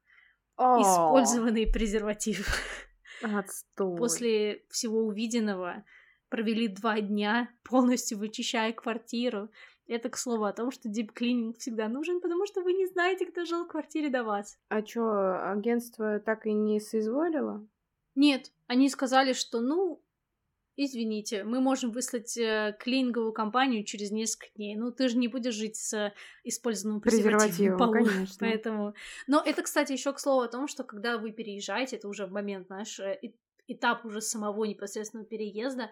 О, 0.56 0.80
Использованный 0.80 1.66
презерватив. 1.66 2.46
Отстой. 3.22 3.96
После 3.96 4.64
всего 4.70 5.00
увиденного 5.00 5.84
провели 6.28 6.68
два 6.68 7.00
дня, 7.00 7.48
полностью 7.64 8.18
вычищая 8.18 8.72
квартиру. 8.72 9.50
Это, 9.86 10.08
к 10.08 10.16
слову, 10.16 10.44
о 10.44 10.52
том, 10.52 10.70
что 10.70 10.88
дип-клининг 10.88 11.58
всегда 11.58 11.88
нужен, 11.88 12.20
потому 12.20 12.46
что 12.46 12.62
вы 12.62 12.72
не 12.72 12.86
знаете, 12.86 13.26
кто 13.26 13.44
жил 13.44 13.64
в 13.64 13.68
квартире 13.68 14.08
до 14.08 14.24
вас. 14.24 14.58
А 14.68 14.82
чё, 14.82 15.06
агентство 15.50 16.20
так 16.20 16.46
и 16.46 16.52
не 16.52 16.80
соизволило? 16.80 17.66
Нет, 18.14 18.52
они 18.66 18.88
сказали, 18.88 19.32
что, 19.32 19.60
ну, 19.60 20.02
извините, 20.76 21.44
мы 21.44 21.60
можем 21.60 21.90
выслать 21.90 22.36
э, 22.36 22.76
клининговую 22.78 23.32
компанию 23.32 23.84
через 23.84 24.10
несколько 24.10 24.52
дней. 24.54 24.76
Ну, 24.76 24.90
ты 24.90 25.08
же 25.08 25.16
не 25.16 25.28
будешь 25.28 25.54
жить 25.54 25.76
с 25.76 26.12
использованным 26.42 27.00
презервативом, 27.00 27.78
полу, 27.78 27.92
конечно. 27.92 28.36
Поэтому... 28.40 28.94
Но 29.26 29.42
это, 29.44 29.62
кстати, 29.62 29.92
еще 29.92 30.12
к 30.12 30.20
слову 30.20 30.42
о 30.42 30.48
том, 30.48 30.68
что 30.68 30.84
когда 30.84 31.18
вы 31.18 31.32
переезжаете, 31.32 31.96
это 31.96 32.08
уже 32.08 32.26
момент, 32.26 32.66
знаешь, 32.66 32.98
э, 33.00 33.18
этап 33.66 34.04
уже 34.04 34.20
самого 34.20 34.64
непосредственного 34.64 35.28
переезда, 35.28 35.90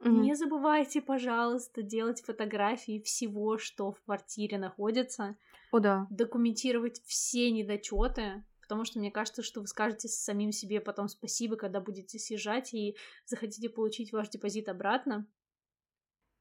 Мгм. 0.00 0.22
не 0.22 0.34
забывайте, 0.34 1.02
пожалуйста, 1.02 1.82
делать 1.82 2.22
фотографии 2.22 3.02
всего, 3.02 3.58
что 3.58 3.92
в 3.92 4.00
квартире 4.02 4.56
находится, 4.58 5.36
О, 5.72 5.78
да. 5.78 6.06
документировать 6.10 7.02
все 7.04 7.50
недочеты, 7.50 8.42
потому 8.70 8.84
что 8.84 9.00
мне 9.00 9.10
кажется, 9.10 9.42
что 9.42 9.60
вы 9.60 9.66
скажете 9.66 10.06
самим 10.06 10.52
себе 10.52 10.80
потом 10.80 11.08
спасибо, 11.08 11.56
когда 11.56 11.80
будете 11.80 12.20
съезжать 12.20 12.72
и 12.72 12.96
захотите 13.26 13.68
получить 13.68 14.12
ваш 14.12 14.28
депозит 14.28 14.68
обратно. 14.68 15.26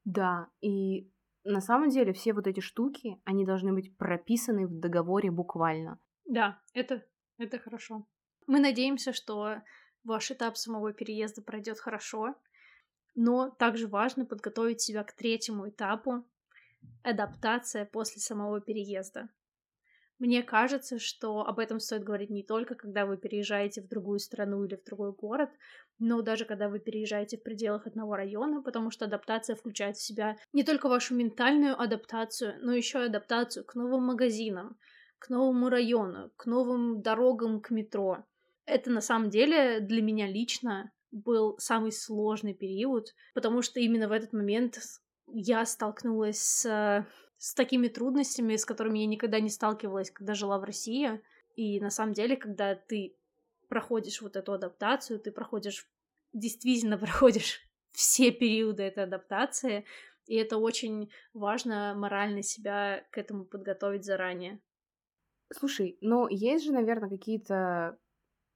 Да, 0.05 0.47
и 0.61 1.11
на 1.43 1.59
самом 1.59 1.89
деле 1.89 2.13
все 2.13 2.33
вот 2.33 2.45
эти 2.45 2.59
штуки, 2.59 3.19
они 3.25 3.45
должны 3.45 3.73
быть 3.73 3.97
прописаны 3.97 4.67
в 4.67 4.79
договоре 4.79 5.31
буквально. 5.31 5.99
Да, 6.25 6.61
это, 6.75 7.03
это 7.39 7.57
хорошо. 7.57 8.05
Мы 8.45 8.59
надеемся, 8.59 9.11
что 9.11 9.63
ваш 10.03 10.29
этап 10.29 10.55
самого 10.55 10.93
переезда 10.93 11.41
пройдет 11.41 11.79
хорошо, 11.79 12.35
но 13.15 13.49
также 13.49 13.87
важно 13.87 14.23
подготовить 14.23 14.81
себя 14.81 15.03
к 15.03 15.13
третьему 15.13 15.67
этапу— 15.67 16.23
адаптация 17.03 17.85
после 17.85 18.21
самого 18.21 18.61
переезда. 18.61 19.29
Мне 20.19 20.43
кажется, 20.43 20.99
что 20.99 21.45
об 21.45 21.59
этом 21.59 21.79
стоит 21.79 22.03
говорить 22.03 22.29
не 22.29 22.43
только, 22.43 22.75
когда 22.75 23.05
вы 23.05 23.15
переезжаете 23.15 23.81
в 23.81 23.87
другую 23.87 24.19
страну 24.19 24.65
или 24.65 24.75
в 24.75 24.83
другой 24.83 25.13
город, 25.13 25.49
но 25.97 26.21
даже 26.21 26.43
когда 26.43 26.67
вы 26.67 26.79
переезжаете 26.79 27.37
в 27.37 27.43
пределах 27.43 27.87
одного 27.87 28.17
района, 28.17 28.61
потому 28.61 28.91
что 28.91 29.05
адаптация 29.05 29.55
включает 29.55 29.95
в 29.95 30.03
себя 30.03 30.35
не 30.51 30.63
только 30.63 30.89
вашу 30.89 31.15
ментальную 31.15 31.79
адаптацию, 31.79 32.55
но 32.61 32.73
еще 32.73 32.99
и 32.99 33.05
адаптацию 33.05 33.63
к 33.63 33.75
новым 33.75 34.03
магазинам, 34.03 34.77
к 35.19 35.29
новому 35.29 35.69
району, 35.69 36.31
к 36.35 36.45
новым 36.45 37.01
дорогам 37.01 37.61
к 37.61 37.69
метро. 37.69 38.25
Это 38.65 38.91
на 38.91 39.01
самом 39.01 39.29
деле 39.29 39.79
для 39.79 40.01
меня 40.01 40.27
лично 40.27 40.91
был 41.11 41.57
самый 41.59 41.93
сложный 41.93 42.53
период, 42.53 43.15
потому 43.33 43.61
что 43.61 43.79
именно 43.79 44.09
в 44.09 44.11
этот 44.11 44.33
момент 44.33 44.79
я 45.27 45.65
столкнулась 45.65 46.41
с, 46.41 47.05
с 47.39 47.53
такими 47.53 47.87
трудностями, 47.87 48.57
с 48.57 48.65
которыми 48.65 48.99
я 48.99 49.05
никогда 49.07 49.39
не 49.39 49.49
сталкивалась, 49.49 50.11
когда 50.11 50.35
жила 50.35 50.59
в 50.59 50.63
России. 50.65 51.21
И 51.55 51.79
на 51.79 51.89
самом 51.89 52.13
деле, 52.13 52.35
когда 52.35 52.75
ты 52.75 53.15
проходишь 53.69 54.21
вот 54.21 54.35
эту 54.35 54.53
адаптацию, 54.53 55.19
ты 55.19 55.31
проходишь, 55.31 55.87
действительно 56.33 56.97
проходишь 56.99 57.61
все 57.91 58.31
периоды 58.31 58.83
этой 58.83 59.05
адаптации, 59.05 59.85
и 60.27 60.35
это 60.35 60.57
очень 60.57 61.09
важно 61.33 61.95
морально 61.95 62.43
себя 62.43 63.05
к 63.09 63.17
этому 63.17 63.45
подготовить 63.45 64.05
заранее. 64.05 64.59
Слушай, 65.51 65.97
но 66.01 66.27
есть 66.29 66.65
же, 66.65 66.71
наверное, 66.71 67.09
какие-то 67.09 67.97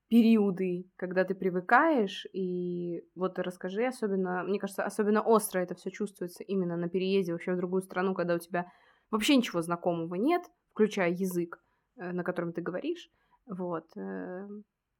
периоды, 0.10 0.86
когда 0.96 1.24
ты 1.24 1.34
привыкаешь, 1.34 2.28
и 2.34 3.04
вот 3.16 3.40
расскажи, 3.40 3.86
особенно, 3.86 4.44
мне 4.44 4.60
кажется, 4.60 4.84
особенно 4.84 5.22
остро 5.22 5.60
это 5.60 5.76
все 5.76 5.92
чувствуется 5.92 6.44
именно 6.44 6.78
на 6.78 6.90
переезде 6.90 7.32
вообще 7.32 7.54
в 7.54 7.58
другую 7.58 7.82
страну, 7.82 8.14
когда 8.14 8.36
у 8.36 8.40
тебя 8.40 8.72
вообще 9.12 9.36
ничего 9.36 9.62
знакомого 9.62 10.16
нет, 10.16 10.44
включая 10.72 11.12
язык, 11.12 11.64
э, 11.98 12.12
на 12.12 12.24
котором 12.24 12.54
ты 12.54 12.62
говоришь. 12.62 13.10
Вот. 13.46 13.86
э, 13.98 14.48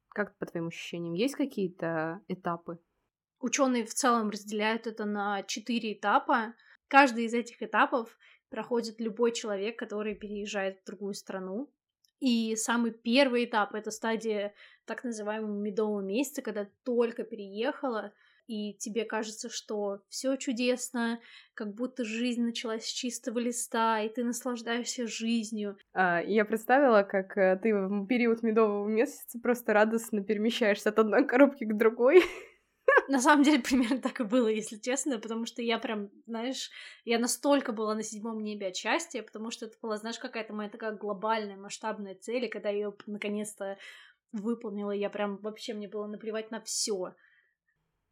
Как 0.08 0.36
по 0.38 0.46
твоим 0.46 0.68
ощущениям, 0.68 1.14
есть 1.14 1.34
какие-то 1.34 2.20
этапы? 2.28 2.78
Ученые 3.40 3.84
в 3.84 3.92
целом 3.92 4.30
разделяют 4.30 4.86
это 4.86 5.04
на 5.04 5.42
четыре 5.42 5.92
этапа. 5.92 6.54
Каждый 6.88 7.24
из 7.24 7.34
этих 7.34 7.62
этапов 7.62 8.16
проходит 8.48 9.00
любой 9.00 9.32
человек, 9.32 9.78
который 9.78 10.14
переезжает 10.14 10.80
в 10.80 10.86
другую 10.86 11.14
страну. 11.14 11.70
И 12.20 12.56
самый 12.56 12.92
первый 12.92 13.44
этап— 13.44 13.74
это 13.74 13.90
стадия 13.90 14.54
так 14.86 15.04
называемого 15.04 15.58
медового 15.58 16.00
месяца, 16.00 16.42
когда 16.42 16.68
только 16.84 17.24
переехала, 17.24 18.12
и 18.46 18.74
тебе 18.74 19.04
кажется, 19.04 19.48
что 19.48 20.00
все 20.08 20.36
чудесно, 20.36 21.20
как 21.54 21.74
будто 21.74 22.04
жизнь 22.04 22.42
началась 22.42 22.84
с 22.84 22.92
чистого 22.92 23.38
листа, 23.38 24.00
и 24.00 24.08
ты 24.08 24.22
наслаждаешься 24.22 25.06
жизнью. 25.06 25.78
А, 25.94 26.20
Я 26.22 26.44
представила, 26.44 27.02
как 27.02 27.36
э, 27.38 27.58
ты 27.62 27.74
в 27.74 28.06
период 28.06 28.42
медового 28.42 28.86
месяца 28.86 29.38
просто 29.40 29.72
радостно 29.72 30.22
перемещаешься 30.22 30.90
от 30.90 30.98
одной 30.98 31.26
коробки 31.26 31.64
к 31.64 31.76
другой. 31.76 32.22
На 33.08 33.20
самом 33.20 33.42
деле, 33.42 33.60
примерно 33.60 33.98
так 33.98 34.20
и 34.20 34.24
было, 34.24 34.48
если 34.48 34.76
честно, 34.76 35.18
потому 35.18 35.46
что 35.46 35.62
я 35.62 35.78
прям, 35.78 36.10
знаешь, 36.26 36.70
я 37.04 37.18
настолько 37.18 37.72
была 37.72 37.94
на 37.94 38.02
седьмом 38.02 38.42
небе 38.42 38.68
от 38.68 38.76
счастья, 38.76 39.22
потому 39.22 39.50
что 39.50 39.66
это 39.66 39.76
была, 39.80 39.96
знаешь, 39.96 40.18
какая-то 40.18 40.52
моя 40.52 40.68
такая 40.68 40.92
глобальная, 40.92 41.56
масштабная 41.56 42.14
цель, 42.14 42.44
и 42.44 42.48
когда 42.48 42.68
я 42.70 42.76
ее 42.76 42.94
наконец-то 43.06 43.78
выполнила, 44.32 44.90
я 44.90 45.10
прям 45.10 45.38
вообще 45.38 45.74
мне 45.74 45.88
было 45.88 46.06
наплевать 46.06 46.50
на 46.50 46.60
все. 46.60 47.14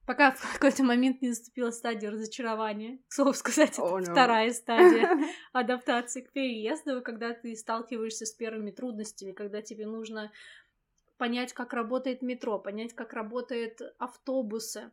Пока 0.04 0.32
в 0.32 0.54
какой-то 0.54 0.82
момент 0.82 1.22
не 1.22 1.28
наступила 1.28 1.70
стадия 1.70 2.10
разочарования. 2.10 2.98
К 3.08 3.12
слову 3.12 3.34
сказать, 3.34 3.70
это 3.78 3.82
Oh, 3.82 4.00
no. 4.00 4.10
вторая 4.10 4.52
стадия 4.52 5.08
адаптации 5.52 6.22
к 6.22 6.32
переезду, 6.32 7.02
когда 7.02 7.32
ты 7.34 7.54
сталкиваешься 7.54 8.26
с 8.26 8.32
первыми 8.32 8.72
трудностями, 8.72 9.30
когда 9.30 9.62
тебе 9.62 9.86
нужно 9.86 10.32
понять, 11.22 11.52
как 11.52 11.72
работает 11.72 12.20
метро, 12.20 12.58
понять, 12.58 12.94
как 12.94 13.12
работают 13.12 13.80
автобусы. 13.98 14.90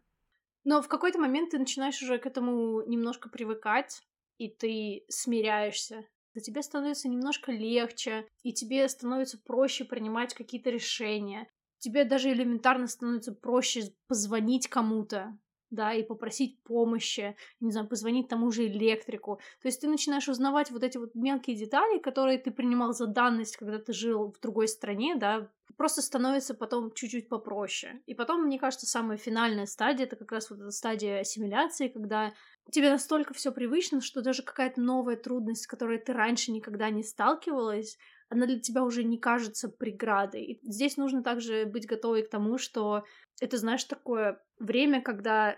Но 0.63 0.79
в 0.83 0.87
какой-то 0.87 1.17
момент 1.17 1.49
ты 1.49 1.57
начинаешь 1.57 1.99
уже 2.03 2.19
к 2.19 2.27
этому 2.27 2.83
немножко 2.83 3.29
привыкать, 3.29 4.03
и 4.37 4.47
ты 4.47 5.05
смиряешься. 5.09 6.05
И 6.35 6.39
тебе 6.39 6.61
становится 6.61 7.09
немножко 7.09 7.51
легче, 7.51 8.27
и 8.43 8.53
тебе 8.53 8.87
становится 8.87 9.39
проще 9.39 9.85
принимать 9.85 10.35
какие-то 10.35 10.69
решения. 10.69 11.49
Тебе 11.79 12.03
даже 12.03 12.31
элементарно 12.31 12.85
становится 12.85 13.33
проще 13.33 13.91
позвонить 14.07 14.67
кому-то, 14.67 15.35
да, 15.71 15.93
и 15.93 16.03
попросить 16.03 16.61
помощи, 16.63 17.35
не 17.59 17.71
знаю, 17.71 17.87
позвонить 17.87 18.27
тому 18.27 18.51
же 18.51 18.67
электрику. 18.67 19.39
То 19.61 19.67
есть 19.67 19.81
ты 19.81 19.87
начинаешь 19.87 20.27
узнавать 20.27 20.71
вот 20.71 20.83
эти 20.83 20.97
вот 20.97 21.15
мелкие 21.15 21.55
детали, 21.55 21.99
которые 21.99 22.37
ты 22.37 22.51
принимал 22.51 22.93
за 22.93 23.07
данность, 23.07 23.57
когда 23.57 23.79
ты 23.79 23.93
жил 23.93 24.31
в 24.31 24.39
другой 24.39 24.67
стране, 24.67 25.15
да, 25.15 25.49
просто 25.77 26.01
становится 26.01 26.53
потом 26.53 26.91
чуть-чуть 26.91 27.29
попроще. 27.29 28.01
И 28.05 28.13
потом, 28.13 28.43
мне 28.43 28.59
кажется, 28.59 28.85
самая 28.85 29.17
финальная 29.17 29.65
стадия 29.65 30.05
это 30.05 30.15
как 30.15 30.31
раз 30.31 30.49
вот 30.49 30.59
эта 30.59 30.71
стадия 30.71 31.19
ассимиляции, 31.21 31.87
когда 31.87 32.33
тебе 32.71 32.89
настолько 32.89 33.33
все 33.33 33.51
привычно, 33.51 34.01
что 34.01 34.21
даже 34.21 34.43
какая-то 34.43 34.81
новая 34.81 35.15
трудность, 35.15 35.63
с 35.63 35.67
которой 35.67 35.97
ты 35.99 36.13
раньше 36.13 36.51
никогда 36.51 36.89
не 36.89 37.03
сталкивалась, 37.03 37.97
она 38.29 38.45
для 38.45 38.59
тебя 38.59 38.83
уже 38.83 39.03
не 39.03 39.17
кажется 39.17 39.69
преградой. 39.69 40.43
И 40.43 40.59
здесь 40.71 40.97
нужно 40.97 41.23
также 41.23 41.65
быть 41.65 41.87
готовой 41.87 42.23
к 42.23 42.29
тому, 42.29 42.57
что 42.57 43.03
это, 43.41 43.57
знаешь, 43.57 43.83
такое 43.83 44.41
время, 44.59 45.01
когда 45.01 45.57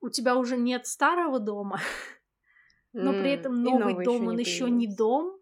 у 0.00 0.10
тебя 0.10 0.36
уже 0.36 0.56
нет 0.56 0.86
старого 0.86 1.38
дома, 1.38 1.80
но 2.92 3.12
при 3.12 3.30
этом 3.30 3.62
новый 3.62 3.92
новый 3.92 4.04
дом, 4.04 4.26
он 4.28 4.38
еще 4.38 4.68
не 4.70 4.86
дом, 4.88 5.38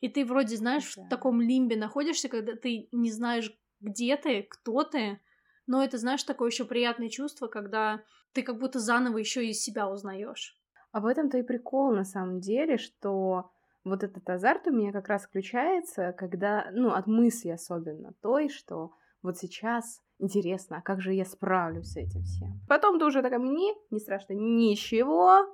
и 0.00 0.08
ты 0.08 0.24
вроде, 0.24 0.56
знаешь, 0.56 0.94
Да. 0.94 1.04
в 1.04 1.08
таком 1.08 1.40
лимбе 1.40 1.76
находишься, 1.76 2.28
когда 2.28 2.54
ты 2.54 2.88
не 2.92 3.10
знаешь, 3.10 3.52
где 3.80 4.16
ты, 4.16 4.42
кто 4.42 4.84
ты, 4.84 5.20
но 5.66 5.84
это, 5.84 5.98
знаешь, 5.98 6.22
такое 6.22 6.50
еще 6.50 6.64
приятное 6.64 7.08
чувство, 7.08 7.46
когда 7.48 8.02
ты 8.32 8.42
как 8.42 8.58
будто 8.58 8.78
заново 8.78 9.18
еще 9.18 9.46
и 9.46 9.52
себя 9.52 9.88
узнаешь. 9.88 10.56
А 10.92 11.00
в 11.00 11.06
этом-то 11.06 11.38
и 11.38 11.42
прикол 11.42 11.92
на 11.92 12.04
самом 12.04 12.40
деле, 12.40 12.78
что 12.78 13.50
вот 13.88 14.04
этот 14.04 14.28
азарт 14.28 14.66
у 14.66 14.72
меня 14.72 14.92
как 14.92 15.08
раз 15.08 15.24
включается, 15.24 16.12
когда, 16.12 16.68
ну, 16.72 16.92
от 16.92 17.06
мысли 17.06 17.50
особенно 17.50 18.12
той, 18.22 18.48
что 18.48 18.92
вот 19.22 19.36
сейчас 19.36 20.00
интересно, 20.18 20.78
а 20.78 20.82
как 20.82 21.00
же 21.00 21.12
я 21.12 21.24
справлюсь 21.24 21.92
с 21.92 21.96
этим 21.96 22.22
всем. 22.22 22.60
Потом 22.68 22.98
ты 22.98 23.04
уже 23.04 23.22
такая, 23.22 23.38
мне 23.38 23.74
не 23.90 24.00
страшно 24.00 24.32
ничего, 24.34 25.46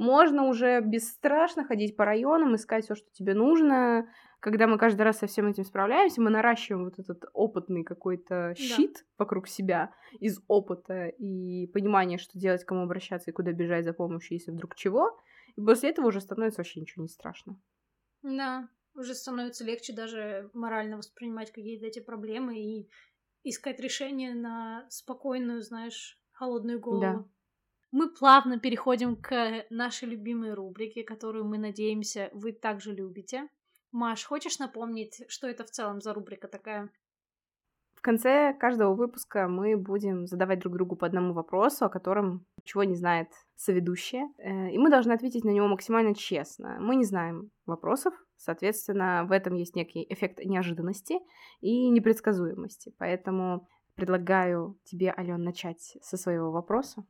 Можно 0.00 0.44
уже 0.44 0.80
бесстрашно 0.80 1.62
ходить 1.62 1.94
по 1.94 2.06
районам, 2.06 2.54
искать 2.54 2.84
все, 2.84 2.94
что 2.94 3.06
тебе 3.12 3.34
нужно. 3.34 4.08
Когда 4.40 4.66
мы 4.66 4.78
каждый 4.78 5.02
раз 5.02 5.18
со 5.18 5.26
всем 5.26 5.46
этим 5.46 5.64
справляемся, 5.64 6.22
мы 6.22 6.30
наращиваем 6.30 6.84
вот 6.84 6.98
этот 6.98 7.24
опытный 7.34 7.84
какой-то 7.84 8.54
щит 8.56 8.94
да. 8.94 9.00
вокруг 9.18 9.46
себя 9.46 9.92
из 10.18 10.40
опыта 10.48 11.08
и 11.08 11.66
понимания, 11.66 12.16
что 12.16 12.38
делать, 12.38 12.64
кому 12.64 12.84
обращаться 12.84 13.30
и 13.30 13.34
куда 13.34 13.52
бежать 13.52 13.84
за 13.84 13.92
помощью, 13.92 14.38
если 14.38 14.52
вдруг 14.52 14.74
чего. 14.74 15.18
И 15.56 15.60
после 15.60 15.90
этого 15.90 16.06
уже 16.06 16.22
становится 16.22 16.60
вообще 16.60 16.80
ничего 16.80 17.02
не 17.02 17.08
страшно. 17.10 17.60
Да, 18.22 18.68
уже 18.94 19.14
становится 19.14 19.64
легче 19.64 19.92
даже 19.92 20.50
морально 20.52 20.96
воспринимать 20.98 21.52
какие-то 21.52 21.86
эти 21.86 22.00
проблемы 22.00 22.58
и 22.60 22.90
искать 23.44 23.80
решение 23.80 24.34
на 24.34 24.86
спокойную, 24.90 25.62
знаешь, 25.62 26.20
холодную 26.32 26.80
голову. 26.80 27.24
Да. 27.24 27.24
Мы 27.92 28.10
плавно 28.12 28.58
переходим 28.60 29.16
к 29.16 29.66
нашей 29.70 30.08
любимой 30.08 30.54
рубрике, 30.54 31.04
которую 31.04 31.44
мы 31.46 31.58
надеемся, 31.58 32.30
вы 32.32 32.52
также 32.52 32.94
любите. 32.94 33.48
Маш, 33.92 34.24
хочешь 34.24 34.58
напомнить, 34.60 35.22
что 35.28 35.48
это 35.48 35.64
в 35.64 35.70
целом 35.70 36.00
за 36.00 36.14
рубрика 36.14 36.48
такая? 36.48 36.90
В 38.00 38.02
конце 38.02 38.54
каждого 38.54 38.94
выпуска 38.94 39.46
мы 39.46 39.76
будем 39.76 40.26
задавать 40.26 40.60
друг 40.60 40.72
другу 40.72 40.96
по 40.96 41.06
одному 41.06 41.34
вопросу, 41.34 41.84
о 41.84 41.90
котором 41.90 42.46
чего 42.64 42.82
не 42.82 42.94
знает 42.94 43.28
соведущая, 43.56 44.30
э, 44.38 44.70
и 44.70 44.78
мы 44.78 44.88
должны 44.88 45.12
ответить 45.12 45.44
на 45.44 45.50
него 45.50 45.68
максимально 45.68 46.14
честно. 46.14 46.78
Мы 46.80 46.96
не 46.96 47.04
знаем 47.04 47.50
вопросов, 47.66 48.14
соответственно, 48.38 49.26
в 49.28 49.32
этом 49.32 49.54
есть 49.54 49.76
некий 49.76 50.06
эффект 50.08 50.38
неожиданности 50.42 51.18
и 51.60 51.90
непредсказуемости. 51.90 52.94
Поэтому 52.96 53.68
предлагаю 53.96 54.78
тебе, 54.84 55.12
Ален, 55.14 55.44
начать 55.44 55.98
со 56.00 56.16
своего 56.16 56.50
вопроса. 56.50 57.04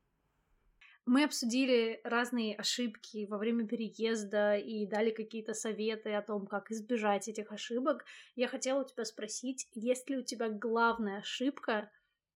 Мы 1.11 1.24
обсудили 1.24 2.00
разные 2.04 2.54
ошибки 2.54 3.26
во 3.28 3.36
время 3.36 3.66
переезда 3.66 4.54
и 4.54 4.86
дали 4.86 5.11
какие-то 5.11 5.54
советы 5.54 6.12
о 6.12 6.22
том, 6.22 6.46
как 6.46 6.70
избежать 6.70 7.26
этих 7.26 7.50
ошибок. 7.50 8.04
Я 8.36 8.46
хотела 8.46 8.82
у 8.82 8.86
тебя 8.86 9.04
спросить, 9.04 9.66
есть 9.72 10.08
ли 10.08 10.18
у 10.18 10.22
тебя 10.22 10.48
главная 10.48 11.18
ошибка, 11.18 11.90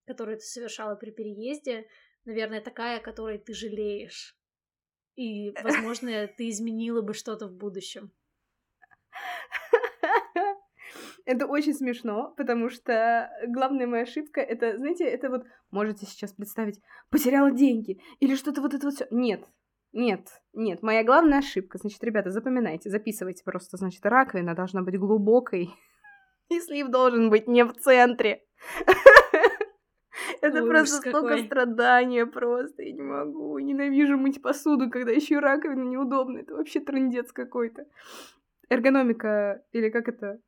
которую 0.08 0.38
ты 0.38 0.44
совершала 0.46 0.96
при 0.96 1.12
переезде, 1.12 1.86
наверное, 2.24 2.60
такая, 2.60 2.98
которой 2.98 3.38
ты 3.38 3.54
жалеешь? 3.54 4.36
И, 5.14 5.52
возможно, 5.62 6.26
ты 6.26 6.48
изменила 6.50 7.00
бы 7.00 7.14
что-то 7.14 7.46
в 7.46 7.52
будущем. 7.52 8.10
Это 11.26 11.46
очень 11.46 11.72
смешно, 11.72 12.34
потому 12.36 12.68
что 12.68 13.30
главная 13.48 13.86
моя 13.86 14.02
ошибка 14.02 14.40
это, 14.42 14.76
знаете, 14.76 15.04
это 15.04 15.30
вот 15.30 15.44
можете 15.70 16.04
сейчас 16.04 16.32
представить, 16.32 16.80
потеряла 17.10 17.50
деньги 17.50 17.98
или 18.20 18.34
что-то 18.34 18.60
вот 18.60 18.74
это 18.74 18.86
вот 18.86 18.94
все. 18.94 19.06
Нет, 19.10 19.42
нет, 19.92 20.28
нет, 20.52 20.82
моя 20.82 21.02
главная 21.02 21.38
ошибка. 21.38 21.78
Значит, 21.78 22.02
ребята, 22.04 22.30
запоминайте, 22.30 22.90
записывайте 22.90 23.42
просто. 23.42 23.76
Значит, 23.76 24.04
раковина 24.04 24.54
должна 24.54 24.82
быть 24.82 24.98
глубокой, 24.98 25.70
и 26.50 26.60
слив 26.60 26.88
должен 26.88 27.30
быть 27.30 27.48
не 27.48 27.64
в 27.64 27.72
центре. 27.74 28.42
Это 30.40 30.64
просто 30.66 31.08
столько 31.08 31.38
страдания 31.38 32.26
просто, 32.26 32.82
я 32.82 32.92
не 32.92 33.02
могу. 33.02 33.58
Ненавижу 33.58 34.18
мыть 34.18 34.42
посуду, 34.42 34.90
когда 34.90 35.10
еще 35.10 35.38
раковина 35.38 35.84
неудобно. 35.84 36.38
Это 36.38 36.54
вообще 36.54 36.80
трендец 36.80 37.32
какой-то. 37.32 37.86
Эргономика, 38.68 39.62
или 39.72 39.90
как 39.90 40.08
это, 40.08 40.38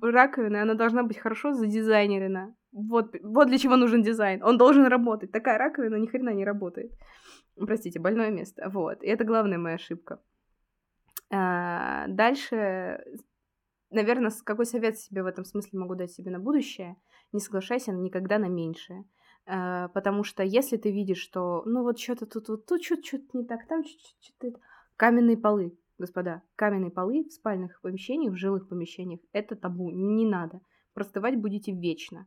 раковина, 0.00 0.62
она 0.62 0.74
должна 0.74 1.02
быть 1.02 1.18
хорошо 1.18 1.52
задизайнерена. 1.52 2.54
Вот, 2.72 3.14
вот 3.22 3.48
для 3.48 3.58
чего 3.58 3.76
нужен 3.76 4.02
дизайн. 4.02 4.42
Он 4.42 4.58
должен 4.58 4.86
работать. 4.86 5.30
Такая 5.32 5.58
раковина 5.58 5.96
ни 5.96 6.06
хрена 6.06 6.30
не 6.30 6.44
работает. 6.44 6.92
Простите, 7.56 8.00
больное 8.00 8.30
место. 8.30 8.68
Вот. 8.68 9.02
И 9.02 9.06
это 9.06 9.24
главная 9.24 9.58
моя 9.58 9.76
ошибка. 9.76 10.20
А, 11.30 12.06
дальше, 12.08 13.04
наверное, 13.90 14.32
какой 14.44 14.66
совет 14.66 14.98
себе 14.98 15.22
в 15.22 15.26
этом 15.26 15.44
смысле 15.44 15.78
могу 15.78 15.94
дать 15.94 16.10
себе 16.10 16.30
на 16.30 16.38
будущее? 16.38 16.96
Не 17.32 17.40
соглашайся 17.40 17.92
никогда 17.92 18.38
на 18.38 18.48
меньшее. 18.48 19.04
А, 19.46 19.88
потому 19.88 20.24
что 20.24 20.42
если 20.42 20.76
ты 20.76 20.90
видишь, 20.90 21.18
что, 21.18 21.62
ну 21.66 21.82
вот 21.82 21.98
что-то 21.98 22.26
тут, 22.26 22.48
вот 22.48 22.66
тут 22.66 22.82
что-то 22.82 23.24
не 23.32 23.44
так, 23.44 23.66
там 23.68 23.84
что-то... 23.84 24.58
Каменные 24.96 25.36
полы 25.36 25.76
Господа, 25.98 26.42
каменные 26.56 26.90
полы 26.90 27.24
в 27.24 27.32
спальных 27.32 27.80
помещениях, 27.80 28.34
в 28.34 28.36
жилых 28.36 28.68
помещениях– 28.68 29.20
это 29.32 29.54
табу, 29.54 29.90
не 29.90 30.26
надо. 30.26 30.60
Простывать 30.92 31.36
будете 31.36 31.72
вечно. 31.72 32.26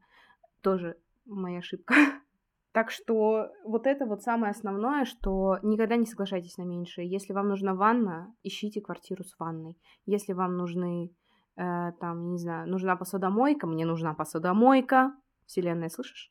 Тоже 0.62 0.98
моя 1.26 1.60
ошибка. 1.60 1.94
Так 2.74 2.92
что 2.92 3.50
вот 3.64 3.88
это 3.88 4.06
вот 4.06 4.22
самое 4.22 4.52
основное, 4.52 5.06
что 5.06 5.58
никогда 5.64 5.96
не 5.96 6.06
соглашайтесь 6.06 6.58
на 6.58 6.62
меньшее. 6.62 7.10
Если 7.10 7.34
вам 7.34 7.48
нужна 7.48 7.74
ванна, 7.74 8.36
ищите 8.44 8.82
квартиру 8.82 9.24
с 9.24 9.36
ванной. 9.40 9.76
Если 10.06 10.34
вам 10.34 10.58
нужны, 10.58 11.12
э, 11.56 11.92
там, 12.00 12.30
не 12.34 12.38
знаю, 12.38 12.70
нужна 12.70 12.96
посудомойка, 12.96 13.66
мне 13.66 13.84
нужна 13.84 14.14
посудомойка, 14.14 15.12
вселенная, 15.48 15.90
слышишь? 15.90 16.30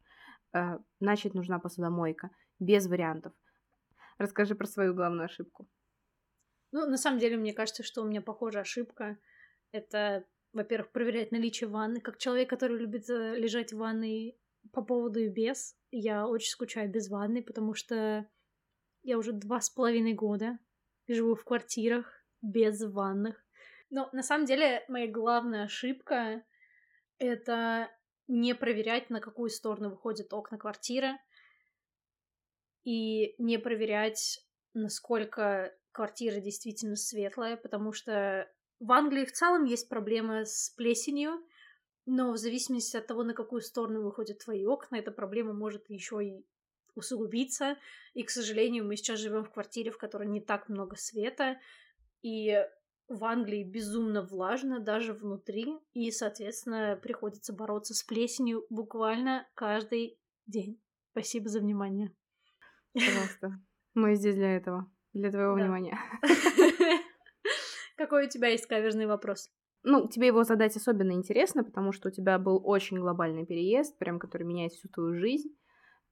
Э, 0.53 0.79
значит, 1.01 1.35
нужна 1.35 1.59
посудомойка. 1.59 2.31
Без 2.61 2.87
вариантов. 2.87 3.33
Расскажи 4.19 4.55
про 4.55 4.67
свою 4.67 4.95
главную 4.95 5.25
ошибку. 5.25 5.67
Ну, 6.73 6.87
на 6.87 6.97
самом 6.97 7.19
деле, 7.19 7.37
мне 7.37 7.53
кажется, 7.53 7.83
что 7.83 8.03
у 8.03 8.07
меня 8.07 8.21
похожая 8.21 8.63
ошибка. 8.63 9.19
Это, 9.73 10.25
во-первых, 10.53 10.93
проверять 10.93 11.33
наличие 11.33 11.69
ванны. 11.69 12.01
Как 12.01 12.19
человек, 12.19 12.51
который 12.51 12.79
любит 12.79 13.09
э, 13.09 13.37
лежать 13.37 13.73
в 13.73 13.79
ванной 13.79 14.39
по 14.73 14.83
поводу 14.83 15.21
и 15.21 15.29
без, 15.29 15.77
я 15.91 16.27
очень 16.27 16.51
скучаю 16.51 16.91
без 16.91 17.09
ванны, 17.09 17.43
потому 17.43 17.75
что 17.75 18.29
я 19.03 19.19
уже 19.19 19.33
два 19.33 19.61
с 19.61 19.71
половиной 19.71 20.15
года 20.15 20.59
живу 21.09 21.35
в 21.35 21.45
квартирах 21.45 22.13
без 22.43 22.83
ванных. 22.83 23.45
Но 23.91 24.09
на 24.13 24.23
самом 24.23 24.47
деле 24.47 24.85
моя 24.89 25.07
главная 25.07 25.65
ошибка— 25.65 26.45
это 27.19 27.89
не 28.27 28.55
проверять, 28.55 29.11
на 29.11 29.21
какую 29.21 29.51
сторону 29.51 29.91
выходят 29.91 30.33
окна 30.33 30.59
квартиры, 30.59 31.17
и 32.87 33.35
не 33.43 33.59
проверять, 33.59 34.45
насколько 34.73 35.77
квартира 35.97 36.41
действительно 36.41 36.95
светлая, 36.95 37.57
потому 37.57 37.91
что 37.91 38.47
в 38.81 38.93
Англии 38.93 39.25
в 39.25 39.33
целом 39.33 39.65
есть 39.65 39.89
проблемы 39.89 40.45
с 40.45 40.69
плесенью, 40.77 41.43
но 42.05 42.33
в 42.33 42.37
зависимости 42.37 42.99
от 42.99 43.07
того, 43.07 43.23
на 43.23 43.33
какую 43.33 43.63
сторону 43.63 44.03
выходят 44.03 44.41
твои 44.41 44.67
окна, 44.67 44.97
эта 44.97 45.11
проблема 45.11 45.55
может 45.55 45.89
еще 45.89 46.23
и 46.23 46.45
усугубиться. 46.95 47.79
И, 48.13 48.25
к 48.25 48.31
сожалению, 48.31 48.85
мы 48.85 48.97
сейчас 48.97 49.21
живем 49.21 49.43
в 49.43 49.51
квартире, 49.51 49.91
в 49.91 49.97
которой 49.97 50.29
не 50.29 50.43
так 50.43 50.69
много 50.69 50.97
света, 50.97 51.59
и 52.21 52.63
в 53.09 53.25
Англии 53.25 53.65
безумно 53.65 54.21
влажно 54.21 54.81
даже 54.81 55.15
внутри, 55.15 55.79
и, 55.95 56.11
соответственно, 56.11 57.01
приходится 57.03 57.55
бороться 57.55 57.95
с 57.95 58.03
плесенью 58.03 58.67
буквально 58.69 59.49
каждый 59.55 60.21
день. 60.45 60.79
Спасибо 61.13 61.49
за 61.49 61.61
внимание. 61.61 62.15
Пожалуйста. 62.93 63.59
Мы 63.95 64.15
здесь 64.15 64.35
для 64.35 64.57
этого 64.57 64.91
для 65.17 65.31
твоего 65.31 65.57
да. 65.57 65.63
внимания. 65.63 65.99
Какой 67.97 68.27
у 68.27 68.29
тебя 68.29 68.49
есть 68.49 68.67
каверзный 68.67 69.07
вопрос? 69.07 69.51
Ну, 69.83 70.09
тебе 70.09 70.29
его 70.29 70.43
задать 70.43 70.77
особенно 70.77 71.13
интересно, 71.13 71.63
потому 71.63 71.93
что 71.93 72.09
у 72.09 72.13
тебя 72.13 72.39
был 72.39 72.61
очень 72.65 72.99
глобальный 72.99 73.47
переезд, 73.47 73.97
прям 73.99 74.19
который 74.19 74.43
меняет 74.43 74.73
всю 74.73 74.89
твою 74.89 75.15
жизнь. 75.15 75.51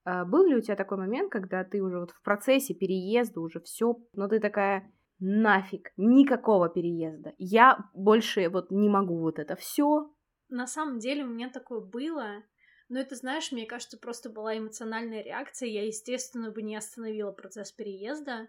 А, 0.05 0.25
был 0.25 0.47
ли 0.47 0.55
у 0.55 0.61
тебя 0.61 0.77
такой 0.77 0.99
момент, 0.99 1.33
когда 1.33 1.65
ты 1.65 1.83
уже 1.83 1.99
вот 1.99 2.13
в 2.13 2.23
процессе 2.23 2.75
переезда 2.75 3.41
уже 3.41 3.61
все, 3.61 3.97
но 4.13 4.29
ты 4.29 4.39
такая, 4.39 4.93
нафиг, 5.19 5.93
никакого 5.97 6.69
переезда. 6.69 7.35
Я 7.39 7.79
больше 7.95 8.49
вот 8.49 8.71
не 8.71 8.89
могу 8.89 9.21
вот 9.21 9.39
это 9.39 9.57
все. 9.57 10.11
На 10.49 10.67
самом 10.67 10.99
деле 10.99 11.25
у 11.25 11.29
меня 11.29 11.49
такое 11.49 11.81
было, 11.81 12.45
но 12.89 13.01
это, 13.01 13.17
знаешь, 13.17 13.51
мне 13.51 13.67
кажется, 13.67 13.99
просто 13.99 14.31
была 14.31 14.57
эмоциональная 14.57 15.23
реакция. 15.23 15.69
Я, 15.69 15.87
естественно, 15.87 16.51
бы 16.51 16.63
не 16.63 16.77
остановила 16.77 17.33
процесс 17.33 17.73
переезда. 17.73 18.49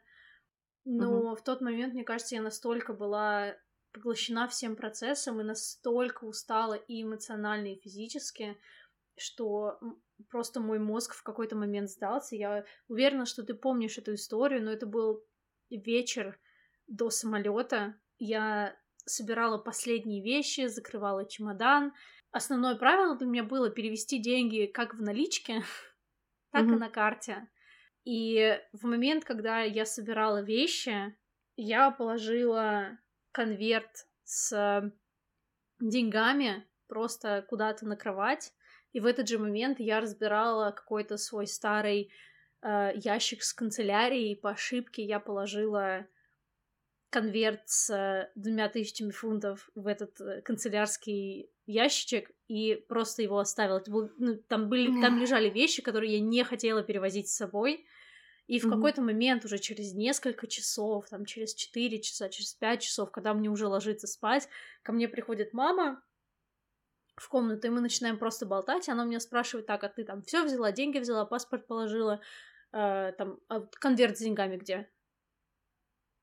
Но 0.85 1.19
угу. 1.19 1.35
в 1.35 1.43
тот 1.43 1.61
момент, 1.61 1.93
мне 1.93 2.03
кажется, 2.03 2.35
я 2.35 2.41
настолько 2.41 2.93
была 2.93 3.55
поглощена 3.91 4.47
всем 4.47 4.75
процессом 4.75 5.41
и 5.41 5.43
настолько 5.43 6.25
устала 6.25 6.73
и 6.73 7.01
эмоционально, 7.01 7.73
и 7.73 7.79
физически, 7.79 8.57
что 9.17 9.79
просто 10.29 10.59
мой 10.59 10.79
мозг 10.79 11.15
в 11.15 11.23
какой-то 11.23 11.55
момент 11.55 11.89
сдался. 11.89 12.35
Я 12.35 12.65
уверена, 12.87 13.25
что 13.25 13.43
ты 13.43 13.53
помнишь 13.53 13.97
эту 13.97 14.13
историю, 14.13 14.63
но 14.63 14.71
это 14.71 14.85
был 14.85 15.23
вечер 15.69 16.39
до 16.87 17.09
самолета. 17.09 17.95
Я 18.17 18.77
собирала 19.05 19.57
последние 19.57 20.23
вещи, 20.23 20.67
закрывала 20.67 21.27
чемодан. 21.27 21.93
Основное 22.31 22.75
правило 22.75 23.17
для 23.17 23.27
меня 23.27 23.43
было 23.43 23.69
перевести 23.69 24.19
деньги 24.19 24.65
как 24.65 24.93
в 24.93 25.01
наличке, 25.01 25.63
так 26.51 26.65
mm-hmm. 26.65 26.75
и 26.75 26.79
на 26.79 26.89
карте. 26.89 27.47
И 28.05 28.59
в 28.71 28.85
момент, 28.85 29.25
когда 29.25 29.61
я 29.61 29.85
собирала 29.85 30.41
вещи, 30.41 31.15
я 31.57 31.89
положила 31.91 32.99
конверт 33.31 34.07
с 34.23 34.93
деньгами 35.79 36.65
просто 36.87 37.45
куда-то 37.49 37.85
на 37.85 37.97
кровать. 37.97 38.53
И 38.93 38.99
в 38.99 39.05
этот 39.05 39.27
же 39.27 39.39
момент 39.39 39.79
я 39.79 39.99
разбирала 39.99 40.71
какой-то 40.71 41.17
свой 41.17 41.47
старый 41.47 42.11
э, 42.61 42.91
ящик 42.95 43.43
с 43.43 43.53
канцелярией, 43.53 44.35
по 44.35 44.51
ошибке 44.51 45.03
я 45.03 45.19
положила 45.19 46.07
конверт 47.15 47.61
с 47.65 47.89
э, 47.89 48.29
двумя 48.35 48.67
тысячами 48.67 49.11
фунтов 49.11 49.69
в 49.73 49.87
этот 49.87 50.19
э, 50.19 50.41
канцелярский 50.41 51.49
ящичек 51.65 52.29
и 52.49 52.75
просто 52.89 53.21
его 53.21 53.39
оставила. 53.39 53.81
был, 53.87 54.11
ну, 54.17 54.35
там, 54.35 54.67
были, 54.67 55.01
там 55.01 55.17
лежали 55.17 55.49
вещи, 55.49 55.81
которые 55.81 56.15
я 56.15 56.19
не 56.19 56.43
хотела 56.43 56.83
перевозить 56.83 57.29
с 57.29 57.37
собой. 57.37 57.85
И 58.47 58.59
в 58.59 58.65
mm-hmm. 58.65 58.69
какой-то 58.69 59.01
момент, 59.01 59.45
уже 59.45 59.59
через 59.59 59.93
несколько 59.93 60.45
часов, 60.45 61.07
там 61.07 61.23
через 61.23 61.55
4 61.55 62.01
часа, 62.01 62.27
через 62.27 62.53
5 62.53 62.81
часов, 62.81 63.11
когда 63.11 63.33
мне 63.33 63.49
уже 63.49 63.67
ложиться 63.67 64.07
спать, 64.07 64.49
ко 64.83 64.91
мне 64.91 65.07
приходит 65.07 65.53
мама 65.53 66.03
в 67.15 67.29
комнату, 67.29 67.65
и 67.67 67.69
мы 67.69 67.79
начинаем 67.79 68.17
просто 68.17 68.45
болтать, 68.45 68.89
и 68.89 68.91
она 68.91 69.05
меня 69.05 69.21
спрашивает, 69.21 69.67
так, 69.67 69.85
а 69.85 69.87
ты 69.87 70.03
там 70.03 70.21
все 70.21 70.43
взяла, 70.43 70.73
деньги 70.73 70.99
взяла, 70.99 71.25
паспорт 71.25 71.65
положила, 71.65 72.19
э, 72.73 73.13
там, 73.17 73.39
а 73.47 73.61
конверт 73.79 74.17
с 74.17 74.19
деньгами 74.19 74.57
где? 74.57 74.89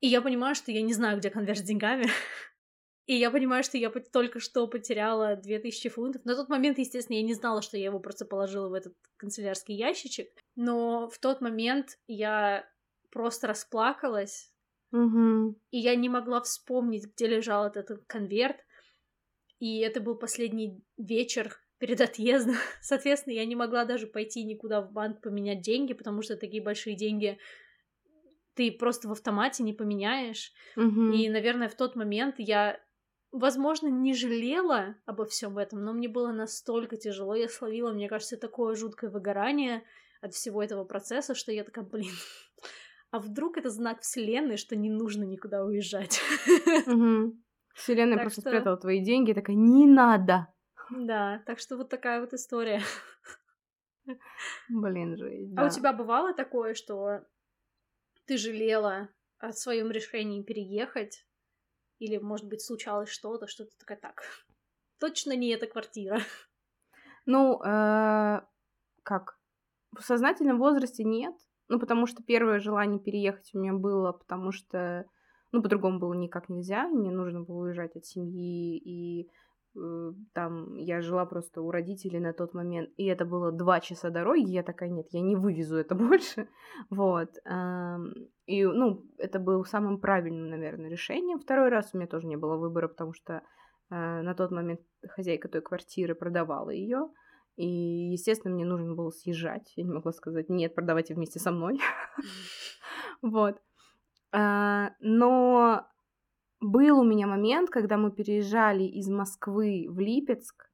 И 0.02 0.08
я 0.08 0.20
понимаю, 0.20 0.54
что 0.56 0.72
я 0.72 0.82
не 0.82 0.92
знаю, 0.92 1.18
где 1.18 1.30
конверт 1.30 1.60
с 1.60 1.62
деньгами. 1.62 2.06
И 3.06 3.14
я 3.14 3.30
понимаю, 3.30 3.62
что 3.62 3.78
я 3.78 3.88
только 3.90 4.40
что 4.40 4.66
потеряла 4.66 5.36
2000 5.36 5.88
фунтов. 5.90 6.24
На 6.24 6.34
тот 6.34 6.48
момент, 6.48 6.78
естественно, 6.78 7.16
я 7.16 7.22
не 7.22 7.34
знала, 7.34 7.62
что 7.62 7.76
я 7.76 7.84
его 7.84 8.00
просто 8.00 8.24
положила 8.24 8.68
в 8.68 8.74
этот 8.74 8.94
канцелярский 9.16 9.76
ящичек. 9.76 10.28
Но 10.56 11.08
в 11.08 11.18
тот 11.18 11.40
момент 11.40 11.98
я 12.08 12.68
просто 13.10 13.46
расплакалась. 13.46 14.52
Угу. 14.90 15.56
И 15.70 15.78
я 15.78 15.94
не 15.94 16.08
могла 16.08 16.42
вспомнить, 16.42 17.06
где 17.14 17.28
лежал 17.28 17.66
этот 17.66 18.04
конверт. 18.06 18.56
И 19.60 19.78
это 19.78 20.00
был 20.00 20.16
последний 20.16 20.82
вечер 20.96 21.60
перед 21.78 22.00
отъездом. 22.00 22.56
Соответственно, 22.80 23.34
я 23.34 23.44
не 23.44 23.54
могла 23.54 23.84
даже 23.84 24.08
пойти 24.08 24.42
никуда 24.42 24.80
в 24.80 24.90
банк 24.90 25.20
поменять 25.20 25.60
деньги, 25.60 25.92
потому 25.92 26.22
что 26.22 26.36
такие 26.36 26.62
большие 26.62 26.96
деньги 26.96 27.38
ты 28.54 28.70
просто 28.72 29.08
в 29.08 29.12
автомате 29.12 29.62
не 29.62 29.72
поменяешь. 29.72 30.52
Угу. 30.76 31.12
И, 31.12 31.28
наверное, 31.28 31.68
в 31.68 31.74
тот 31.74 31.96
момент 31.96 32.36
я 32.38 32.78
возможно, 33.32 33.88
не 33.88 34.14
жалела 34.14 34.96
обо 35.06 35.24
всем 35.24 35.58
этом, 35.58 35.82
но 35.84 35.92
мне 35.92 36.08
было 36.08 36.32
настолько 36.32 36.96
тяжело. 36.96 37.34
Я 37.34 37.48
словила, 37.48 37.90
мне 37.92 38.08
кажется, 38.08 38.36
такое 38.36 38.76
жуткое 38.76 39.10
выгорание 39.10 39.82
от 40.20 40.34
всего 40.34 40.62
этого 40.62 40.84
процесса, 40.84 41.34
что 41.34 41.50
я 41.50 41.64
такая, 41.64 41.84
блин, 41.84 42.12
а 43.10 43.18
вдруг 43.18 43.56
это 43.56 43.70
знак 43.70 44.02
Вселенной, 44.02 44.56
что 44.56 44.76
не 44.76 44.90
нужно 44.90 45.24
никуда 45.24 45.64
уезжать? 45.64 46.20
Угу. 46.86 47.34
Вселенная 47.74 48.16
так 48.16 48.24
просто 48.24 48.42
что... 48.42 48.50
спрятала 48.50 48.76
твои 48.76 49.02
деньги, 49.02 49.32
такая, 49.32 49.56
не 49.56 49.86
надо. 49.86 50.48
Да, 50.90 51.42
так 51.46 51.58
что 51.58 51.78
вот 51.78 51.88
такая 51.88 52.20
вот 52.20 52.34
история. 52.34 52.82
Блин, 54.68 55.16
жизнь. 55.16 55.54
Да. 55.54 55.62
А 55.62 55.66
у 55.66 55.70
тебя 55.70 55.92
бывало 55.92 56.34
такое, 56.34 56.74
что 56.74 57.22
ты 58.26 58.36
жалела 58.36 59.08
о 59.38 59.52
своем 59.52 59.90
решении 59.90 60.42
переехать, 60.42 61.26
или, 61.98 62.18
может 62.18 62.46
быть, 62.48 62.62
случалось 62.62 63.10
что-то, 63.10 63.46
что 63.46 63.64
то 63.64 63.70
такая 63.78 63.98
так. 63.98 64.22
Точно 64.98 65.36
не 65.36 65.50
эта 65.50 65.66
квартира. 65.66 66.20
Ну, 67.26 67.62
э, 67.62 68.40
как? 69.02 69.38
В 69.96 70.02
сознательном 70.02 70.58
возрасте 70.58 71.04
нет. 71.04 71.34
Ну, 71.68 71.78
потому 71.78 72.06
что 72.06 72.22
первое 72.22 72.58
желание 72.58 73.00
переехать 73.00 73.54
у 73.54 73.58
меня 73.58 73.72
было, 73.72 74.12
потому 74.12 74.52
что, 74.52 75.06
ну, 75.52 75.62
по-другому 75.62 76.00
было 76.00 76.12
никак 76.14 76.48
нельзя. 76.48 76.88
Мне 76.88 77.10
нужно 77.10 77.42
было 77.42 77.64
уезжать 77.64 77.94
от 77.96 78.04
семьи, 78.04 78.76
и 78.78 79.30
там 80.34 80.76
я 80.76 81.00
жила 81.00 81.24
просто 81.26 81.62
у 81.62 81.70
родителей 81.70 82.20
на 82.20 82.32
тот 82.32 82.54
момент, 82.54 82.90
и 82.96 83.06
это 83.06 83.24
было 83.24 83.52
два 83.52 83.80
часа 83.80 84.10
дороги, 84.10 84.50
я 84.50 84.62
такая, 84.62 84.90
нет, 84.90 85.06
я 85.10 85.20
не 85.20 85.36
вывезу 85.36 85.76
это 85.76 85.94
больше, 86.08 86.48
вот, 86.90 87.30
и, 88.46 88.64
ну, 88.64 89.04
это 89.18 89.38
был 89.38 89.64
самым 89.64 89.98
правильным, 90.00 90.50
наверное, 90.50 90.90
решением. 90.90 91.38
Второй 91.38 91.68
раз 91.68 91.90
у 91.92 91.96
меня 91.96 92.08
тоже 92.08 92.26
не 92.26 92.36
было 92.36 92.56
выбора, 92.56 92.88
потому 92.88 93.12
что 93.12 93.34
э, 93.34 93.40
на 94.22 94.34
тот 94.34 94.50
момент 94.50 94.80
хозяйка 95.08 95.48
той 95.48 95.62
квартиры 95.62 96.14
продавала 96.14 96.70
ее. 96.70 97.08
И, 97.56 97.66
естественно, 97.66 98.54
мне 98.54 98.64
нужно 98.64 98.94
было 98.94 99.10
съезжать. 99.10 99.72
Я 99.76 99.84
не 99.84 99.92
могла 99.92 100.12
сказать, 100.12 100.48
нет, 100.48 100.74
продавайте 100.74 101.14
вместе 101.14 101.38
со 101.38 101.50
мной. 101.50 101.78
Вот. 103.22 103.56
А, 104.32 104.90
но 104.98 105.86
был 106.62 107.00
у 107.00 107.04
меня 107.04 107.26
момент, 107.26 107.70
когда 107.70 107.96
мы 107.96 108.12
переезжали 108.12 108.84
из 108.84 109.08
Москвы 109.08 109.86
в 109.88 109.98
Липецк, 109.98 110.70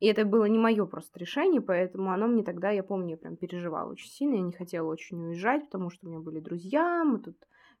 и 0.00 0.06
это 0.06 0.24
было 0.24 0.46
не 0.46 0.58
мое 0.58 0.84
просто 0.86 1.18
решение, 1.18 1.60
поэтому 1.60 2.10
оно 2.10 2.26
мне 2.26 2.42
тогда, 2.42 2.70
я 2.70 2.82
помню, 2.82 3.12
я 3.12 3.16
прям 3.16 3.36
переживала 3.36 3.90
очень 3.90 4.08
сильно, 4.08 4.34
я 4.34 4.40
не 4.40 4.52
хотела 4.52 4.88
очень 4.88 5.22
уезжать, 5.22 5.66
потому 5.66 5.90
что 5.90 6.06
у 6.06 6.10
меня 6.10 6.20
были 6.20 6.40
друзья, 6.40 7.02
мы 7.04 7.18
тут 7.18 7.36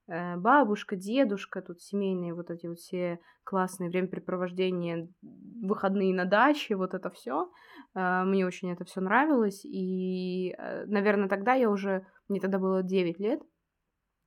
э, 0.08 0.36
бабушка, 0.36 0.96
дедушка, 0.96 1.60
тут 1.60 1.82
семейные 1.82 2.34
вот 2.34 2.50
эти 2.50 2.66
вот 2.66 2.78
все 2.78 3.20
классные 3.44 3.90
времяпрепровождения, 3.90 5.08
выходные 5.22 6.14
на 6.14 6.24
даче, 6.24 6.76
вот 6.76 6.94
это 6.94 7.10
все. 7.10 7.50
Э, 7.94 8.24
мне 8.24 8.46
очень 8.46 8.72
это 8.72 8.84
все 8.84 9.00
нравилось, 9.00 9.64
и, 9.64 10.54
э, 10.56 10.86
наверное, 10.86 11.28
тогда 11.28 11.52
я 11.52 11.70
уже, 11.70 12.06
мне 12.28 12.40
тогда 12.40 12.58
было 12.58 12.82
9 12.82 13.18
лет, 13.18 13.42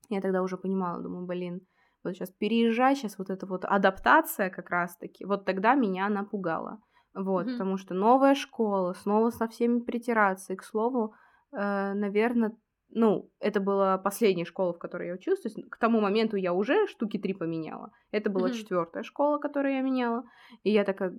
я 0.10 0.22
тогда 0.22 0.44
уже 0.44 0.58
понимала, 0.58 1.02
думаю, 1.02 1.26
блин, 1.26 1.62
вот 2.04 2.14
сейчас 2.14 2.32
переезжать, 2.32 2.98
сейчас 2.98 3.18
вот 3.18 3.30
эта 3.30 3.46
вот 3.46 3.66
адаптация 3.66 4.50
как 4.50 4.70
раз-таки, 4.70 5.26
вот 5.26 5.46
тогда 5.46 5.76
меня 5.76 6.10
напугала. 6.10 6.82
Вот, 7.14 7.48
mm-hmm. 7.48 7.52
потому 7.52 7.78
что 7.78 7.94
новая 7.94 8.36
школа, 8.36 8.94
снова 8.94 9.32
со 9.32 9.48
всеми 9.48 9.80
притираться. 9.80 10.54
И, 10.54 10.56
к 10.56 10.64
слову, 10.64 11.16
э, 11.52 11.94
наверное, 11.94 12.56
ну, 12.92 13.32
это 13.40 13.60
была 13.60 13.98
последняя 13.98 14.46
школа, 14.46 14.74
в 14.74 14.80
которой 14.80 15.08
я 15.08 15.14
училась. 15.14 15.42
То 15.42 15.50
есть 15.50 15.70
к 15.70 15.78
тому 15.78 16.02
моменту 16.02 16.38
я 16.38 16.54
уже 16.54 16.88
штуки 16.88 17.18
три 17.18 17.34
поменяла. 17.34 17.92
Это 18.12 18.30
была 18.30 18.50
mm-hmm. 18.50 18.54
четвертая 18.54 19.04
школа, 19.04 19.40
которую 19.40 19.74
я 19.76 19.82
меняла. 19.82 20.24
И 20.64 20.72
я 20.72 20.84
такая, 20.84 21.10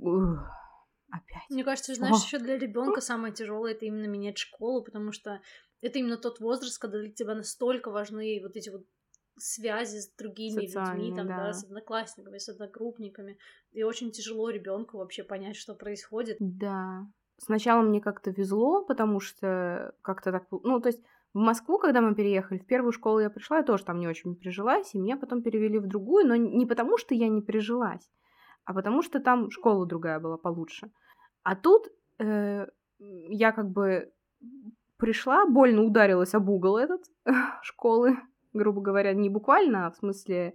опять. 1.11 1.51
Мне 1.51 1.65
кажется, 1.65 1.95
знаешь, 1.95 2.25
еще 2.25 2.39
для 2.39 2.57
ребенка 2.59 3.01
самое 3.01 3.35
тяжелое 3.35 3.73
это 3.73 3.85
именно 3.85 4.07
менять 4.07 4.39
школу, 4.39 4.83
потому 4.85 5.13
что 5.13 5.41
это 5.81 5.99
именно 5.99 6.17
тот 6.17 6.41
возраст, 6.41 6.81
когда 6.81 6.99
для 6.99 7.13
тебя 7.13 7.35
настолько 7.35 7.91
важны 7.91 8.41
вот 8.43 8.57
эти 8.57 8.71
вот 8.71 8.83
связи 9.37 9.99
с 9.99 10.13
другими 10.17 10.63
людьми, 10.63 11.15
там, 11.17 11.27
да. 11.27 11.37
да, 11.37 11.53
с 11.53 11.65
одноклассниками, 11.65 12.39
с 12.39 12.49
одногруппниками. 12.49 13.39
И 13.73 13.83
очень 13.83 14.11
тяжело 14.11 14.51
ребенку 14.51 14.99
вообще 14.99 15.23
понять, 15.23 15.57
что 15.57 15.75
происходит. 15.75 16.37
Да. 16.41 17.07
Сначала 17.39 17.83
мне 17.83 18.01
как-то 18.01 18.31
везло, 18.31 18.85
потому 18.85 19.21
что 19.21 19.95
как-то 20.03 20.33
так... 20.33 20.47
Ну, 20.51 20.81
то 20.81 20.89
есть 20.89 21.03
в 21.33 21.39
Москву, 21.39 21.79
когда 21.79 22.01
мы 22.01 22.15
переехали, 22.15 22.59
в 22.59 22.67
первую 22.67 22.93
школу 22.93 23.21
я 23.21 23.31
пришла, 23.31 23.59
я 23.59 23.63
тоже 23.63 23.85
там 23.85 24.01
не 24.01 24.09
очень 24.09 24.35
прижилась, 24.35 24.95
и 24.95 24.99
меня 24.99 25.17
потом 25.17 25.43
перевели 25.43 25.79
в 25.79 25.87
другую, 25.87 26.27
но 26.27 26.35
не 26.37 26.67
потому, 26.67 26.99
что 26.99 27.15
я 27.15 27.29
не 27.29 27.41
прижилась, 27.41 28.11
а 28.65 28.75
потому 28.75 29.03
что 29.03 29.21
там 29.21 29.51
школа 29.51 29.87
другая 29.87 30.19
была 30.19 30.37
получше. 30.39 30.91
А 31.43 31.55
тут 31.55 31.89
э, 32.19 32.67
я 32.99 33.53
как 33.53 33.71
бы 33.71 34.13
пришла, 34.97 35.47
больно 35.47 35.83
ударилась 35.83 36.35
об 36.35 36.49
угол 36.49 36.77
этот 36.77 37.03
школы, 37.63 38.17
грубо 38.53 38.81
говоря, 38.81 39.13
не 39.15 39.29
буквально, 39.29 39.87
а 39.87 39.91
в 39.91 39.97
смысле 39.97 40.55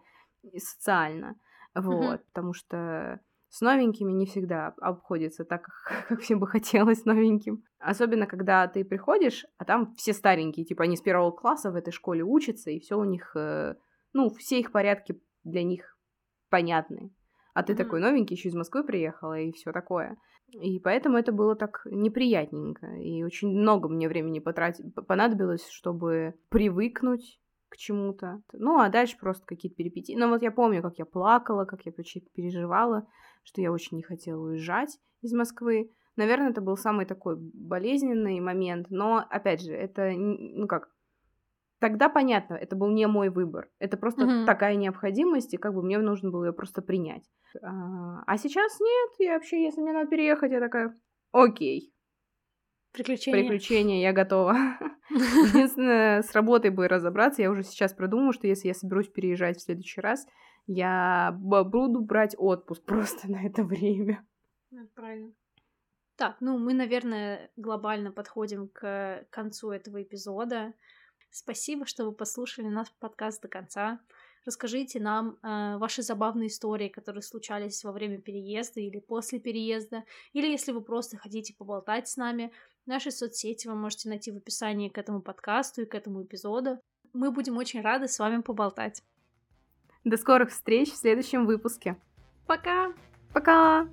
социально. 0.58 1.36
Вот, 1.74 2.20
mm-hmm. 2.20 2.26
потому 2.34 2.54
что 2.54 3.20
с 3.50 3.62
новенькими 3.62 4.12
не 4.12 4.26
всегда 4.26 4.74
обходится 4.82 5.46
так, 5.46 5.68
как 6.10 6.22
всем 6.22 6.39
бы 6.39 6.48
хотелось 6.48 7.06
новеньким. 7.06 7.64
Особенно, 7.80 8.28
когда 8.28 8.68
ты 8.68 8.84
приходишь, 8.84 9.46
а 9.58 9.66
там 9.66 9.93
все 9.96 10.14
старенькие, 10.14 10.66
типа 10.66 10.84
они 10.84 10.98
с 10.98 11.02
первого 11.02 11.32
класса 11.32 11.72
в 11.72 11.76
этой 11.76 11.91
школе 11.91 12.24
учатся, 12.24 12.72
и 12.72 12.80
все 12.80 12.98
у 12.98 13.04
них, 13.04 13.36
э, 13.36 13.76
ну, 14.14 14.30
все 14.30 14.60
их 14.60 14.72
порядки 14.72 15.20
для 15.43 15.64
них 15.64 15.98
понятны. 16.50 17.14
А 17.54 17.64
ты 17.64 17.74
mm-hmm. 17.74 17.78
такой 17.78 18.00
новенький, 18.00 18.36
еще 18.36 18.50
из 18.50 18.56
Москвы 18.56 18.84
приехала, 18.84 19.39
и 19.39 19.52
все 19.52 19.72
такое. 19.72 20.18
И 20.48 20.80
поэтому 20.80 21.18
это 21.18 21.32
было 21.32 21.56
так 21.56 21.82
неприятненько. 21.86 22.88
И 22.98 23.24
очень 23.24 23.50
много 23.50 23.89
мне 23.89 24.08
времени 24.08 24.39
потратить 24.39 24.93
понадобилось, 25.08 25.68
чтобы 25.70 26.36
привыкнуть 26.50 27.39
к 27.76 27.78
чему-то. 27.78 28.41
Ну, 28.53 28.80
а 28.80 28.89
дальше 28.89 29.17
просто 29.19 29.45
какие-то 29.45 29.76
перипетии. 29.76 30.15
Но 30.15 30.30
вот 30.30 30.41
я 30.41 30.51
помню, 30.51 30.82
как 30.82 30.97
я 30.97 31.05
плакала, 31.05 31.65
как 31.65 31.86
я 31.86 31.91
переживала, 31.91 33.07
что 33.43 33.61
я 33.61 33.71
очень 33.71 33.97
не 33.97 34.03
хотела 34.03 34.41
уезжать 34.41 34.97
из 35.21 35.34
Москвы. 35.34 35.91
Наверное, 36.15 36.51
это 36.51 36.61
был 36.61 36.78
самый 36.78 37.05
такой 37.05 37.36
болезненный 37.36 38.39
момент, 38.39 38.88
но, 38.89 39.26
опять 39.30 39.61
же, 39.61 39.73
это, 39.73 40.11
ну 40.15 40.65
как, 40.67 40.89
тогда 41.80 42.07
понятно, 42.07 42.53
это 42.53 42.76
был 42.78 42.89
не 42.89 43.05
мой 43.07 43.30
выбор. 43.30 43.69
Это 43.80 43.97
просто 43.97 44.23
mm-hmm. 44.23 44.45
такая 44.45 44.76
необходимость, 44.76 45.53
и 45.53 45.57
как 45.57 45.73
бы 45.73 45.84
мне 45.84 45.97
нужно 45.97 46.32
было 46.32 46.45
ее 46.45 46.53
просто 46.53 46.82
принять. 46.82 47.30
А, 47.61 48.23
а 48.26 48.38
сейчас 48.38 48.80
нет, 48.80 49.11
и 49.19 49.28
вообще, 49.28 49.63
если 49.63 49.82
мне 49.82 49.91
надо 49.91 50.09
переехать, 50.09 50.51
я 50.51 50.61
такая, 50.61 50.97
окей, 51.34 51.93
Приключения. 52.96 53.41
Приключения, 53.41 54.02
я 54.02 54.14
готова. 54.14 54.54
Единственное, 55.10 56.22
с 56.22 56.32
работой 56.32 56.72
бы 56.72 56.88
разобраться. 56.88 57.41
Я 57.41 57.52
уже 57.52 57.64
сейчас 57.64 57.93
продумала, 57.93 58.32
что 58.32 58.48
если 58.48 58.70
я 58.70 58.74
соберусь 58.74 59.10
переезжать 59.10 59.58
в 59.58 59.64
следующий 59.64 60.00
раз, 60.00 60.26
я 60.66 61.36
буду 61.38 62.00
брать 62.00 62.36
отпуск 62.38 62.84
просто 62.86 63.30
на 63.30 63.46
это 63.46 63.64
время. 63.64 64.26
Правильно. 64.93 65.34
Так, 66.16 66.38
ну 66.39 66.58
мы, 66.58 66.74
наверное, 66.74 67.52
глобально 67.58 68.14
подходим 68.14 68.70
к 68.70 69.26
концу 69.30 69.72
этого 69.72 70.02
эпизода. 70.02 70.74
Спасибо, 71.32 71.86
что 71.86 72.06
вы 72.06 72.14
послушали 72.14 72.68
наш 72.68 72.88
подкаст 73.00 73.41
до 73.41 73.50
конца. 73.50 74.00
Расскажите 74.46 75.02
нам 75.02 75.38
э, 75.41 75.78
ваши 75.78 76.02
забавные 76.02 76.48
истории, 76.48 76.88
которые 76.88 77.24
случались 77.24 77.84
во 77.84 77.91
время 77.91 78.22
переезда 78.22 78.80
или 78.80 79.00
после 79.00 79.39
переезда, 79.39 80.06
или 80.32 80.48
если 80.48 80.72
вы 80.72 80.82
просто 80.82 81.18
хотите 81.18 81.54
поболтать 81.54 82.08
с 82.08 82.16
нами. 82.16 82.54
Наши 82.86 83.09
соцсети 83.09 83.67
вы 83.67 83.75
можете 83.75 84.09
найти 84.09 84.31
в 84.31 84.38
описании 84.38 84.89
к 84.89 84.97
этому 84.97 85.21
подкасту 85.21 85.81
и 85.81 85.86
к 85.86 85.95
этому 85.95 86.23
эпизоду. 86.23 86.79
Мы 87.13 87.31
будем 87.31 87.57
очень 87.57 87.81
рады 87.81 88.07
с 88.07 88.19
вами 88.19 88.41
поболтать. 88.41 89.01
До 90.03 90.17
скорых 90.17 90.51
встреч 90.51 90.91
в 90.91 90.97
следующем 90.97 91.47
выпуске. 91.47 91.97
Пока! 92.45 92.93
Пока! 93.33 93.88